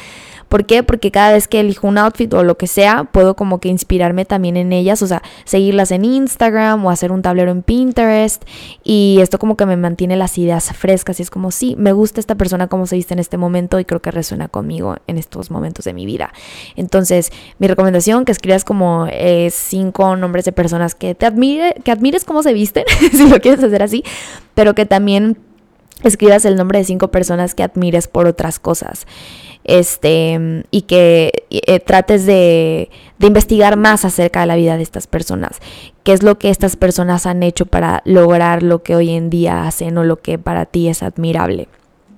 ¿Por 0.49 0.65
qué? 0.65 0.83
Porque 0.83 1.11
cada 1.11 1.33
vez 1.33 1.49
que 1.49 1.61
elijo 1.61 1.87
un 1.87 1.99
outfit 1.99 2.33
o 2.35 2.43
lo 2.43 2.57
que 2.57 2.67
sea, 2.67 3.05
puedo 3.05 3.35
como 3.35 3.59
que 3.61 3.69
inspirarme 3.69 4.25
también 4.25 4.57
en 4.57 4.73
ellas, 4.73 5.03
o 5.03 5.07
sea, 5.07 5.23
seguirlas 5.45 5.91
en 5.91 6.05
Instagram 6.05 6.85
o 6.85 6.91
hacer 6.91 7.13
un 7.13 7.23
tablero 7.23 7.51
en 7.51 7.63
Pinterest 7.63 8.43
y 8.83 9.19
esto 9.21 9.39
como 9.39 9.57
que 9.57 9.67
me 9.67 9.77
mantiene 9.77 10.17
las 10.17 10.39
ideas 10.39 10.73
frescas 10.75 11.21
y 11.21 11.23
es 11.23 11.31
como, 11.31 11.51
sí, 11.51 11.75
me 11.79 11.93
gusta 11.93 12.21
esta 12.21 12.35
persona 12.35 12.69
como 12.69 12.87
se 12.87 12.97
viste 12.97 13.15
en 13.15 13.21
este 13.21 13.37
momento 13.37 13.79
y 13.79 13.85
creo 13.85 14.01
que 14.01 14.11
resuena 14.11 14.49
conmigo 14.49 14.97
en 15.07 15.19
estos 15.19 15.51
momentos 15.51 15.85
de 15.85 15.93
mi 15.93 16.07
vida. 16.07 16.33
Entonces, 16.77 17.31
mi 17.59 17.67
recomendación 17.67 18.25
que 18.25 18.33
escribas 18.33 18.65
como 18.65 19.07
eh, 19.11 19.51
cinco 19.53 20.17
nombres 20.17 20.45
de 20.45 20.53
personas 20.53 20.95
que 20.95 21.15
te 21.15 21.27
admire, 21.27 21.75
que 21.85 21.91
admires 21.91 22.25
cómo 22.25 22.43
se 22.43 22.53
visten, 22.53 22.85
si 23.13 23.29
lo 23.29 23.41
quieres 23.41 23.63
hacer 23.63 23.83
así, 23.83 24.05
pero 24.55 24.75
que 24.75 24.87
también 24.87 25.37
escribas 26.05 26.45
el 26.45 26.57
nombre 26.57 26.79
de 26.79 26.85
cinco 26.85 27.11
personas 27.11 27.55
que 27.55 27.63
admires 27.63 28.09
por 28.09 28.27
otras 28.27 28.59
cosas 28.59 29.07
este, 29.65 30.65
y 30.71 30.83
que 30.83 31.45
eh, 31.51 31.81
trates 31.81 32.25
de, 32.25 32.91
de 33.19 33.27
investigar 33.27 33.77
más 33.77 34.05
acerca 34.05 34.41
de 34.41 34.47
la 34.47 34.57
vida 34.57 34.77
de 34.77 34.83
estas 34.83 35.07
personas, 35.07 35.61
qué 36.05 36.13
es 36.13 36.23
lo 36.23 36.39
que 36.39 36.51
estas 36.51 36.77
personas 36.77 37.27
han 37.27 37.43
hecho 37.43 37.67
para 37.67 38.03
lograr 38.05 38.63
lo 38.63 38.83
que 38.83 38.97
hoy 38.97 39.11
en 39.11 39.29
día 39.29 39.67
hacen 39.67 39.99
o 39.99 40.05
lo 40.05 40.21
que 40.21 40.39
para 40.39 40.65
ti 40.65 40.89
es 40.89 41.03
admirable. 41.03 41.69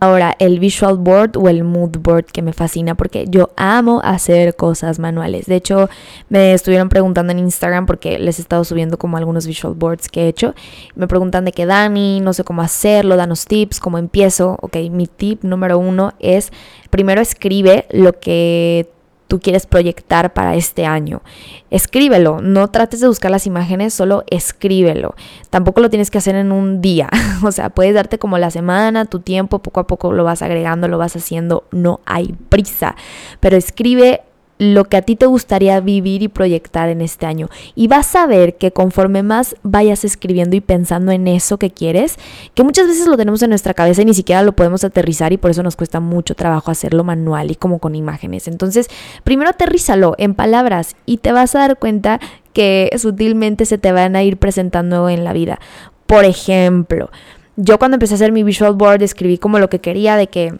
Ahora, 0.03 0.35
el 0.39 0.59
visual 0.61 0.97
board 0.97 1.37
o 1.37 1.51
el 1.51 1.63
mood 1.63 1.99
board 1.99 2.25
que 2.25 2.41
me 2.41 2.55
fascina 2.55 2.95
porque 2.95 3.27
yo 3.29 3.51
amo 3.57 4.01
hacer 4.03 4.57
cosas 4.57 4.99
manuales. 4.99 5.45
De 5.45 5.57
hecho, 5.57 5.91
me 6.31 6.55
estuvieron 6.55 6.89
preguntando 6.89 7.33
en 7.33 7.39
Instagram 7.39 7.85
porque 7.85 8.19
les 8.19 8.39
he 8.39 8.43
estado 8.43 8.65
subiendo 8.65 8.97
como 8.97 9.19
algunos 9.19 9.47
visual 9.47 9.75
boards 9.75 10.09
que 10.09 10.23
he 10.23 10.29
hecho. 10.29 10.55
Me 10.95 11.07
preguntan 11.07 11.45
de 11.45 11.53
qué 11.53 11.67
Dani, 11.67 12.21
no 12.21 12.33
sé 12.33 12.45
cómo 12.45 12.63
hacerlo, 12.63 13.17
danos 13.17 13.45
tips, 13.45 13.79
cómo 13.79 13.99
empiezo. 13.99 14.57
Ok, 14.63 14.77
mi 14.91 15.07
tip 15.07 15.45
número 15.45 15.79
uno 15.79 16.15
es 16.19 16.51
primero 16.89 17.21
escribe 17.21 17.85
lo 17.91 18.19
que 18.19 18.89
tú 19.31 19.39
quieres 19.39 19.65
proyectar 19.65 20.33
para 20.33 20.57
este 20.57 20.87
año. 20.87 21.23
Escríbelo, 21.71 22.41
no 22.43 22.69
trates 22.69 22.99
de 22.99 23.07
buscar 23.07 23.31
las 23.31 23.47
imágenes, 23.47 23.95
solo 23.95 24.25
escríbelo. 24.29 25.15
Tampoco 25.51 25.81
lo 25.81 25.89
tienes 25.89 26.11
que 26.11 26.19
hacer 26.19 26.35
en 26.35 26.51
un 26.51 26.83
día, 26.83 27.09
o 27.45 27.53
sea, 27.53 27.71
puedes 27.71 27.95
darte 27.95 28.19
como 28.19 28.39
la 28.39 28.51
semana, 28.51 29.05
tu 29.05 29.21
tiempo, 29.21 29.61
poco 29.61 29.79
a 29.79 29.87
poco 29.87 30.13
lo 30.13 30.25
vas 30.25 30.43
agregando, 30.43 30.89
lo 30.89 30.99
vas 30.99 31.15
haciendo, 31.15 31.63
no 31.71 32.01
hay 32.07 32.35
prisa, 32.49 32.97
pero 33.39 33.57
escribe 33.57 34.23
lo 34.61 34.85
que 34.85 34.99
a 34.99 35.03
ti 35.03 35.17
te 35.17 35.25
gustaría 35.25 35.81
vivir 35.81 36.23
y 36.23 36.29
proyectar 36.29 36.91
en 36.91 37.01
este 37.01 37.25
año. 37.25 37.49
Y 37.75 37.89
vas 37.89 38.15
a 38.15 38.27
ver 38.27 38.59
que 38.59 38.73
conforme 38.73 39.23
más 39.23 39.57
vayas 39.63 40.05
escribiendo 40.05 40.55
y 40.55 40.61
pensando 40.61 41.13
en 41.13 41.29
eso 41.29 41.59
que 41.59 41.71
quieres, 41.71 42.19
que 42.53 42.63
muchas 42.63 42.87
veces 42.87 43.07
lo 43.07 43.17
tenemos 43.17 43.43
en 43.43 43.49
nuestra 43.49 43.73
cabeza 43.73 44.03
y 44.03 44.05
ni 44.05 44.13
siquiera 44.13 44.43
lo 44.43 44.53
podemos 44.53 44.85
aterrizar 44.85 45.33
y 45.33 45.39
por 45.39 45.51
eso 45.51 45.63
nos 45.63 45.77
cuesta 45.77 45.99
mucho 45.99 46.35
trabajo 46.35 46.71
hacerlo 46.71 47.05
manual 47.05 47.51
y 47.51 47.57
como 47.57 47.79
con 47.79 47.95
imágenes. 47.95 48.49
Entonces, 48.49 48.89
primero 49.25 49.49
aterrízalo 49.49 50.15
en 50.19 50.35
palabras 50.35 50.95
y 51.07 51.17
te 51.17 51.33
vas 51.33 51.55
a 51.55 51.61
dar 51.61 51.79
cuenta 51.79 52.21
que 52.53 52.91
sutilmente 52.99 53.65
se 53.65 53.79
te 53.79 53.93
van 53.93 54.15
a 54.15 54.23
ir 54.23 54.37
presentando 54.37 55.09
en 55.09 55.25
la 55.25 55.33
vida. 55.33 55.59
Por 56.07 56.27
ejemplo, 56.27 57.11
yo 57.57 57.79
cuando 57.79 57.95
empecé 57.95 58.13
a 58.13 58.17
hacer 58.17 58.31
mi 58.31 58.43
visual 58.43 58.75
board 58.75 59.03
escribí 59.03 59.39
como 59.39 59.59
lo 59.59 59.71
que 59.71 59.79
quería 59.79 60.17
de 60.17 60.27
que 60.27 60.59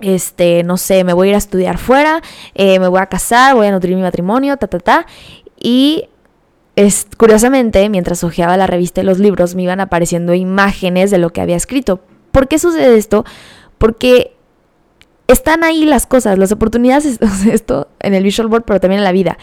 este, 0.00 0.62
no 0.64 0.76
sé, 0.76 1.04
me 1.04 1.12
voy 1.12 1.28
a 1.28 1.30
ir 1.30 1.34
a 1.36 1.38
estudiar 1.38 1.78
fuera, 1.78 2.22
eh, 2.54 2.78
me 2.78 2.88
voy 2.88 3.00
a 3.00 3.06
casar, 3.06 3.54
voy 3.54 3.66
a 3.66 3.72
nutrir 3.72 3.94
mi 3.96 4.02
matrimonio, 4.02 4.56
ta, 4.56 4.66
ta, 4.66 4.78
ta. 4.78 5.06
Y 5.60 6.08
es, 6.76 7.06
curiosamente, 7.16 7.88
mientras 7.88 8.24
hojeaba 8.24 8.56
la 8.56 8.66
revista 8.66 9.00
y 9.00 9.04
los 9.04 9.18
libros, 9.18 9.54
me 9.54 9.62
iban 9.62 9.80
apareciendo 9.80 10.34
imágenes 10.34 11.10
de 11.10 11.18
lo 11.18 11.30
que 11.30 11.40
había 11.40 11.56
escrito. 11.56 12.00
¿Por 12.32 12.48
qué 12.48 12.58
sucede 12.58 12.96
esto? 12.96 13.24
Porque 13.78 14.34
están 15.28 15.64
ahí 15.64 15.84
las 15.84 16.06
cosas, 16.06 16.38
las 16.38 16.52
oportunidades, 16.52 17.18
esto 17.50 17.88
en 18.00 18.14
el 18.14 18.24
visual 18.24 18.48
board, 18.48 18.64
pero 18.64 18.80
también 18.80 18.98
en 18.98 19.04
la 19.04 19.12
vida. 19.12 19.38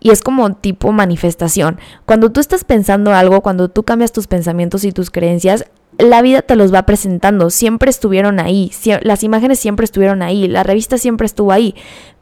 Y 0.00 0.10
es 0.10 0.20
como 0.20 0.52
tipo 0.54 0.92
manifestación. 0.92 1.78
Cuando 2.04 2.30
tú 2.30 2.40
estás 2.40 2.64
pensando 2.64 3.14
algo, 3.14 3.40
cuando 3.40 3.70
tú 3.70 3.84
cambias 3.84 4.12
tus 4.12 4.26
pensamientos 4.26 4.84
y 4.84 4.92
tus 4.92 5.10
creencias, 5.10 5.64
la 5.98 6.22
vida 6.22 6.42
te 6.42 6.56
los 6.56 6.72
va 6.72 6.86
presentando, 6.86 7.50
siempre 7.50 7.90
estuvieron 7.90 8.40
ahí, 8.40 8.70
las 9.02 9.22
imágenes 9.22 9.58
siempre 9.58 9.84
estuvieron 9.84 10.22
ahí, 10.22 10.48
la 10.48 10.62
revista 10.62 10.98
siempre 10.98 11.26
estuvo 11.26 11.52
ahí, 11.52 11.74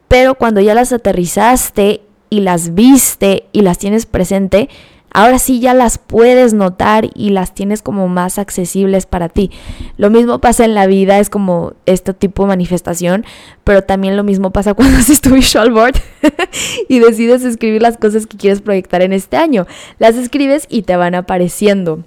pero 0.09 0.35
cuando 0.35 0.61
ya 0.61 0.75
las 0.75 0.93
aterrizaste 0.93 2.03
y 2.29 2.41
las 2.41 2.75
viste 2.75 3.47
y 3.53 3.63
las 3.63 3.79
tienes 3.79 4.07
presente, 4.07 4.69
ahora 5.13 5.39
sí 5.39 5.61
ya 5.61 5.75
las 5.75 5.99
puedes 5.99 6.55
notar 6.55 7.09
y 7.15 7.31
las 7.31 7.55
tienes 7.55 7.83
como 7.83 8.09
más 8.09 8.39
accesibles 8.39 9.07
para 9.07 9.29
ti. 9.29 9.51
Lo 9.97 10.11
mismo 10.11 10.39
pasa 10.39 10.65
en 10.65 10.75
la 10.75 10.87
vida, 10.87 11.19
es 11.19 11.31
como 11.31 11.75
este 11.87 12.15
tipo 12.15 12.43
de 12.43 12.49
manifestación, 12.49 13.25
pero 13.65 13.85
también 13.85 14.17
lo 14.17 14.25
mismo 14.25 14.51
pasa 14.51 14.75
cuando 14.75 14.99
haces 14.99 15.21
tu 15.21 15.31
visual 15.31 15.71
board 15.73 15.97
y 16.89 16.99
decides 16.99 17.43
escribir 17.43 17.83
las 17.83 17.97
cosas 17.97 18.27
que 18.27 18.37
quieres 18.37 18.61
proyectar 18.61 19.03
en 19.03 19.13
este 19.13 19.37
año. 19.37 19.67
Las 19.99 20.17
escribes 20.17 20.67
y 20.69 20.83
te 20.83 20.97
van 20.97 21.15
apareciendo. 21.15 22.05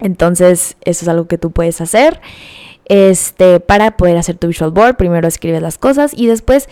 Entonces, 0.00 0.76
eso 0.84 1.04
es 1.04 1.08
algo 1.08 1.26
que 1.26 1.38
tú 1.38 1.50
puedes 1.50 1.80
hacer. 1.80 2.20
Este, 2.84 3.58
para 3.60 3.96
poder 3.96 4.16
hacer 4.16 4.36
tu 4.36 4.46
visual 4.46 4.70
board, 4.70 4.96
primero 4.96 5.26
escribes 5.26 5.60
las 5.60 5.78
cosas 5.78 6.12
y 6.14 6.26
después 6.26 6.68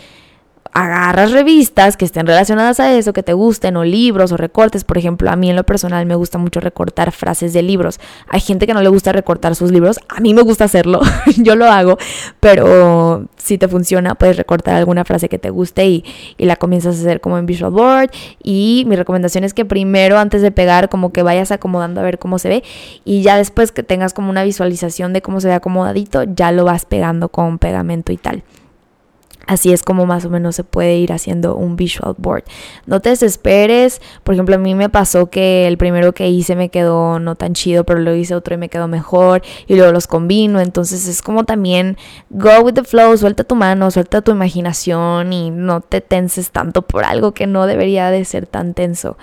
agarras 0.75 1.31
revistas 1.31 1.97
que 1.97 2.05
estén 2.05 2.27
relacionadas 2.27 2.81
a 2.81 2.93
eso, 2.93 3.13
que 3.13 3.23
te 3.23 3.33
gusten, 3.33 3.77
o 3.77 3.85
libros 3.85 4.33
o 4.33 4.37
recortes. 4.37 4.83
Por 4.83 4.99
ejemplo, 4.99 5.31
a 5.31 5.37
mí 5.37 5.49
en 5.49 5.55
lo 5.57 5.65
personal 5.65 6.05
me 6.05 6.17
gusta 6.17 6.37
mucho 6.37 6.59
recortar 6.59 7.13
frases 7.13 7.53
de 7.53 7.63
libros. 7.63 8.01
Hay 8.29 8.41
gente 8.41 8.67
que 8.67 8.75
no 8.75 8.83
le 8.83 8.89
gusta 8.89 9.13
recortar 9.13 9.55
sus 9.55 9.71
libros. 9.71 10.01
A 10.09 10.21
mí 10.21 10.35
me 10.35 10.43
gusta 10.43 10.65
hacerlo. 10.65 11.01
Yo 11.37 11.55
lo 11.55 11.67
hago. 11.67 11.97
Pero 12.41 13.29
si 13.37 13.57
te 13.57 13.69
funciona, 13.69 14.17
puedes 14.17 14.37
recortar 14.37 14.75
alguna 14.75 15.05
frase 15.05 15.29
que 15.29 15.39
te 15.39 15.51
guste 15.51 15.87
y, 15.87 16.05
y 16.39 16.45
la 16.47 16.57
comienzas 16.57 16.97
a 16.97 17.01
hacer 17.01 17.21
como 17.21 17.39
en 17.39 17.47
Visual 17.47 17.71
Board. 17.71 18.11
Y 18.43 18.85
mi 18.89 18.97
recomendación 18.97 19.45
es 19.45 19.55
que 19.55 19.65
primero, 19.65 20.19
antes 20.19 20.43
de 20.43 20.51
pegar, 20.51 20.89
como 20.89 21.13
que 21.13 21.23
vayas 21.23 21.53
acomodando 21.53 22.01
a 22.01 22.05
ver 22.05 22.19
cómo 22.19 22.41
se 22.41 22.49
ve. 22.49 22.65
Y 23.05 23.23
ya 23.23 23.37
después 23.37 23.71
que 23.71 23.85
tengas 23.85 24.13
como 24.13 24.29
una 24.29 24.43
visualización 24.43 25.13
de 25.13 25.23
cómo 25.23 25.41
se 25.41 25.47
ve 25.47 25.55
acomodadito, 25.55 26.25
ya 26.25 26.51
lo 26.51 26.65
vas 26.65 26.85
pegando 26.85 27.29
con 27.29 27.59
pegamento 27.59 28.11
y 28.11 28.17
tal. 28.17 28.43
Así 29.47 29.73
es 29.73 29.83
como 29.83 30.07
más 30.07 30.25
o 30.25 30.31
menos 30.31 30.57
se 30.57 30.65
puede 30.65 30.97
ir 30.97 31.13
haciendo 31.13 31.57
un 31.57 31.77
visual 31.77 32.15
board. 32.17 32.45
No 32.87 33.01
te 33.01 33.11
desesperes. 33.11 34.01
Por 34.23 34.35
ejemplo, 34.35 34.55
a 34.55 34.59
mí 34.59 34.75
me 34.75 34.89
pasó 34.89 35.29
que 35.29 35.67
el 35.67 35.77
primero 35.77 36.15
que 36.15 36.29
hice 36.29 36.57
me 36.57 36.71
quedó 36.71 37.19
no 37.19 37.35
tan 37.35 37.53
chido, 37.53 37.85
pero 37.85 38.01
luego 38.01 38.19
hice 38.19 38.35
otro 38.35 38.55
y 38.55 38.59
me 38.59 38.69
quedó 38.69 38.89
mejor. 38.89 39.43
Y 39.67 39.77
luego 39.77 39.93
los 39.93 40.07
combino. 40.07 40.61
Entonces 40.61 41.07
es 41.07 41.21
como 41.21 41.45
también 41.45 41.99
go 42.31 42.61
with 42.63 42.75
the 42.75 42.85
flow. 42.85 43.17
Suelta 43.17 43.45
tu 43.45 43.55
mano, 43.55 43.91
suelta 43.91 44.23
tu 44.23 44.31
imaginación 44.31 45.33
y 45.33 45.51
no 45.51 45.81
te 45.83 46.01
tenses 46.01 46.51
tanto 46.51 46.83
por 46.83 47.05
algo 47.05 47.33
que 47.33 47.47
no 47.47 47.67
debería 47.67 48.11
de 48.11 48.25
ser 48.25 48.47
tan 48.47 48.73
tenso. 48.73 49.19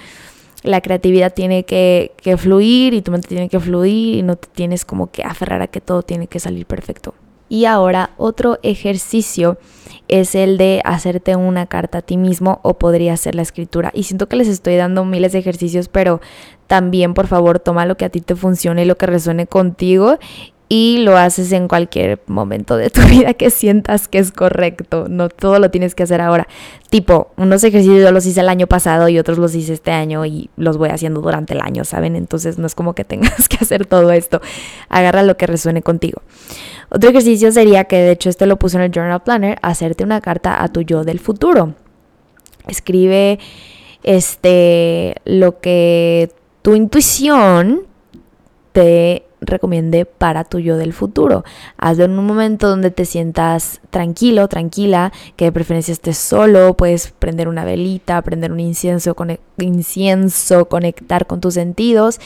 La 0.63 0.81
creatividad 0.81 1.33
tiene 1.33 1.63
que, 1.63 2.11
que 2.17 2.37
fluir 2.37 2.93
y 2.93 3.01
tu 3.01 3.11
mente 3.11 3.27
tiene 3.27 3.49
que 3.49 3.59
fluir 3.59 4.17
y 4.17 4.21
no 4.21 4.35
te 4.35 4.47
tienes 4.47 4.85
como 4.85 5.09
que 5.09 5.23
aferrar 5.23 5.63
a 5.63 5.67
que 5.67 5.81
todo 5.81 6.03
tiene 6.03 6.27
que 6.27 6.39
salir 6.39 6.67
perfecto. 6.67 7.15
Y 7.49 7.65
ahora 7.65 8.11
otro 8.17 8.59
ejercicio 8.61 9.57
es 10.11 10.35
el 10.35 10.57
de 10.57 10.81
hacerte 10.83 11.35
una 11.35 11.65
carta 11.65 11.99
a 11.99 12.01
ti 12.01 12.17
mismo 12.17 12.59
o 12.63 12.75
podría 12.75 13.17
ser 13.17 13.33
la 13.33 13.41
escritura. 13.41 13.91
Y 13.95 14.03
siento 14.03 14.27
que 14.27 14.35
les 14.35 14.49
estoy 14.49 14.75
dando 14.75 15.05
miles 15.05 15.31
de 15.31 15.39
ejercicios, 15.39 15.87
pero 15.87 16.21
también 16.67 17.13
por 17.13 17.27
favor 17.27 17.59
toma 17.59 17.85
lo 17.85 17.97
que 17.97 18.05
a 18.05 18.09
ti 18.09 18.21
te 18.21 18.35
funcione 18.35 18.83
y 18.83 18.85
lo 18.85 18.97
que 18.97 19.05
resuene 19.07 19.47
contigo 19.47 20.19
y 20.73 20.99
lo 20.99 21.17
haces 21.17 21.51
en 21.51 21.67
cualquier 21.67 22.21
momento 22.27 22.77
de 22.77 22.89
tu 22.89 23.01
vida 23.09 23.33
que 23.33 23.49
sientas 23.49 24.07
que 24.07 24.19
es 24.19 24.31
correcto. 24.31 25.07
No 25.09 25.27
todo 25.27 25.59
lo 25.59 25.69
tienes 25.69 25.95
que 25.95 26.03
hacer 26.03 26.21
ahora. 26.21 26.47
Tipo, 26.89 27.33
unos 27.35 27.61
ejercicios 27.65 28.01
yo 28.01 28.11
los 28.13 28.25
hice 28.25 28.39
el 28.39 28.47
año 28.47 28.67
pasado 28.67 29.09
y 29.09 29.19
otros 29.19 29.37
los 29.37 29.53
hice 29.53 29.73
este 29.73 29.91
año 29.91 30.25
y 30.25 30.49
los 30.55 30.77
voy 30.77 30.87
haciendo 30.87 31.19
durante 31.19 31.55
el 31.55 31.59
año, 31.59 31.83
¿saben? 31.83 32.15
Entonces 32.15 32.57
no 32.57 32.67
es 32.67 32.73
como 32.73 32.95
que 32.95 33.03
tengas 33.03 33.49
que 33.49 33.57
hacer 33.59 33.85
todo 33.85 34.13
esto. 34.13 34.39
Agarra 34.87 35.23
lo 35.23 35.35
que 35.35 35.45
resuene 35.45 35.81
contigo. 35.81 36.21
Otro 36.89 37.09
ejercicio 37.09 37.51
sería 37.51 37.83
que 37.83 37.97
de 37.97 38.11
hecho 38.11 38.29
este 38.29 38.45
lo 38.45 38.57
puse 38.57 38.77
en 38.77 38.83
el 38.83 38.91
Journal 38.91 39.23
Planner, 39.23 39.59
hacerte 39.61 40.05
una 40.05 40.21
carta 40.21 40.63
a 40.63 40.69
tu 40.69 40.83
yo 40.83 41.03
del 41.03 41.19
futuro. 41.19 41.75
Escribe 42.69 43.39
este 44.03 45.15
lo 45.25 45.59
que 45.59 46.31
tu 46.61 46.75
intuición 46.75 47.87
te 48.71 49.25
recomiende 49.41 50.05
para 50.05 50.43
tu 50.43 50.59
yo 50.59 50.77
del 50.77 50.93
futuro. 50.93 51.43
Hazlo 51.77 52.05
en 52.05 52.17
un 52.17 52.25
momento 52.25 52.69
donde 52.69 52.91
te 52.91 53.05
sientas 53.05 53.81
tranquilo, 53.89 54.47
tranquila, 54.47 55.11
que 55.35 55.45
de 55.45 55.51
preferencia 55.51 55.91
estés 55.91 56.17
solo, 56.17 56.75
puedes 56.75 57.11
prender 57.11 57.47
una 57.47 57.65
velita, 57.65 58.21
prender 58.21 58.51
un 58.51 58.59
incienso, 58.59 59.15
incienso 59.57 60.65
conectar 60.65 61.27
con 61.27 61.41
tus 61.41 61.55
sentidos 61.55 62.19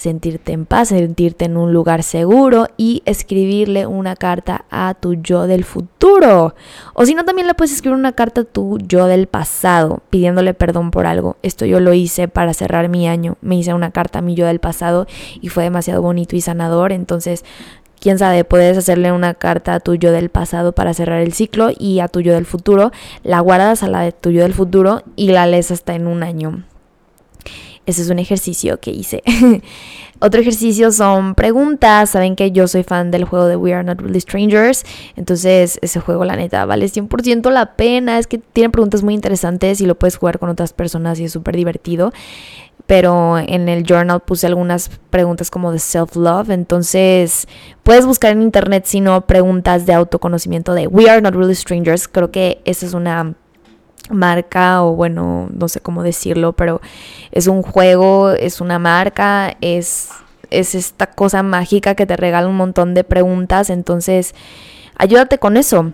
sentirte 0.00 0.52
en 0.52 0.64
paz, 0.64 0.88
sentirte 0.88 1.44
en 1.44 1.58
un 1.58 1.74
lugar 1.74 2.02
seguro 2.02 2.68
y 2.78 3.02
escribirle 3.04 3.84
una 3.84 4.16
carta 4.16 4.64
a 4.70 4.94
tu 4.94 5.12
yo 5.12 5.46
del 5.46 5.62
futuro. 5.62 6.54
O 6.94 7.04
si 7.04 7.14
no, 7.14 7.26
también 7.26 7.46
le 7.46 7.52
puedes 7.52 7.74
escribir 7.74 7.98
una 7.98 8.12
carta 8.12 8.40
a 8.40 8.44
tu 8.44 8.78
yo 8.78 9.04
del 9.04 9.26
pasado, 9.26 10.02
pidiéndole 10.08 10.54
perdón 10.54 10.90
por 10.90 11.04
algo. 11.04 11.36
Esto 11.42 11.66
yo 11.66 11.80
lo 11.80 11.92
hice 11.92 12.28
para 12.28 12.54
cerrar 12.54 12.88
mi 12.88 13.06
año. 13.06 13.36
Me 13.42 13.56
hice 13.56 13.74
una 13.74 13.90
carta 13.90 14.20
a 14.20 14.22
mi 14.22 14.34
yo 14.34 14.46
del 14.46 14.58
pasado 14.58 15.06
y 15.42 15.50
fue 15.50 15.64
demasiado 15.64 16.00
bonito 16.00 16.34
y 16.34 16.40
sanador. 16.40 16.92
Entonces, 16.92 17.44
quién 18.00 18.18
sabe, 18.18 18.44
puedes 18.44 18.78
hacerle 18.78 19.12
una 19.12 19.34
carta 19.34 19.74
a 19.74 19.80
tu 19.80 19.96
yo 19.96 20.12
del 20.12 20.30
pasado 20.30 20.72
para 20.72 20.94
cerrar 20.94 21.20
el 21.20 21.34
ciclo 21.34 21.68
y 21.78 22.00
a 22.00 22.08
tu 22.08 22.22
yo 22.22 22.32
del 22.32 22.46
futuro. 22.46 22.90
La 23.22 23.40
guardas 23.40 23.82
a 23.82 23.88
la 23.88 24.00
de 24.00 24.12
tu 24.12 24.30
yo 24.30 24.44
del 24.44 24.54
futuro 24.54 25.02
y 25.14 25.28
la 25.32 25.46
lees 25.46 25.70
hasta 25.70 25.94
en 25.94 26.06
un 26.06 26.22
año. 26.22 26.64
Ese 27.86 28.02
es 28.02 28.10
un 28.10 28.18
ejercicio 28.18 28.78
que 28.78 28.90
hice. 28.90 29.22
Otro 30.20 30.40
ejercicio 30.40 30.92
son 30.92 31.34
preguntas. 31.34 32.10
Saben 32.10 32.36
que 32.36 32.52
yo 32.52 32.68
soy 32.68 32.82
fan 32.82 33.10
del 33.10 33.24
juego 33.24 33.46
de 33.46 33.56
We 33.56 33.72
Are 33.72 33.82
Not 33.82 34.00
Really 34.00 34.20
Strangers. 34.20 34.84
Entonces, 35.16 35.78
ese 35.80 35.98
juego, 35.98 36.24
la 36.26 36.36
neta, 36.36 36.66
vale 36.66 36.86
100% 36.86 37.50
la 37.50 37.74
pena. 37.76 38.18
Es 38.18 38.26
que 38.26 38.36
tiene 38.38 38.68
preguntas 38.68 39.02
muy 39.02 39.14
interesantes 39.14 39.80
y 39.80 39.86
lo 39.86 39.94
puedes 39.94 40.16
jugar 40.16 40.38
con 40.38 40.50
otras 40.50 40.74
personas 40.74 41.18
y 41.20 41.24
es 41.24 41.32
súper 41.32 41.56
divertido. 41.56 42.12
Pero 42.86 43.38
en 43.38 43.68
el 43.68 43.84
journal 43.84 44.20
puse 44.20 44.46
algunas 44.46 44.90
preguntas 45.08 45.50
como 45.50 45.72
de 45.72 45.78
self-love. 45.78 46.50
Entonces, 46.50 47.48
puedes 47.82 48.04
buscar 48.04 48.32
en 48.32 48.42
internet, 48.42 48.84
si 48.84 49.00
no, 49.00 49.26
preguntas 49.26 49.86
de 49.86 49.94
autoconocimiento 49.94 50.74
de 50.74 50.86
We 50.86 51.08
Are 51.08 51.22
Not 51.22 51.34
Really 51.34 51.54
Strangers. 51.54 52.08
Creo 52.08 52.30
que 52.30 52.60
esa 52.66 52.84
es 52.84 52.92
una 52.92 53.36
marca 54.10 54.82
o 54.82 54.94
bueno, 54.94 55.48
no 55.52 55.68
sé 55.68 55.80
cómo 55.80 56.02
decirlo, 56.02 56.52
pero 56.52 56.80
es 57.32 57.46
un 57.46 57.62
juego, 57.62 58.30
es 58.30 58.60
una 58.60 58.78
marca, 58.78 59.56
es, 59.60 60.10
es 60.50 60.74
esta 60.74 61.06
cosa 61.06 61.42
mágica 61.42 61.94
que 61.94 62.06
te 62.06 62.16
regala 62.16 62.48
un 62.48 62.56
montón 62.56 62.94
de 62.94 63.04
preguntas, 63.04 63.70
entonces 63.70 64.34
ayúdate 64.96 65.38
con 65.38 65.56
eso. 65.56 65.92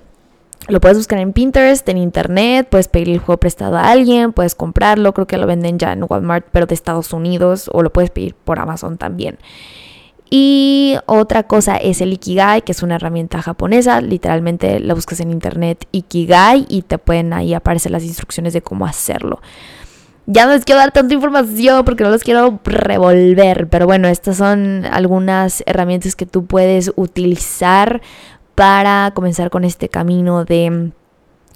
Lo 0.69 0.81
puedes 0.81 0.97
buscar 0.99 1.21
en 1.21 1.33
Pinterest, 1.33 1.89
en 1.89 1.97
internet, 1.97 2.67
puedes 2.69 2.89
pedir 2.89 3.11
el 3.11 3.19
juego 3.19 3.39
prestado 3.39 3.77
a 3.77 3.91
alguien, 3.91 4.33
puedes 4.33 4.57
comprarlo, 4.57 5.15
creo 5.15 5.27
que 5.27 5.37
lo 5.37 5.47
venden 5.47 5.79
ya 5.79 5.93
en 5.93 6.05
Walmart, 6.09 6.47
pero 6.51 6.67
de 6.67 6.75
Estados 6.75 7.13
Unidos, 7.13 7.71
o 7.73 7.83
lo 7.83 7.93
puedes 7.93 8.11
pedir 8.11 8.35
por 8.35 8.59
Amazon 8.59 8.99
también. 8.99 9.39
Y 10.29 10.97
otra 11.07 11.45
cosa 11.45 11.77
es 11.77 12.01
el 12.01 12.13
Ikigai, 12.13 12.63
que 12.63 12.73
es 12.73 12.83
una 12.83 12.97
herramienta 12.97 13.43
japonesa. 13.43 14.01
Literalmente 14.01 14.81
la 14.81 14.95
buscas 14.95 15.21
en 15.21 15.31
internet 15.31 15.87
Ikigai 15.93 16.67
y 16.69 16.83
te 16.83 16.99
pueden 16.99 17.33
ahí 17.33 17.55
aparecer 17.55 17.93
las 17.93 18.03
instrucciones 18.03 18.53
de 18.53 18.63
cómo 18.63 18.87
hacerlo. 18.87 19.41
Ya 20.27 20.47
no 20.47 20.53
les 20.53 20.65
quiero 20.65 20.81
dar 20.81 20.91
tanta 20.91 21.15
información 21.15 21.85
porque 21.85 22.03
no 22.03 22.11
los 22.11 22.25
quiero 22.25 22.59
revolver, 22.65 23.69
pero 23.69 23.87
bueno, 23.87 24.09
estas 24.09 24.39
son 24.39 24.85
algunas 24.91 25.63
herramientas 25.67 26.17
que 26.17 26.27
tú 26.27 26.47
puedes 26.47 26.91
utilizar 26.97 28.03
para 28.57 29.13
comenzar 29.15 29.51
con 29.51 29.65
este 29.65 29.89
camino 29.89 30.45
de 30.45 30.91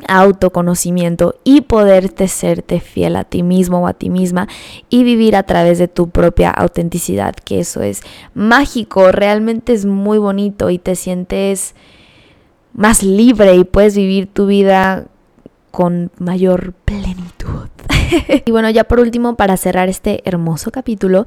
autoconocimiento 0.08 1.36
y 1.44 1.62
poderte 1.62 2.28
serte 2.28 2.80
fiel 2.80 3.16
a 3.16 3.24
ti 3.24 3.42
mismo 3.42 3.80
o 3.80 3.86
a 3.86 3.94
ti 3.94 4.10
misma 4.10 4.48
y 4.88 5.04
vivir 5.04 5.36
a 5.36 5.42
través 5.42 5.78
de 5.78 5.88
tu 5.88 6.10
propia 6.10 6.50
autenticidad, 6.50 7.34
que 7.34 7.60
eso 7.60 7.82
es 7.82 8.02
mágico, 8.34 9.12
realmente 9.12 9.72
es 9.72 9.86
muy 9.86 10.18
bonito 10.18 10.70
y 10.70 10.78
te 10.78 10.96
sientes 10.96 11.74
más 12.72 13.02
libre 13.02 13.56
y 13.56 13.64
puedes 13.64 13.96
vivir 13.96 14.26
tu 14.26 14.46
vida 14.46 15.06
con 15.70 16.10
mayor 16.18 16.72
plenitud. 16.84 17.68
y 18.44 18.50
bueno, 18.50 18.70
ya 18.70 18.84
por 18.84 19.00
último, 19.00 19.36
para 19.36 19.56
cerrar 19.56 19.88
este 19.88 20.22
hermoso 20.24 20.70
capítulo, 20.70 21.26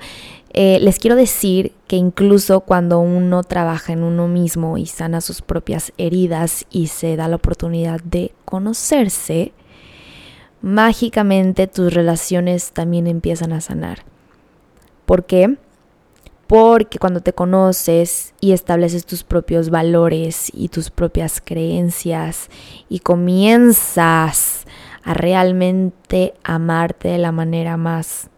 eh, 0.51 0.79
les 0.81 0.99
quiero 0.99 1.15
decir 1.15 1.73
que 1.87 1.95
incluso 1.95 2.61
cuando 2.61 2.99
uno 2.99 3.43
trabaja 3.43 3.93
en 3.93 4.03
uno 4.03 4.27
mismo 4.27 4.77
y 4.77 4.85
sana 4.85 5.21
sus 5.21 5.41
propias 5.41 5.93
heridas 5.97 6.65
y 6.69 6.87
se 6.87 7.15
da 7.15 7.27
la 7.27 7.37
oportunidad 7.37 8.01
de 8.01 8.33
conocerse, 8.45 9.53
mágicamente 10.61 11.67
tus 11.67 11.93
relaciones 11.93 12.71
también 12.71 13.07
empiezan 13.07 13.53
a 13.53 13.61
sanar. 13.61 14.03
¿Por 15.05 15.25
qué? 15.25 15.57
Porque 16.53 16.99
cuando 16.99 17.21
te 17.21 17.33
conoces 17.33 18.35
y 18.39 18.51
estableces 18.51 19.07
tus 19.07 19.23
propios 19.23 19.71
valores 19.71 20.51
y 20.53 20.67
tus 20.67 20.91
propias 20.91 21.41
creencias 21.43 22.51
y 22.87 22.99
comienzas 22.99 24.65
a 25.03 25.15
realmente 25.15 26.35
amarte 26.43 27.07
de 27.07 27.17
la 27.17 27.31
manera 27.31 27.75
más 27.75 28.29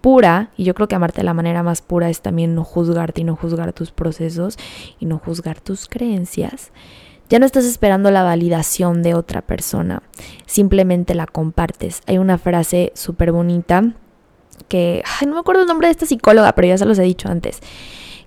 pura, 0.00 0.48
y 0.56 0.64
yo 0.64 0.72
creo 0.72 0.88
que 0.88 0.94
amarte 0.94 1.20
de 1.20 1.24
la 1.24 1.34
manera 1.34 1.62
más 1.62 1.82
pura 1.82 2.08
es 2.08 2.22
también 2.22 2.54
no 2.54 2.64
juzgarte 2.64 3.20
y 3.20 3.24
no 3.24 3.36
juzgar 3.36 3.74
tus 3.74 3.90
procesos 3.90 4.56
y 4.98 5.04
no 5.04 5.18
juzgar 5.18 5.60
tus 5.60 5.86
creencias, 5.86 6.72
ya 7.28 7.38
no 7.38 7.44
estás 7.44 7.66
esperando 7.66 8.10
la 8.10 8.22
validación 8.22 9.02
de 9.02 9.12
otra 9.12 9.42
persona, 9.42 10.02
simplemente 10.46 11.14
la 11.14 11.26
compartes. 11.26 12.00
Hay 12.06 12.16
una 12.16 12.38
frase 12.38 12.90
súper 12.94 13.32
bonita 13.32 13.92
que, 14.70 15.02
ay, 15.20 15.26
no 15.26 15.34
me 15.34 15.40
acuerdo 15.40 15.62
el 15.62 15.68
nombre 15.68 15.88
de 15.88 15.92
esta 15.92 16.06
psicóloga, 16.06 16.54
pero 16.54 16.68
ya 16.68 16.78
se 16.78 16.86
los 16.86 16.98
he 16.98 17.02
dicho 17.02 17.28
antes, 17.28 17.58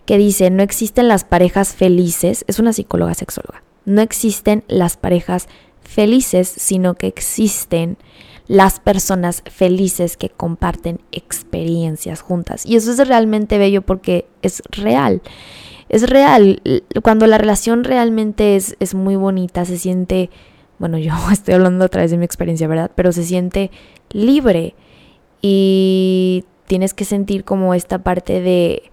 que 0.05 0.17
dice, 0.17 0.51
no 0.51 0.61
existen 0.61 1.07
las 1.07 1.23
parejas 1.23 1.73
felices, 1.73 2.43
es 2.47 2.59
una 2.59 2.73
psicóloga 2.73 3.13
sexóloga, 3.13 3.63
no 3.85 4.01
existen 4.01 4.65
las 4.67 4.97
parejas 4.97 5.47
felices, 5.81 6.49
sino 6.49 6.95
que 6.95 7.07
existen 7.07 7.97
las 8.47 8.81
personas 8.81 9.41
felices 9.45 10.17
que 10.17 10.29
comparten 10.29 10.99
experiencias 11.13 12.21
juntas. 12.21 12.65
Y 12.65 12.75
eso 12.75 12.91
es 12.91 13.07
realmente 13.07 13.57
bello 13.57 13.81
porque 13.81 14.27
es 14.41 14.61
real. 14.69 15.21
Es 15.87 16.09
real. 16.09 16.61
Cuando 17.03 17.25
la 17.25 17.37
relación 17.37 17.85
realmente 17.85 18.57
es, 18.57 18.75
es 18.81 18.95
muy 18.95 19.15
bonita, 19.15 19.63
se 19.63 19.77
siente, 19.77 20.29
bueno, 20.77 20.97
yo 20.97 21.13
estoy 21.31 21.53
hablando 21.53 21.85
a 21.85 21.89
través 21.89 22.11
de 22.11 22.17
mi 22.17 22.25
experiencia, 22.25 22.67
¿verdad? 22.67 22.91
Pero 22.93 23.13
se 23.13 23.23
siente 23.23 23.71
libre. 24.11 24.75
Y 25.45 26.45
tienes 26.67 26.93
que 26.93 27.03
sentir 27.03 27.43
como 27.43 27.73
esta 27.73 27.99
parte 27.99 28.39
de 28.39 28.91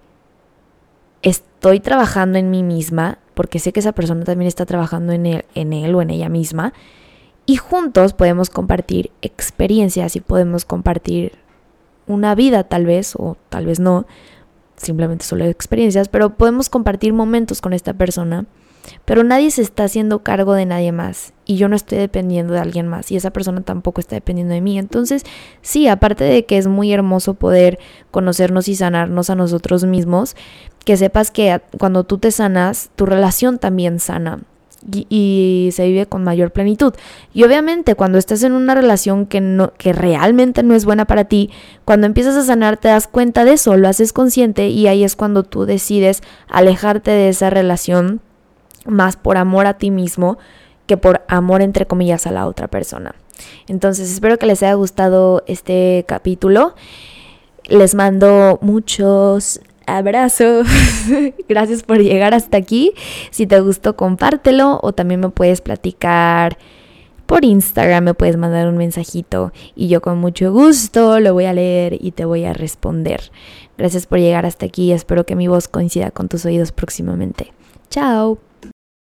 estoy 1.21 1.79
trabajando 1.79 2.37
en 2.37 2.51
mí 2.51 2.61
misma, 2.61 3.19
porque 3.35 3.57
sé 3.57 3.71
que 3.71 3.79
esa 3.79 3.93
persona 3.93 4.25
también 4.25 4.49
está 4.49 4.65
trabajando 4.65 5.13
en 5.13 5.25
él, 5.25 5.45
en 5.55 5.71
él 5.71 5.95
o 5.95 6.01
en 6.01 6.09
ella 6.09 6.27
misma, 6.27 6.73
y 7.45 7.55
juntos 7.55 8.13
podemos 8.13 8.49
compartir 8.49 9.11
experiencias 9.21 10.17
y 10.17 10.19
podemos 10.19 10.65
compartir 10.65 11.33
una 12.05 12.35
vida 12.35 12.65
tal 12.65 12.85
vez, 12.85 13.15
o 13.15 13.37
tal 13.47 13.65
vez 13.65 13.79
no, 13.79 14.05
simplemente 14.75 15.23
solo 15.23 15.45
experiencias, 15.45 16.09
pero 16.09 16.31
podemos 16.31 16.67
compartir 16.67 17.13
momentos 17.13 17.61
con 17.61 17.71
esta 17.71 17.93
persona, 17.93 18.45
pero 19.05 19.23
nadie 19.23 19.51
se 19.51 19.61
está 19.61 19.85
haciendo 19.85 20.19
cargo 20.19 20.53
de 20.53 20.65
nadie 20.65 20.91
más 20.91 21.33
y 21.45 21.57
yo 21.57 21.67
no 21.67 21.75
estoy 21.75 21.97
dependiendo 21.97 22.53
de 22.53 22.59
alguien 22.59 22.87
más 22.87 23.11
y 23.11 23.15
esa 23.15 23.31
persona 23.31 23.61
tampoco 23.61 23.99
está 23.99 24.15
dependiendo 24.15 24.53
de 24.53 24.61
mí. 24.61 24.79
Entonces, 24.79 25.23
sí, 25.61 25.87
aparte 25.87 26.23
de 26.23 26.45
que 26.45 26.57
es 26.57 26.67
muy 26.67 26.93
hermoso 26.93 27.33
poder 27.33 27.79
conocernos 28.11 28.67
y 28.67 28.75
sanarnos 28.75 29.29
a 29.29 29.35
nosotros 29.35 29.83
mismos, 29.83 30.35
que 30.85 30.97
sepas 30.97 31.31
que 31.31 31.61
cuando 31.77 32.03
tú 32.03 32.17
te 32.17 32.31
sanas, 32.31 32.89
tu 32.95 33.05
relación 33.05 33.59
también 33.59 33.99
sana 33.99 34.39
y, 35.09 35.69
se 35.73 35.87
vive 35.87 36.05
con 36.05 36.23
mayor 36.23 36.51
plenitud. 36.51 36.93
Y 37.33 37.43
obviamente 37.43 37.95
cuando 37.95 38.17
estás 38.17 38.43
en 38.43 38.53
una 38.53 38.75
relación 38.75 39.25
que, 39.25 39.41
no, 39.41 39.73
que 39.77 39.93
realmente 39.93 40.63
no 40.63 40.73
es 40.73 40.85
buena 40.85 41.05
para 41.05 41.25
ti, 41.25 41.49
cuando 41.85 42.07
empiezas 42.07 42.35
a 42.35 42.43
sanar 42.43 42.77
te 42.77 42.87
das 42.87 43.07
cuenta 43.07 43.45
de 43.45 43.53
eso, 43.53 43.75
lo 43.77 43.87
haces 43.87 44.13
consciente 44.13 44.69
y 44.69 44.87
ahí 44.87 45.03
es 45.03 45.15
cuando 45.15 45.43
tú 45.43 45.65
decides 45.65 46.21
alejarte 46.47 47.11
de 47.11 47.29
esa 47.29 47.49
relación 47.49 48.21
más 48.85 49.17
por 49.17 49.37
amor 49.37 49.67
a 49.67 49.75
ti 49.75 49.91
mismo 49.91 50.37
que 50.87 50.97
por 50.97 51.21
amor 51.27 51.61
entre 51.61 51.85
comillas 51.85 52.27
a 52.27 52.31
la 52.31 52.47
otra 52.47 52.67
persona. 52.67 53.15
Entonces 53.67 54.11
espero 54.11 54.37
que 54.37 54.45
les 54.45 54.61
haya 54.63 54.73
gustado 54.73 55.43
este 55.47 56.05
capítulo. 56.07 56.75
Les 57.65 57.95
mando 57.95 58.59
muchos 58.61 59.61
abrazo. 59.85 60.63
Gracias 61.49 61.83
por 61.83 61.99
llegar 61.99 62.33
hasta 62.33 62.57
aquí. 62.57 62.93
Si 63.29 63.47
te 63.47 63.59
gustó, 63.61 63.95
compártelo 63.95 64.79
o 64.81 64.93
también 64.93 65.19
me 65.19 65.29
puedes 65.29 65.61
platicar 65.61 66.57
por 67.25 67.45
Instagram, 67.45 68.03
me 68.03 68.13
puedes 68.13 68.35
mandar 68.35 68.67
un 68.67 68.75
mensajito 68.75 69.53
y 69.73 69.87
yo 69.87 70.01
con 70.01 70.19
mucho 70.19 70.51
gusto 70.51 71.21
lo 71.21 71.33
voy 71.33 71.45
a 71.45 71.53
leer 71.53 71.97
y 72.01 72.11
te 72.11 72.25
voy 72.25 72.43
a 72.43 72.51
responder. 72.51 73.21
Gracias 73.77 74.05
por 74.05 74.19
llegar 74.19 74.45
hasta 74.45 74.65
aquí. 74.65 74.91
Espero 74.91 75.25
que 75.25 75.37
mi 75.37 75.47
voz 75.47 75.69
coincida 75.69 76.11
con 76.11 76.27
tus 76.27 76.45
oídos 76.45 76.73
próximamente. 76.73 77.53
Chao. 77.89 78.50